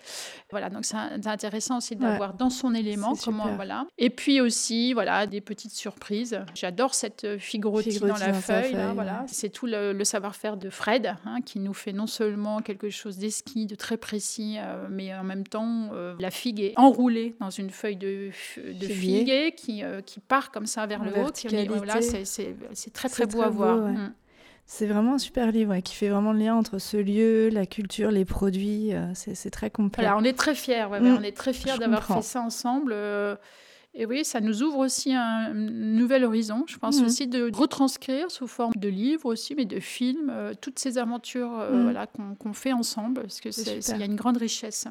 Voilà, 0.52 0.70
donc 0.70 0.86
c'est 0.86 0.98
intéressant 1.28 1.78
aussi 1.78 1.96
de 1.96 2.04
la 2.04 2.18
voir 2.18 2.34
dans 2.34 2.50
son 2.50 2.74
élément. 2.74 3.14
Comment, 3.24 3.56
voilà. 3.56 3.86
Et 3.98 4.10
puis 4.10 4.42
aussi, 4.42 4.94
voilà, 4.94 5.28
des 5.28 5.42
petites 5.42 5.72
surprises. 5.72 6.40
J'adore 6.56 6.94
cette 6.94 7.38
figure 7.38 7.72
dans 8.02 8.18
la 8.18 8.34
feuille. 8.34 8.78
voilà. 8.94 9.26
C'est 9.28 9.50
tout 9.50 9.66
le, 9.66 10.04
savoir-faire 10.04 10.58
de 10.58 10.70
Fred 10.70 11.16
hein, 11.26 11.42
qui 11.46 11.60
nous 11.60 11.74
fait 11.74 11.94
non 11.94 12.08
seulement 12.08 12.62
quelque 12.62 12.90
chose 12.90 13.18
d'esquis, 13.18 13.66
de 13.66 13.76
très 13.76 13.98
précis, 13.98 14.58
euh, 14.58 14.88
mais 14.90 15.14
en 15.14 15.24
même 15.24 15.46
temps, 15.46 15.90
euh, 15.94 16.16
la 16.20 16.32
figue 16.32 16.62
est 16.62 16.74
enroulée 16.78 17.36
dans 17.40 17.50
une 17.50 17.70
feuille 17.70 17.98
de, 17.98 18.32
de 18.58 18.88
figue 18.88 19.54
qui, 19.56 19.84
euh, 19.84 20.02
qui 20.02 20.20
part 20.20 20.52
comme 20.52 20.66
ça 20.66 20.86
vers 20.88 21.04
le 21.04 21.12
haut. 21.12 21.30
Voilà, 21.68 22.02
c'est 22.02 22.26
c'est 22.30 22.94
très 22.94 23.10
très 23.10 23.26
beau 23.26 23.42
à 23.42 23.50
voir. 23.50 23.78
Mm. 23.78 24.14
C'est 24.72 24.86
vraiment 24.86 25.16
un 25.16 25.18
super 25.18 25.52
livre 25.52 25.76
qui 25.80 25.96
fait 25.96 26.10
vraiment 26.10 26.32
le 26.32 26.38
lien 26.38 26.56
entre 26.56 26.78
ce 26.78 26.96
lieu, 26.96 27.50
la 27.50 27.66
culture, 27.66 28.12
les 28.12 28.24
produits. 28.24 28.94
Euh, 28.94 29.12
c'est 29.16 29.50
très 29.50 29.72
complet. 29.72 30.08
on 30.16 30.24
est 30.24 30.38
très 30.38 30.54
fiers. 30.54 30.86
Mm. 30.86 31.18
On 31.20 31.24
est 31.24 31.36
très 31.36 31.54
fiers 31.54 31.80
d'avoir 31.80 32.06
fait 32.06 32.22
ça 32.22 32.40
ensemble. 32.40 32.92
Euh, 32.94 33.36
et 33.96 34.06
oui, 34.06 34.24
ça 34.24 34.42
nous 34.42 34.62
ouvre 34.62 34.78
aussi 34.78 35.12
un, 35.16 35.56
nouvel 35.56 36.24
horizon. 36.24 36.66
Je 36.68 36.78
pense 36.78 37.02
mm. 37.02 37.06
aussi 37.06 37.28
de 37.28 37.50
retranscrire 37.52 38.30
sous 38.30 38.46
forme 38.46 38.74
de 38.78 38.90
livres 38.90 39.26
aussi, 39.26 39.56
mais 39.56 39.66
de 39.66 39.80
films, 39.80 40.30
euh, 40.30 40.54
toutes 40.62 40.78
ces 40.78 41.00
aventures 41.00 41.66
voilà, 41.72 42.06
qu'on 42.06 42.54
fait 42.54 42.72
ensemble, 42.72 43.22
parce 43.22 43.42
que 43.42 43.50
il 43.50 43.98
y 43.98 44.04
a 44.04 44.06
une 44.06 44.16
grande 44.16 44.38
richesse. 44.38 44.86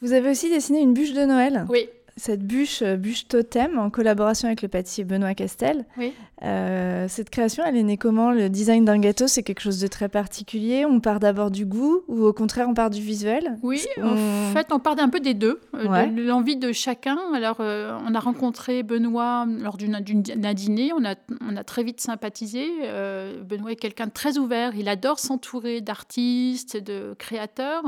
Vous 0.00 0.14
avez 0.14 0.30
aussi 0.30 0.48
dessiné 0.48 0.80
une 0.80 0.94
bûche 0.94 1.12
de 1.12 1.26
Noël. 1.26 1.66
Oui 1.68 1.90
cette 2.16 2.42
bûche, 2.46 2.82
euh, 2.82 2.96
bûche 2.96 3.28
totem, 3.28 3.78
en 3.78 3.90
collaboration 3.90 4.46
avec 4.48 4.62
le 4.62 4.68
pâtissier 4.68 5.04
Benoît 5.04 5.34
Castel. 5.34 5.84
Oui. 5.96 6.12
Euh, 6.42 7.06
cette 7.08 7.30
création, 7.30 7.64
elle 7.66 7.76
est 7.76 7.82
née 7.82 7.96
comment? 7.96 8.30
Le 8.30 8.48
design 8.48 8.84
d'un 8.84 8.98
gâteau, 8.98 9.26
c'est 9.26 9.42
quelque 9.42 9.60
chose 9.60 9.80
de 9.80 9.86
très 9.86 10.08
particulier? 10.08 10.84
On 10.84 11.00
part 11.00 11.20
d'abord 11.20 11.50
du 11.50 11.66
goût 11.66 12.02
ou 12.08 12.24
au 12.24 12.32
contraire, 12.32 12.68
on 12.68 12.74
part 12.74 12.90
du 12.90 13.00
visuel? 13.00 13.58
Oui, 13.62 13.84
en 14.02 14.16
fait, 14.52 14.68
on 14.72 14.78
part 14.78 14.98
un 14.98 15.08
peu 15.08 15.20
des 15.20 15.34
deux, 15.34 15.60
euh, 15.74 16.06
de 16.06 16.22
l'envie 16.22 16.56
de 16.56 16.72
chacun. 16.72 17.18
Alors, 17.34 17.60
on 17.60 18.14
a 18.14 18.20
rencontré 18.20 18.82
Benoît 18.82 19.46
lors 19.46 19.76
d'un 19.76 20.54
dîner, 20.54 20.92
on 20.92 21.04
a, 21.04 21.14
on 21.46 21.56
a 21.56 21.64
très 21.64 21.82
vite 21.82 22.00
sympathisé. 22.00 22.66
Benoît 23.44 23.72
est 23.72 23.76
quelqu'un 23.76 24.06
de 24.06 24.12
très 24.12 24.38
ouvert, 24.38 24.74
il 24.74 24.88
adore 24.88 25.18
s'entourer 25.18 25.80
d'artistes, 25.80 26.76
de 26.76 27.14
créateurs. 27.18 27.84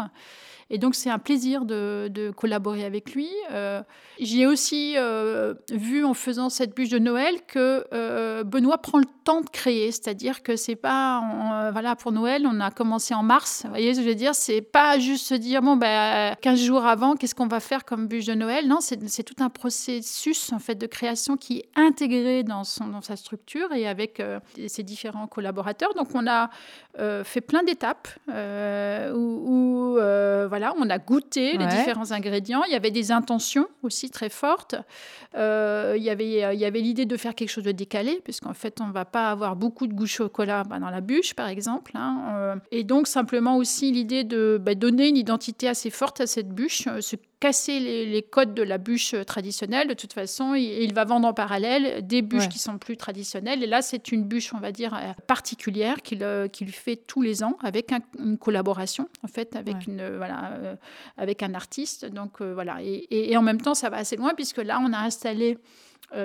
Et 0.71 0.79
donc, 0.79 0.95
c'est 0.95 1.11
un 1.11 1.19
plaisir 1.19 1.65
de, 1.65 2.33
collaborer 2.37 2.85
avec 2.85 3.15
lui. 3.15 3.29
Euh, 3.51 3.83
j'ai 4.19 4.47
aussi 4.47 4.95
euh, 4.97 5.55
vu 5.71 6.05
en 6.05 6.15
faisant 6.15 6.49
cette 6.49 6.75
bûche 6.75 6.89
de 6.89 6.99
Noël 6.99 7.37
que 7.47 7.85
euh, 7.93 8.45
Benoît 8.45 8.79
prend 8.79 8.99
le 8.99 9.07
temps 9.25 9.41
de 9.41 9.49
créer, 9.49 9.93
c'est-à-dire 9.93 10.43
que 10.43 10.57
c'est 10.57 10.77
pas, 10.77 11.71
voilà, 11.73 11.95
pour 11.97 12.13
Noël, 12.13 12.47
on 12.47 12.61
a 12.61 12.71
commencé 12.71 13.15
en 13.15 13.23
mars. 13.23 13.63
Vous 13.65 13.71
voyez 13.71 13.95
ce 13.95 14.01
que 14.01 14.05
je 14.05 14.09
veux 14.09 14.15
dire? 14.15 14.35
C'est 14.35 14.63
pas 14.63 14.99
juste 14.99 15.27
se 15.27 15.35
dire, 15.35 15.63
bon, 15.63 15.77
ben, 15.77 16.35
15 16.41 16.61
jours 16.61 16.87
avant, 16.87 17.15
qu'est-ce 17.15 17.35
qu'on 17.35 17.47
va 17.47 17.61
faire 17.61 17.85
comme 17.85 18.07
bûche 18.07 18.27
de 18.27 18.35
Noël? 18.35 18.67
Non, 18.67 18.79
c'est 18.81 19.23
tout 19.23 19.43
un 19.43 19.51
processus 19.51 20.53
en 20.53 20.59
fait 20.59 20.75
de 20.75 20.87
création 20.87 21.37
qui 21.37 21.59
est 21.59 21.69
intégré 21.77 22.43
dans, 22.43 22.65
son, 22.65 22.89
dans 22.89 23.03
sa 23.03 23.17
structure 23.17 23.73
et 23.73 23.87
avec 23.87 24.23
ses 24.67 24.83
différents 24.83 25.27
collaborateurs. 25.27 25.95
Donc, 25.95 26.09
on 26.15 26.27
a 26.27 26.51
fait 27.25 27.41
plein 27.41 27.63
d'étapes 27.63 28.09
où 28.29 29.99
voilà, 30.53 30.75
on 30.77 30.91
a 30.91 30.99
goûté 30.99 31.57
les 31.57 31.67
différents 31.67 32.13
ingrédients. 32.13 32.63
Il 32.65 32.73
y 32.75 32.77
avait 32.77 32.91
des 32.91 33.11
intentions 33.11 33.69
aussi 33.83 34.11
très 34.11 34.29
fortes. 34.29 34.75
Euh, 35.35 35.95
il 35.97 36.03
y 36.03 36.11
avait, 36.11 36.27
il 36.55 36.61
y 36.61 36.67
avait 36.67 36.81
l'idée 36.81 37.07
de 37.07 37.17
faire 37.17 37.35
quelque 37.35 37.49
chose 37.49 37.65
de 37.65 37.73
décalé, 37.73 38.21
puisqu'en 38.23 38.53
fait, 38.53 38.79
on 38.83 38.89
ne 38.89 38.93
va 38.93 39.07
pas 39.07 39.31
avoir 39.31 39.57
beaucoup 39.57 39.87
de 39.87 39.95
goût 39.95 40.05
chocolat 40.05 40.65
bah, 40.65 40.79
dans 40.79 40.91
la 40.91 41.01
bûche, 41.01 41.33
par 41.33 41.49
exemple. 41.49 41.93
Hein. 41.95 42.35
Euh, 42.35 42.57
et 42.71 42.85
donc, 42.85 43.07
simplement 43.07 43.57
aussi 43.57 43.93
l'idée 43.93 44.25
de 44.25 44.61
bah, 44.61 44.75
donner 44.75 45.09
une 45.09 45.17
identité 45.17 45.69
assez 45.69 45.89
forte 45.89 46.21
à 46.21 46.27
cette 46.27 46.51
bûche, 46.51 46.87
euh, 46.87 47.01
ce 47.01 47.17
casser 47.43 47.81
les, 47.81 48.23
codes 48.23 48.55
de 48.55 48.63
la 48.63 48.79
bûche 48.79 49.17
traditionnelle. 49.27 49.89
De 49.89 49.95
toute 49.95 50.13
façon, 50.13 50.55
il, 50.55 50.95
va 50.95 51.05
vendre 51.05 51.27
en 51.27 51.35
parallèle 51.35 52.07
des 52.07 52.23
bûches 52.23 52.49
qui 52.49 52.61
sont 52.61 52.79
plus 52.79 52.97
traditionnelles. 52.97 53.65
Et 53.65 53.67
là, 53.67 53.83
c'est 53.83 54.13
une 54.13 54.23
bûche, 54.23 54.55
on 54.55 54.61
va 54.61 54.71
dire, 54.71 54.95
euh, 54.95 55.13
particulière 55.27 56.03
qu'il 56.03 56.23
euh, 56.23 56.47
fait 56.69 56.95
tous 56.95 57.21
les 57.21 57.43
ans 57.43 57.57
avec 57.61 57.93
une 58.21 58.39
collaboration, 58.39 59.09
en 59.25 59.27
fait, 59.27 59.57
avec, 59.57 59.89
une, 59.89 59.99
euh, 59.99 60.19
voilà, 60.19 60.77
avec 61.19 61.43
un 61.43 61.55
artiste. 61.55 62.05
Donc, 62.05 62.41
voilà. 62.41 62.77
Et, 62.81 63.37
en 63.37 63.43
même 63.43 63.61
temps, 63.61 63.75
ça 63.75 63.91
va 63.91 63.97
assez 63.97 64.15
loin, 64.15 64.35
puisque 64.37 64.59
là, 64.59 64.81
on 64.81 64.93
a 64.93 64.99
installé 64.99 65.59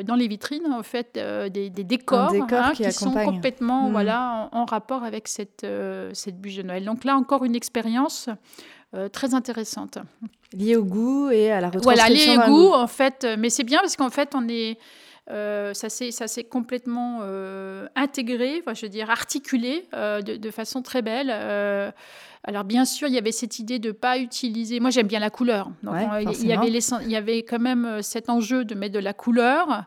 dans 0.03 0.15
les 0.15 0.27
vitrines 0.27 0.67
en 0.69 0.84
fait 0.84 1.17
des, 1.17 1.69
décors, 1.69 2.34
hein, 2.34 2.73
qui, 2.75 2.91
sont 2.91 3.13
complètement 3.13 3.88
mmh. 3.88 3.91
voilà 3.93 4.49
en, 4.51 4.65
rapport 4.65 5.06
avec 5.06 5.30
cette 5.30 5.65
cette 6.12 6.41
bûche 6.41 6.58
de 6.58 6.63
Noël. 6.63 6.84
Donc 6.84 7.06
là 7.06 7.15
encore 7.15 7.45
une 7.45 7.56
expérience 7.56 8.27
euh, 8.93 9.10
très 9.10 9.34
intéressante. 9.34 9.97
Liée 10.53 10.75
au 10.75 10.83
goût 10.83 11.29
et 11.29 11.51
à 11.51 11.62
la 11.62 11.69
retranscription 11.69 12.15
Voilà, 12.15 12.47
liée 12.47 12.51
au 12.51 12.51
goût, 12.51 12.73
en 12.73 12.88
fait. 12.88 13.23
Euh, 13.23 13.36
mais 13.38 13.49
c'est 13.49 13.63
bien 13.63 13.79
parce 13.79 13.95
qu'en 13.95 14.10
fait, 14.10 14.33
on 14.36 14.47
est... 14.47 14.77
Euh, 15.29 15.73
ça 15.73 15.89
s'est 15.89 16.43
complètement 16.45 17.19
intégré, 17.97 18.62
enfin, 18.62 18.73
je 18.73 18.83
veux 18.86 18.89
dire 18.89 19.10
articulé 19.10 19.86
de, 19.91 20.51
façon 20.51 20.81
très 20.81 21.01
belle. 21.01 21.29
alors 22.45 22.63
bien 22.63 22.86
sûr, 22.86 23.10
il 23.10 23.13
y 23.13 23.17
avait 23.17 23.33
cette 23.33 23.60
idée 23.60 23.77
de 23.77 23.91
pas 23.91 24.19
utiliser. 24.19 24.79
Moi, 24.79 24.89
j'aime 24.89 25.07
bien 25.07 25.19
la 25.19 25.29
couleur. 25.29 25.69
Donc, 25.83 25.95
il, 26.21 26.47
y 26.47 26.53
avait 26.53 26.69
il 26.69 27.12
y 27.12 27.17
avait 27.17 27.43
quand 27.43 27.60
même 27.60 28.01
cet 28.01 28.29
enjeu 28.29 28.63
de 28.63 28.73
mettre 28.73 28.93
de 28.93 28.99
la 28.99 29.12
couleur. 29.12 29.83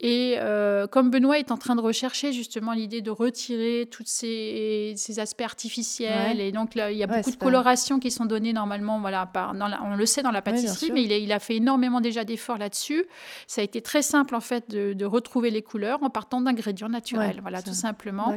Et 0.00 0.36
euh, 0.38 0.86
comme 0.86 1.10
Benoît 1.10 1.40
est 1.40 1.50
en 1.50 1.56
train 1.56 1.74
de 1.74 1.80
rechercher 1.80 2.32
justement 2.32 2.72
l'idée 2.72 3.02
de 3.02 3.10
retirer 3.10 3.88
tous 3.90 4.04
ces, 4.06 4.94
ces, 4.96 5.18
aspects 5.18 5.42
artificiels, 5.42 6.40
et 6.40 6.52
donc 6.52 6.76
là, 6.76 6.92
il 6.92 6.98
y 6.98 7.02
a 7.02 7.08
beaucoup 7.08 7.32
de 7.32 7.36
colorations 7.36 7.98
qui 7.98 8.12
sont 8.12 8.24
données 8.24 8.52
normalement, 8.52 9.00
voilà, 9.00 9.26
par, 9.26 9.54
dans 9.54 9.68
on 9.84 9.96
le 9.96 10.06
sait 10.06 10.22
dans 10.22 10.30
la 10.30 10.40
pâtisserie, 10.40 10.92
mais 10.92 11.02
il 11.02 11.12
a, 11.12 11.16
il 11.16 11.32
a, 11.32 11.40
fait 11.40 11.56
énormément 11.56 12.00
déjà 12.00 12.22
d'efforts 12.24 12.58
là-dessus. 12.58 13.06
Ça 13.48 13.60
a 13.60 13.64
été 13.64 13.82
très 13.82 14.02
simple 14.02 14.36
en 14.36 14.40
fait 14.40 14.70
de, 14.70 14.92
de 14.92 15.04
retrouver 15.04 15.50
les 15.50 15.62
couleurs 15.62 16.00
en 16.04 16.10
partant 16.10 16.40
d'ingrédients 16.40 16.88
naturels, 16.88 17.40
voilà, 17.42 17.60
tout 17.60 17.74
simplement. 17.74 18.36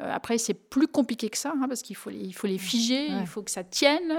Euh, 0.00 0.10
après, 0.12 0.38
c'est 0.38 0.54
plus 0.54 0.88
compliqué 0.88 1.28
que 1.28 1.36
ça, 1.36 1.52
hein, 1.54 1.66
parce 1.68 1.82
qu'il 1.82 1.96
faut, 1.96 2.10
les, 2.10 2.18
il 2.18 2.32
faut 2.32 2.46
les 2.46 2.58
figer, 2.58 3.08
il 3.08 3.26
faut 3.26 3.42
que 3.42 3.50
ça 3.50 3.62
tienne. 3.62 4.14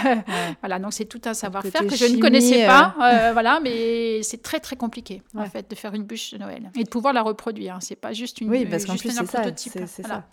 voilà, 0.60 0.78
donc 0.78 0.94
c'est 0.94 1.04
tout 1.04 1.20
un 1.26 1.34
savoir-faire 1.34 1.86
que 1.86 1.94
je 1.94 2.06
ne 2.06 2.18
connaissais 2.18 2.66
pas, 2.66 2.94
euh, 3.02 3.32
voilà, 3.34 3.60
mais 3.60 4.22
c'est 4.22 4.40
très 4.40 4.60
très 4.60 4.76
compliqué 4.76 5.20
en 5.36 5.44
fait 5.44 5.70
de 5.70 5.74
faire 5.76 5.92
une 5.92 6.04
bûche 6.04 6.21
de 6.30 6.38
Noël 6.38 6.70
et 6.76 6.84
de 6.84 6.88
pouvoir 6.88 7.12
la 7.12 7.22
reproduire. 7.22 7.78
C'est 7.80 7.96
pas 7.96 8.12
juste 8.12 8.40
une. 8.40 8.50
Oui, 8.50 8.66
parce 8.66 8.84
qu'en 8.84 8.96
plus 8.96 9.10
c'est 9.10 9.26
ça. 9.26 9.42
C'est 9.56 10.06
ça. 10.06 10.24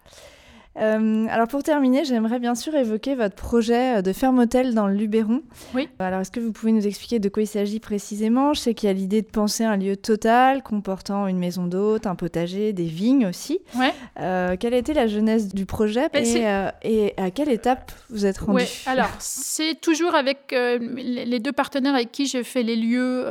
Euh, 0.79 1.27
alors 1.29 1.47
pour 1.47 1.63
terminer, 1.63 2.05
j'aimerais 2.05 2.39
bien 2.39 2.55
sûr 2.55 2.73
évoquer 2.75 3.15
votre 3.15 3.35
projet 3.35 3.97
euh, 3.97 4.01
de 4.01 4.13
ferme-hôtel 4.13 4.73
dans 4.73 4.87
le 4.87 4.93
Luberon. 4.93 5.41
Oui. 5.73 5.89
Alors 5.99 6.21
est-ce 6.21 6.31
que 6.31 6.39
vous 6.39 6.51
pouvez 6.51 6.71
nous 6.71 6.87
expliquer 6.87 7.19
de 7.19 7.29
quoi 7.29 7.43
il 7.43 7.47
s'agit 7.47 7.79
précisément? 7.79 8.53
Je 8.53 8.61
sais 8.61 8.73
qu'il 8.73 8.87
y 8.87 8.89
a 8.89 8.93
l'idée 8.93 9.21
de 9.21 9.27
penser 9.27 9.63
un 9.63 9.77
lieu 9.77 9.97
total 9.97 10.63
comportant 10.63 11.27
une 11.27 11.37
maison 11.37 11.65
d'hôte, 11.65 12.07
un 12.07 12.15
potager, 12.15 12.73
des 12.73 12.85
vignes 12.85 13.27
aussi. 13.27 13.59
Ouais. 13.75 13.93
Euh, 14.19 14.55
quelle 14.57 14.73
a 14.73 14.77
été 14.77 14.93
la 14.93 15.07
jeunesse 15.07 15.49
du 15.49 15.65
projet 15.65 16.07
et, 16.13 16.45
et, 16.83 17.13
à 17.17 17.31
quelle 17.31 17.49
étape 17.49 17.91
vous 18.09 18.25
êtes 18.25 18.37
rendu? 18.37 18.61
Ouais. 18.61 18.67
Alors 18.85 19.09
c'est 19.19 19.79
toujours 19.79 20.15
avec 20.15 20.51
les 20.51 21.39
deux 21.39 21.51
partenaires 21.51 21.95
avec 21.95 22.11
qui 22.11 22.25
j'ai 22.25 22.43
fait 22.43 22.63
les 22.63 22.75
lieux 22.75 23.25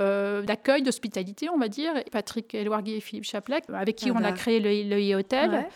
d'accueil, 0.47 0.83
d'hospitalité, 0.83 1.49
on 1.55 1.59
va 1.59 1.69
dire, 1.69 1.93
Patrick 2.13 2.55
Elouargui 2.55 2.97
et 2.97 3.01
Philippe 3.01 3.25
Chaplac, 3.25 3.65
avec 3.73 3.97
qui 3.97 4.11
on 4.11 4.23
a 4.23 4.33
créé 4.33 4.61
le, 4.61 4.89
le 4.89 5.17
hôtel 5.17 5.67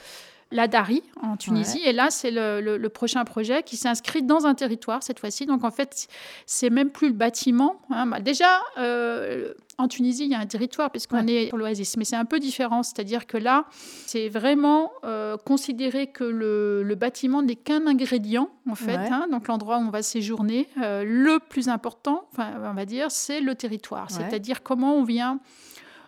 la 0.53 0.69
Dari 0.69 1.03
en 1.21 1.37
Tunisie. 1.37 1.81
Et 1.85 1.93
là, 1.93 2.11
c'est 2.11 2.31
le, 2.31 2.89
prochain 2.89 3.25
projet 3.25 3.63
qui 3.63 3.77
s'inscrit 3.77 4.23
dans 4.23 4.47
un 4.47 4.55
territoire 4.55 5.03
cette 5.03 5.19
fois-ci. 5.19 5.47
Donc 5.47 5.65
en 5.65 5.71
fait, 5.71 6.09
c'est 6.47 6.71
même 6.71 6.91
plus 6.91 7.09
le 7.09 7.15
bâtiment. 7.15 7.81
Hein. 7.91 8.07
Bah, 8.07 8.21
déjà, 8.21 8.61
euh, 8.79 9.55
en 9.79 9.89
Tunisie, 9.89 10.25
il 10.25 10.31
y 10.31 10.35
a 10.35 10.39
un 10.39 10.47
territoire 10.47 10.91
puisqu'on 10.91 11.27
est 11.27 11.49
pour 11.49 11.59
l'Oasis, 11.59 11.97
mais 11.97 12.05
c'est 12.05 12.17
un 12.17 12.27
peu 12.27 12.39
différent. 12.39 12.83
C'est-à-dire 12.83 13.27
que 13.27 13.39
là, 13.39 13.65
c'est 14.07 14.29
vraiment 14.29 14.93
euh, 15.05 15.37
considéré 15.39 16.09
que 16.09 16.25
le, 16.25 16.95
bâtiment 16.95 17.43
n'est 17.43 17.57
qu'un 17.57 17.87
ingrédient 17.87 18.51
en 18.69 18.75
fait. 18.75 18.95
Hein. 18.95 19.27
donc 19.31 19.49
l'endroit 19.49 19.79
où 19.79 19.81
on 19.81 19.91
va 19.91 20.03
séjourner, 20.03 20.69
euh, 20.83 21.03
le 21.05 21.39
plus 21.41 21.69
important, 21.69 22.29
on 22.39 22.75
va 22.75 22.85
dire, 22.85 23.11
c'est 23.11 23.41
le 23.41 23.55
territoire. 23.55 24.11
C'est-à-dire 24.11 24.63
comment 24.63 24.95
on 24.95 25.05
vient 25.05 25.41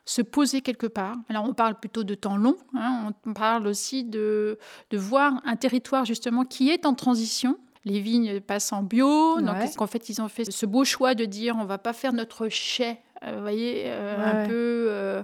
se 0.04 0.22
poser 0.22 0.60
quelque 0.60 0.86
part. 0.86 1.16
Alors 1.28 1.44
on 1.44 1.54
parle 1.54 1.78
plutôt 1.78 2.04
de 2.04 2.14
temps 2.14 2.36
long, 2.36 2.56
hein. 2.74 3.12
on 3.26 3.32
parle 3.32 3.66
aussi 3.66 4.04
de, 4.04 4.58
de 4.90 4.98
voir 4.98 5.40
un 5.44 5.56
territoire 5.56 6.04
justement 6.04 6.44
qui 6.44 6.70
est 6.70 6.86
en 6.86 6.94
transition, 6.94 7.58
les 7.84 8.00
vignes 8.00 8.40
passent 8.40 8.72
en 8.72 8.82
bio. 8.82 9.40
Donc, 9.40 9.80
en 9.80 9.86
fait, 9.86 10.08
ils 10.08 10.22
ont 10.22 10.28
fait 10.28 10.50
ce 10.50 10.66
beau 10.66 10.84
choix 10.84 11.14
de 11.14 11.24
dire 11.24 11.56
on 11.58 11.64
va 11.64 11.78
pas 11.78 11.92
faire 11.92 12.12
notre 12.12 12.48
chai 12.48 12.98
vous 13.32 13.40
voyez, 13.40 13.84
euh, 13.86 14.44
un 14.44 14.46
peu 14.46 14.86
euh, 14.90 15.22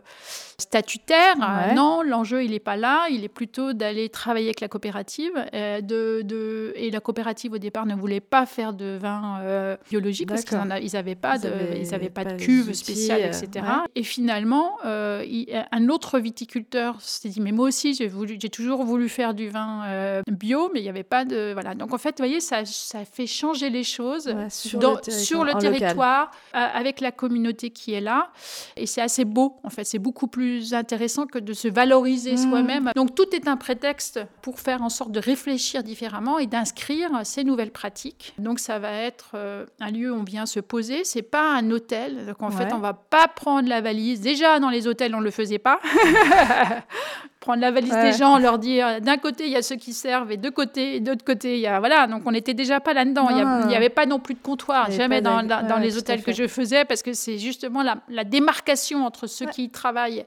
statutaire. 0.59 1.37
non, 1.75 2.03
l'enjeu, 2.03 2.45
il 2.45 2.53
n'est 2.53 2.59
pas 2.59 2.77
là. 2.77 3.07
Il 3.11 3.25
est 3.25 3.29
plutôt 3.29 3.73
d'aller 3.73 4.09
travailler 4.09 4.47
avec 4.47 4.61
la 4.61 4.69
coopérative. 4.69 5.33
de, 5.53 6.23
de, 6.23 6.73
et 6.77 6.91
la 6.91 7.01
coopérative, 7.01 7.53
au 7.55 7.59
départ, 7.59 7.87
ne 7.87 7.95
voulait 7.95 8.21
pas 8.21 8.47
faire 8.47 8.73
de 8.73 8.97
vin 9.01 9.77
biologique 9.89 10.29
parce 10.29 10.45
qu'ils 10.45 10.59
n'avaient 10.59 11.15
pas, 11.15 11.39
de, 11.39 11.51
ils 11.77 11.95
avaient 11.95 12.11
pas 12.11 12.25
de 12.25 12.37
cuve 12.37 12.73
spéciale, 12.73 13.23
etc. 13.23 13.67
Et 13.95 14.03
finalement, 14.03 14.79
un 14.85 15.89
autre 15.89 16.19
viticulteur 16.19 17.01
s'est 17.01 17.29
dit, 17.29 17.41
mais 17.41 17.53
moi 17.53 17.69
aussi, 17.69 17.95
j'ai, 17.95 18.09
voulu, 18.09 18.37
j'ai 18.41 18.51
toujours 18.51 18.85
voulu 18.85 19.09
faire 19.09 19.35
du 19.35 19.49
vin 19.49 20.23
bio, 20.31 20.71
mais 20.73 20.81
il 20.81 20.85
n'y 20.85 20.89
avait 20.89 21.03
pas 21.03 21.25
de... 21.25 21.53
Voilà. 21.53 21.75
Donc, 21.75 21.93
en 21.93 21.99
fait, 21.99 22.11
vous 22.19 22.25
voyez, 22.25 22.41
ça, 22.41 22.65
ça 22.65 23.05
fait 23.05 23.27
changer 23.27 23.71
les 23.71 23.85
choses 23.85 24.35
sur, 24.49 24.81
le 24.81 25.01
territoire, 25.01 25.21
sur 25.21 25.45
le 25.45 25.55
territoire 25.55 26.31
avec 26.53 27.01
la 27.01 27.13
communauté 27.13 27.71
qui 27.71 27.90
est 27.95 28.01
là. 28.01 28.31
Et 28.77 28.87
c'est 28.87 29.01
assez 29.01 29.25
beau, 29.25 29.59
en 29.63 29.71
fait. 29.71 29.85
C'est 29.85 29.99
beaucoup 29.99 30.27
plus 30.27 30.75
intéressant 30.75 31.27
que 31.27 31.39
de 31.39 31.53
se 31.53 31.69
valoriser 31.69 32.35
mmh. 32.35 32.51
soi-même. 32.51 32.91
Donc 32.95 33.15
tout 33.15 33.35
est 33.35 33.49
un 33.49 33.57
prétexte 33.57 34.21
pour 34.43 34.59
faire 34.59 34.83
en 34.83 34.89
sorte 34.89 35.13
de 35.13 35.21
réfléchir 35.21 35.83
différemment 35.83 36.39
et 36.39 36.47
d'inscrire 36.47 37.11
ces 37.25 37.45
nouvelles 37.45 37.73
pratiques. 37.73 38.35
Donc 38.39 38.59
ça 38.59 38.79
va 38.79 38.93
être 38.93 39.33
euh, 39.35 39.67
un 39.81 39.91
lieu 39.91 40.13
où 40.13 40.17
on 40.17 40.25
vient 40.25 40.47
se 40.47 40.61
poser. 40.61 41.05
C'est 41.05 41.23
pas 41.23 41.55
un 41.55 41.71
hôtel. 41.71 42.27
Donc 42.27 42.43
en 42.43 42.51
fait, 42.51 42.73
on 42.73 42.79
va 42.79 42.95
pas 42.95 43.29
prendre 43.29 43.69
la 43.69 43.81
valise. 43.81 44.21
Déjà, 44.21 44.59
dans 44.59 44.71
les 44.71 44.87
hôtels, 44.87 45.15
on 45.15 45.21
le 45.21 45.31
faisait 45.31 45.59
pas. 45.59 45.81
prendre 47.41 47.61
la 47.61 47.71
valise 47.71 47.95
des 47.95 48.13
gens, 48.13 48.39
leur 48.39 48.59
dire 48.59 49.01
d'un 49.01 49.17
côté 49.17 49.47
il 49.47 49.51
y 49.51 49.57
a 49.57 49.63
ceux 49.63 49.77
qui 49.77 49.95
servent 49.95 50.31
et 50.31 50.37
de 50.37 50.51
côté 50.51 50.97
et 50.97 51.01
d'autre 51.01 51.25
côté 51.25 51.57
il 51.57 51.61
y 51.61 51.67
a 51.67 51.81
voilà. 51.81 52.07
Donc 52.07 52.23
on 52.27 52.33
n'était 52.33 52.55
déjà 52.55 52.81
pas 52.81 52.93
là-dedans. 52.93 53.29
Il 53.31 53.67
n'y 53.67 53.75
avait 53.75 53.89
pas 53.89 54.07
non 54.07 54.19
plus 54.19 54.35
de 54.35 54.41
comptoir 54.41 54.91
jamais 54.91 55.23
dans, 55.23 55.43
dans, 55.43 55.79
les 55.79 55.97
hôtels 55.97 56.23
que 56.23 56.33
je 56.33 56.47
faisais 56.47 56.85
parce 56.85 57.03
que 57.03 57.15
c'est 57.15 57.39
justement 57.39 57.83
la, 57.83 57.97
la, 58.09 58.25
démarcation 58.25 59.07
entre 59.07 59.27
ceux 59.27 59.47
qui 59.47 59.65
y 59.65 59.71
travaillent 59.71 60.25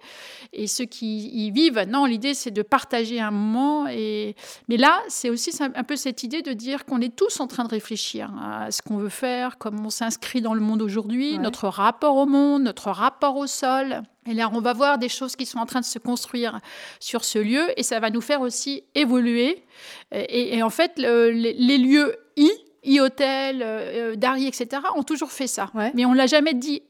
et 0.52 0.66
ceux 0.66 0.86
qui 0.86 1.30
y 1.30 1.52
vivent. 1.52 1.86
Non, 1.88 2.06
l'idée 2.06 2.34
c'est 2.34 2.52
de 2.52 2.64
partager 2.64 3.22
un 3.22 3.32
moment 3.32 3.88
et 3.88 4.36
mais 4.68 4.78
là 4.78 5.00
c'est 5.08 5.30
aussi 5.30 5.52
un 5.62 5.84
peu 5.84 5.96
cette 5.96 6.24
idée 6.24 6.42
de 6.42 6.54
dire 6.54 6.86
qu'on 6.86 7.00
est 7.00 7.16
tous 7.16 7.40
en 7.40 7.48
train 7.48 7.64
de 7.64 7.70
réfléchir 7.70 8.32
à 8.42 8.72
ce 8.72 8.82
qu'on 8.82 8.98
veut 8.98 9.10
faire, 9.10 9.58
comment 9.60 9.86
on 9.86 9.90
s'inscrit 9.92 10.42
dans 10.42 10.56
le 10.56 10.62
monde 10.62 10.82
aujourd'hui, 10.82 11.38
notre 11.38 11.68
rapport 11.68 12.16
au 12.16 12.26
monde, 12.26 12.64
notre 12.64 12.90
rapport 12.90 13.38
au 13.38 13.46
sol. 13.46 14.02
Et 14.28 14.34
là, 14.34 14.50
on 14.54 14.62
va 14.62 14.74
voir 14.74 14.98
des 14.98 15.10
choses 15.10 15.36
qui 15.36 15.46
sont 15.46 15.60
en 15.60 15.66
train 15.66 15.82
de 15.82 15.86
se 15.86 16.00
construire 16.00 16.60
sur 17.00 17.26
ce 17.26 17.40
lieu 17.40 17.78
et 17.78 17.84
ça 17.84 18.00
va 18.00 18.10
nous 18.10 18.22
faire 18.22 18.42
aussi 18.42 18.84
évoluer. 18.96 19.66
Et, 20.12 20.62
en 20.64 20.70
fait, 20.70 20.94
les, 20.98 21.78
lieux 21.78 22.16
I, 22.38 22.50
I-Hôtel, 22.84 23.62
euh, 23.64 24.16
Dari, 24.16 24.48
etc., 24.48 24.82
ont 24.96 25.04
toujours 25.04 25.32
fait 25.32 25.48
ça. 25.48 25.72
Mais 25.94 26.06
on 26.06 26.12
ne 26.12 26.18
l'a 26.18 26.28
jamais 26.28 26.54
dit 26.54 26.84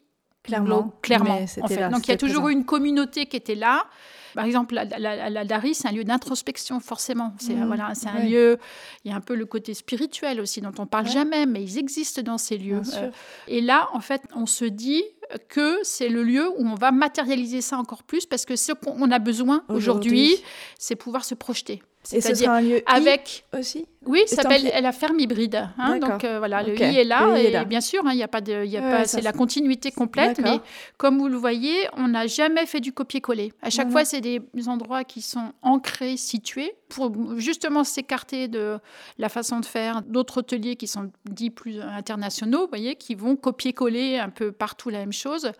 clairement. 0.43 0.93
clairement 1.01 1.39
en 1.61 1.67
fait. 1.67 1.89
Donc 1.89 2.07
il 2.07 2.11
y 2.11 2.13
a 2.13 2.17
toujours 2.17 2.49
eu 2.49 2.53
une 2.53 2.65
communauté 2.65 3.25
qui 3.25 3.37
était 3.37 3.55
là. 3.55 3.85
Par 4.33 4.45
exemple, 4.45 4.73
la, 4.73 5.29
la, 5.29 5.45
Dari, 5.45 5.75
c'est 5.75 5.87
un 5.87 5.91
lieu 5.91 6.03
d'introspection, 6.03 6.79
forcément. 6.79 7.35
C'est 7.37 7.53
mmh. 7.53 7.67
voilà, 7.67 7.93
c'est 7.93 8.07
un 8.07 8.23
lieu. 8.23 8.57
Il 9.05 9.11
y 9.11 9.13
a 9.13 9.17
un 9.17 9.21
peu 9.21 9.35
le 9.35 9.45
côté 9.45 9.75
spirituel 9.75 10.41
aussi, 10.41 10.59
dont 10.59 10.73
on 10.79 10.87
parle 10.87 11.07
jamais, 11.07 11.45
mais 11.45 11.61
ils 11.61 11.77
existent 11.77 12.21
dans 12.23 12.39
ces 12.39 12.57
lieux. 12.57 12.81
Euh, 12.95 13.11
et 13.47 13.61
là, 13.61 13.89
en 13.93 13.99
fait, 13.99 14.23
on 14.35 14.47
se 14.47 14.65
dit, 14.65 15.03
que 15.49 15.79
c'est 15.83 16.09
le 16.09 16.23
lieu 16.23 16.47
où 16.57 16.67
on 16.67 16.75
va 16.75 16.91
matérialiser 16.91 17.61
ça 17.61 17.77
encore 17.77 18.03
plus 18.03 18.25
parce 18.25 18.45
que 18.45 18.55
ce 18.55 18.71
qu'on 18.71 19.11
a 19.11 19.19
besoin 19.19 19.63
aujourd'hui, 19.69 20.37
c'est 20.77 20.95
pouvoir 20.95 21.25
se 21.25 21.35
projeter. 21.35 21.81
C'est-à-dire 22.03 22.51
avec 22.85 23.45
aussi? 23.57 23.85
Oui, 24.05 24.23
ça 24.27 24.41
s'appelle 24.41 24.71
la 24.81 24.91
ferme 24.91 25.19
hybride. 25.19 25.69
Hein, 25.77 25.99
donc 25.99 26.23
euh, 26.23 26.37
voilà, 26.39 26.63
le 26.63 26.79
i 26.79 26.97
est 26.97 27.03
là. 27.03 27.37
et 27.37 27.65
bien 27.65 27.81
sûr, 27.81 28.05
hein, 28.05 28.11
il 28.13 28.19
y 28.19 28.23
a 28.23 28.27
pas 28.27 28.41
de, 28.41 28.65
y 28.65 28.77
a 28.77 28.81
pas, 28.81 29.05
c'est 29.05 29.21
la 29.21 29.33
continuité 29.33 29.91
complète. 29.91 30.39
Mais 30.39 30.59
comme 30.97 31.17
vous 31.17 31.27
le 31.27 31.37
voyez, 31.37 31.87
on 31.97 32.09
n'a 32.09 32.27
jamais 32.27 32.65
fait 32.65 32.79
du 32.79 32.93
copier-coller. 32.93 33.53
À 33.61 33.69
chaque 33.69 33.91
fois, 33.91 34.05
c'est 34.05 34.21
des 34.21 34.41
endroits 34.67 35.03
qui 35.03 35.21
sont 35.21 35.53
ancrés, 35.61 36.17
situés, 36.17 36.73
pour 36.93 37.11
justement 37.37 37.83
s'écarter 37.83 38.47
de 38.47 38.77
la 39.17 39.29
façon 39.29 39.59
de 39.59 39.65
faire 39.65 40.01
d'autres 40.03 40.39
hôteliers 40.39 40.75
qui 40.75 40.87
sont 40.87 41.11
dits 41.25 41.49
plus 41.49 41.81
internationaux, 41.81 42.67
voyez, 42.67 42.95
qui 42.95 43.15
vont 43.15 43.35
copier-coller 43.35 44.19
un 44.19 44.29
peu 44.29 44.51
partout 44.51 44.89
la 44.89 44.99
même 44.99 45.13
chose. 45.13 45.51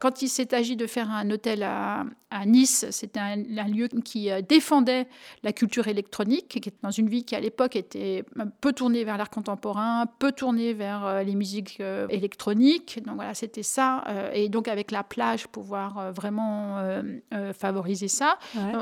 Quand 0.00 0.22
il 0.22 0.28
s'est 0.28 0.54
agi 0.54 0.76
de 0.76 0.86
faire 0.86 1.10
un 1.10 1.30
hôtel 1.30 1.62
à, 1.62 2.04
à 2.30 2.46
Nice, 2.46 2.86
c'était 2.90 3.20
un, 3.20 3.44
un, 3.58 3.68
lieu 3.68 3.88
qui 4.04 4.30
euh, 4.30 4.42
défendait 4.42 5.06
la 5.42 5.52
culture 5.52 5.86
électronique, 5.86 6.48
qui 6.48 6.58
était 6.58 6.72
dans 6.82 6.90
une 6.90 7.08
ville 7.08 7.24
qui 7.24 7.36
à 7.36 7.40
l'époque 7.40 7.76
était 7.82 8.24
peu 8.60 8.72
tournée 8.72 9.04
vers 9.04 9.18
l'art 9.18 9.30
contemporain, 9.30 10.06
peu 10.18 10.32
tournée 10.32 10.72
vers 10.72 11.04
euh, 11.04 11.22
les 11.22 11.34
musiques 11.34 11.78
euh, 11.80 12.06
électroniques. 12.08 13.00
Donc 13.04 13.16
voilà, 13.16 13.34
c'était 13.34 13.62
ça. 13.62 14.04
Euh, 14.08 14.30
et 14.32 14.48
donc 14.48 14.68
avec 14.68 14.90
la 14.90 15.02
plage, 15.02 15.48
pouvoir 15.48 16.12
vraiment 16.12 16.78
favoriser 17.52 18.08
ça. 18.08 18.38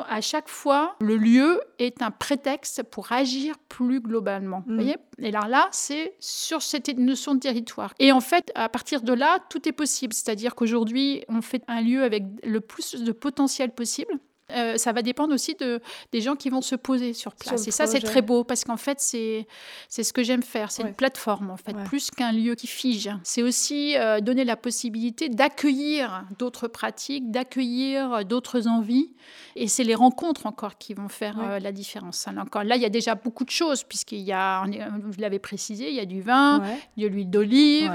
à 0.08 0.20
chaque 0.20 0.48
fois, 0.48 0.96
le 1.00 1.16
lieu 1.16 1.60
est 1.78 2.02
un 2.02 2.10
prétexte 2.10 2.82
pour 2.82 3.12
agir 3.12 3.56
plus 3.68 4.00
globalement. 4.00 4.62
Vous 4.66 4.72
mm. 4.72 4.76
voyez? 4.76 4.96
Et 5.18 5.28
alors 5.28 5.48
là, 5.48 5.68
c'est 5.72 6.14
sur 6.20 6.62
cette 6.62 6.88
notion 6.98 7.34
de 7.34 7.40
territoire. 7.40 7.94
Et 7.98 8.12
en 8.12 8.20
fait, 8.20 8.50
à 8.54 8.68
partir 8.68 9.02
de 9.02 9.12
là, 9.12 9.38
tout 9.50 9.68
est 9.68 9.72
possible. 9.72 10.12
C'est-à-dire 10.14 10.54
qu'aujourd'hui, 10.54 11.24
on 11.28 11.42
fait 11.42 11.62
un 11.68 11.80
lieu 11.80 12.02
avec 12.02 12.24
le 12.42 12.60
plus 12.60 12.94
de 12.94 13.12
potentiel 13.12 13.70
possible. 13.70 14.18
Euh, 14.50 14.76
ça 14.76 14.92
va 14.92 15.02
dépendre 15.02 15.34
aussi 15.34 15.54
de, 15.54 15.80
des 16.12 16.20
gens 16.20 16.36
qui 16.36 16.50
vont 16.50 16.60
se 16.60 16.74
poser 16.74 17.12
sur 17.12 17.34
place. 17.34 17.66
et 17.66 17.70
ça, 17.70 17.86
c'est 17.86 18.00
très 18.00 18.22
beau 18.22 18.44
parce 18.44 18.64
qu'en 18.64 18.76
fait, 18.76 19.00
c'est 19.00 19.46
ce 19.88 20.12
que 20.12 20.22
j'aime 20.22 20.42
faire. 20.42 20.70
C'est 20.70 20.82
une 20.82 20.94
plateforme, 20.94 21.50
en 21.50 21.56
fait, 21.56 21.74
plus 21.84 22.10
qu'un 22.10 22.32
lieu 22.32 22.54
qui 22.54 22.66
fige. 22.66 23.10
C'est 23.22 23.42
aussi 23.42 23.96
euh, 23.96 24.20
donner 24.20 24.44
la 24.44 24.56
possibilité 24.56 25.28
d'accueillir 25.28 26.24
d'autres 26.38 26.68
pratiques, 26.68 27.30
d'accueillir 27.30 28.24
d'autres 28.24 28.66
envies. 28.66 29.10
Et 29.56 29.68
c'est 29.68 29.84
les 29.84 29.94
rencontres 29.94 30.46
encore 30.46 30.78
qui 30.78 30.94
vont 30.94 31.08
faire 31.08 31.38
euh, 31.40 31.58
la 31.58 31.72
différence. 31.72 32.26
encore, 32.28 32.64
là, 32.64 32.76
il 32.76 32.82
y 32.82 32.86
a 32.86 32.90
déjà 32.90 33.14
beaucoup 33.14 33.44
de 33.44 33.50
choses, 33.50 33.84
puisqu'il 33.84 34.20
y 34.20 34.32
a, 34.32 34.64
vous 34.64 35.12
l'avez 35.18 35.38
précisé, 35.38 35.88
il 35.88 35.94
y 35.94 36.00
a 36.00 36.06
du 36.06 36.20
vin, 36.20 36.62
de 36.96 37.06
l'huile 37.06 37.30
d'olive. 37.30 37.92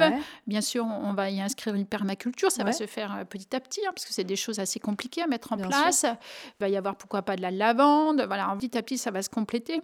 Bien 0.48 0.62
sûr, 0.62 0.86
on 0.86 1.14
va 1.14 1.30
y 1.30 1.42
inscrire 1.42 1.76
une 1.76 1.86
permaculture. 1.86 2.52
Ça 2.52 2.64
va 2.64 2.72
se 2.72 2.86
faire 2.86 3.26
petit 3.30 3.56
à 3.56 3.60
petit, 3.60 3.82
hein, 3.86 3.92
parce 3.94 4.06
que 4.06 4.14
c'est 4.14 4.24
des 4.24 4.36
choses 4.36 4.60
assez 4.60 4.80
compliquées 4.80 5.22
à 5.22 5.28
mettre 5.28 5.54
en 5.54 5.58
place. 5.58 6.06
Il 6.60 6.62
va 6.62 6.70
y 6.70 6.78
avoir 6.78 6.96
pourquoi 6.96 7.22
pas 7.22 7.36
de 7.36 7.42
la 7.42 7.52
lavande. 7.52 8.24
Voilà, 8.28 8.56
petit 8.60 8.78
à 8.78 8.82
petit, 8.82 8.98
ça 8.98 9.12
va 9.12 9.22
se 9.22 9.30
compléter. 9.30 9.82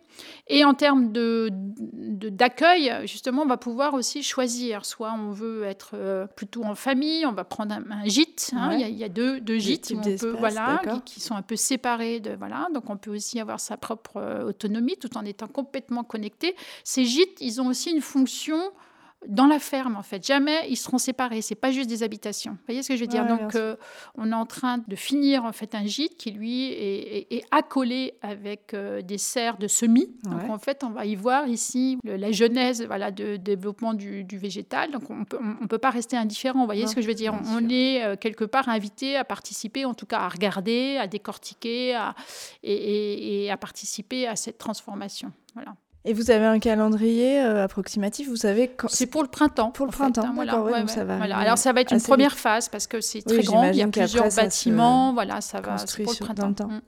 Et 0.47 0.63
en 0.63 0.73
termes 0.73 1.11
de, 1.11 1.49
d'accueil, 1.51 2.93
justement, 3.05 3.43
on 3.43 3.47
va 3.47 3.57
pouvoir 3.57 3.93
aussi 3.93 4.23
choisir. 4.23 4.85
Soit 4.85 5.13
on 5.13 5.31
veut 5.31 5.63
être 5.63 5.91
euh, 5.93 6.27
plutôt 6.27 6.63
en 6.63 6.75
famille, 6.75 7.25
on 7.25 7.33
va 7.33 7.43
prendre 7.43 7.75
un, 7.75 8.05
gîte. 8.05 8.51
Hein. 8.55 8.73
il, 8.73 8.97
y 8.97 9.03
a, 9.03 9.09
deux, 9.09 9.39
deux 9.39 9.57
gîtes 9.57 9.93
voilà, 10.39 10.81
qui, 11.05 11.19
sont 11.19 11.35
un 11.35 11.41
peu 11.41 11.55
séparés. 11.55 12.19
De, 12.19 12.35
voilà, 12.35 12.67
donc 12.73 12.89
on 12.89 12.97
peut 12.97 13.11
aussi 13.11 13.39
avoir 13.39 13.59
sa 13.59 13.77
propre 13.77 14.17
euh, 14.17 14.43
autonomie 14.43 14.97
tout 14.97 15.17
en 15.17 15.25
étant 15.25 15.47
complètement 15.47 16.03
connecté. 16.03 16.55
Ces 16.83 17.05
gîtes, 17.05 17.37
ils 17.39 17.61
ont 17.61 17.67
aussi 17.67 17.91
une 17.91 18.01
fonction 18.01 18.59
dans 19.27 19.45
la 19.45 19.59
ferme, 19.59 19.95
en 19.95 20.01
fait. 20.01 20.25
Jamais 20.25 20.67
ils 20.69 20.75
seront 20.75 20.97
séparés. 20.97 21.41
C'est 21.41 21.55
pas 21.55 21.71
juste 21.71 21.89
des 21.89 22.01
habitations. 22.03 22.53
Vous 22.53 22.65
voyez 22.67 22.81
ce 22.81 22.87
que 22.87 22.95
je 22.95 23.01
veux 23.01 23.07
dire? 23.07 23.25
Donc, 23.25 23.55
euh, 23.55 23.75
on 24.15 24.31
est 24.31 24.35
en 24.35 24.45
train 24.45 24.79
de 24.79 24.95
finir 24.95 25.45
en 25.45 25.51
fait 25.51 25.75
un 25.75 25.85
gîte 25.85 26.17
qui 26.17 26.31
lui 26.31 26.71
est, 26.71 27.43
accolé 27.51 28.13
avec 28.21 28.73
euh, 28.73 29.01
des 29.01 29.17
serres 29.17 29.57
de 29.57 29.67
semis. 29.67 30.09
Donc, 30.23 30.49
en 30.49 30.57
fait, 30.57 30.83
on 30.83 30.89
va 30.89 31.05
y 31.05 31.15
voir 31.15 31.47
ici 31.47 31.97
la 32.03 32.31
genèse, 32.31 32.83
voilà, 32.85 33.11
de, 33.11 33.35
développement 33.35 33.93
du, 33.93 34.25
végétal. 34.31 34.91
Donc, 34.91 35.09
on 35.09 35.23
peut, 35.23 35.39
on, 35.61 35.67
peut 35.67 35.77
pas 35.77 35.91
rester 35.91 36.17
indifférent. 36.17 36.59
Vous 36.59 36.65
voyez 36.65 36.87
ce 36.87 36.95
que 36.95 37.01
je 37.01 37.07
veux 37.07 37.13
dire? 37.13 37.33
On, 37.45 37.69
est 37.69 38.03
euh, 38.03 38.15
quelque 38.15 38.45
part 38.45 38.69
invité 38.69 39.17
à 39.17 39.23
participer, 39.23 39.85
en 39.85 39.93
tout 39.93 40.05
cas 40.05 40.19
à 40.19 40.29
regarder, 40.29 40.97
à 40.97 41.07
décortiquer, 41.07 41.99
et, 42.63 43.45
et 43.45 43.51
à 43.51 43.57
participer 43.57 44.27
à 44.27 44.35
cette 44.35 44.57
transformation. 44.57 45.31
Voilà. 45.53 45.75
Et 46.03 46.13
vous 46.13 46.31
avez 46.31 46.45
un 46.45 46.57
calendrier 46.57 47.39
euh, 47.41 47.63
approximatif, 47.63 48.27
vous 48.27 48.35
savez 48.35 48.69
quand... 48.69 48.87
C'est 48.89 49.05
pour 49.05 49.21
le 49.21 49.27
printemps. 49.27 49.69
Pour 49.69 49.85
le 49.85 49.91
printemps, 49.91 50.23
hein, 50.25 50.31
voilà. 50.33 50.87
ça 50.87 51.03
va. 51.03 51.21
Alors 51.21 51.59
ça 51.59 51.73
va 51.73 51.81
être 51.81 51.93
une 51.93 52.01
première 52.01 52.35
phase 52.35 52.69
parce 52.69 52.87
que 52.87 53.01
c'est 53.01 53.21
très 53.21 53.43
grand, 53.43 53.65
il 53.65 53.75
y 53.75 53.83
a 53.83 53.87
plusieurs 53.87 54.33
bâtiments, 54.33 55.13
voilà, 55.13 55.41
ça 55.41 55.61
va. 55.61 55.73
Construit 55.73 56.05
pour 56.05 56.15
le 56.19 56.25
printemps. 56.25 56.67
Mm. 56.67 56.81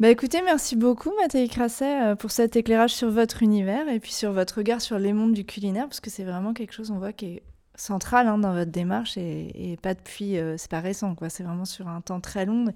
Bah 0.00 0.08
écoutez, 0.10 0.42
merci 0.42 0.76
beaucoup 0.76 1.10
Mathieu 1.20 1.44
Crasset 1.48 2.02
euh, 2.02 2.14
pour 2.14 2.30
cet 2.30 2.54
éclairage 2.54 2.94
sur 2.94 3.10
votre 3.10 3.42
univers 3.42 3.88
et 3.88 3.98
puis 3.98 4.12
sur 4.12 4.30
votre 4.30 4.58
regard 4.58 4.80
sur 4.80 4.96
les 4.96 5.12
mondes 5.12 5.32
du 5.32 5.44
culinaire, 5.44 5.88
parce 5.88 5.98
que 5.98 6.08
c'est 6.08 6.22
vraiment 6.22 6.54
quelque 6.54 6.72
chose, 6.72 6.92
on 6.92 6.98
voit, 6.98 7.12
qui 7.12 7.26
est 7.26 7.42
central 7.74 8.28
hein, 8.28 8.38
dans 8.38 8.52
votre 8.52 8.70
démarche 8.70 9.16
et, 9.16 9.76
pas 9.82 9.94
depuis, 9.94 10.38
euh, 10.38 10.56
c'est 10.56 10.70
pas 10.70 10.78
récent, 10.78 11.16
quoi. 11.16 11.30
C'est 11.30 11.42
vraiment 11.42 11.64
sur 11.64 11.88
un 11.88 12.00
temps 12.00 12.20
très 12.20 12.46
long 12.46 12.66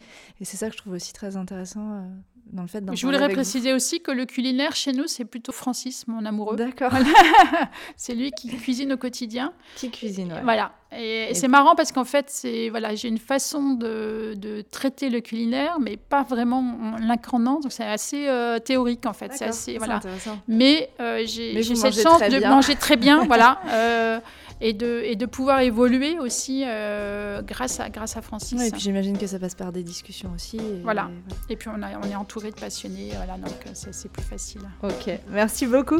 et 0.41 0.45
c'est 0.45 0.57
ça 0.57 0.67
que 0.69 0.73
je 0.73 0.79
trouve 0.79 0.95
aussi 0.95 1.13
très 1.13 1.37
intéressant. 1.37 1.93
Euh, 1.93 2.07
dans 2.51 2.62
le 2.62 2.68
fait 2.68 2.84
Je 2.95 3.07
voudrais 3.07 3.28
préciser 3.28 3.72
aussi 3.72 4.01
que 4.01 4.11
le 4.11 4.26
culinaire 4.26 4.74
chez 4.74 4.93
nous, 4.93 5.07
c'est 5.07 5.24
plutôt 5.24 5.53
Francis, 5.53 6.07
mon 6.07 6.24
amoureux. 6.24 6.57
D'accord. 6.57 6.93
c'est 7.97 8.14
lui 8.14 8.30
qui 8.32 8.49
cuisine 8.57 8.93
au 8.93 8.97
quotidien. 8.97 9.53
Qui 9.76 9.90
cuisine, 9.90 10.32
ouais. 10.32 10.43
Voilà. 10.43 10.72
Et, 10.99 11.34
c'est 11.34 11.49
marrant 11.49 11.74
parce 11.74 11.93
qu'en 11.93 12.05
fait, 12.05 12.26
c'est 12.28 12.68
voilà, 12.68 12.95
j'ai 12.95 13.09
une 13.09 13.18
façon 13.18 13.70
de, 13.70 14.34
de, 14.36 14.61
traiter 14.61 15.09
le 15.09 15.20
culinaire, 15.20 15.78
mais 15.80 15.97
pas 15.97 16.22
vraiment 16.22 16.59
en 16.59 16.99
l'incarnant. 16.99 17.61
Donc 17.61 17.72
c'est 17.72 17.84
assez 17.84 18.28
euh, 18.28 18.59
théorique 18.59 19.07
en 19.07 19.14
fait. 19.14 19.32
C'est 19.34 19.47
assez 19.47 19.78
voilà. 19.78 20.01
Mais 20.49 20.90
euh, 21.01 21.22
j'ai 21.24 21.62
cette 21.62 22.01
chance 22.01 22.20
de 22.20 22.47
manger 22.47 22.76
très 22.76 22.97
bien, 22.97 23.24
voilà. 23.24 23.61
Euh, 23.68 24.20
et 24.65 24.73
de, 24.73 25.03
et 25.05 25.17
de 25.17 25.27
pouvoir 25.27 25.61
évoluer 25.61 26.19
aussi 26.19 26.63
euh, 26.65 27.43
grâce, 27.43 27.81
à, 27.81 27.91
grâce 27.91 28.17
à 28.17 28.23
Francis. 28.23 28.63
et 28.63 28.71
puis 28.71 28.81
j'imagine 28.81 29.19
que 29.19 29.27
ça 29.27 29.39
passe 29.39 29.57
par 29.57 29.73
des 29.73 29.83
discussions 29.83 30.31
aussi. 30.35 30.61
voilà. 30.85 31.11
Et 31.51 31.57
puis 31.57 31.69
on, 31.69 31.83
a, 31.83 31.99
on 31.99 32.09
est 32.09 32.15
entouré 32.15 32.51
de 32.51 32.57
passionnés, 32.57 33.11
voilà, 33.17 33.37
donc 33.37 33.53
c'est 33.75 34.11
plus 34.11 34.23
facile. 34.23 34.63
Ok, 34.83 35.11
merci 35.31 35.67
beaucoup. 35.67 35.99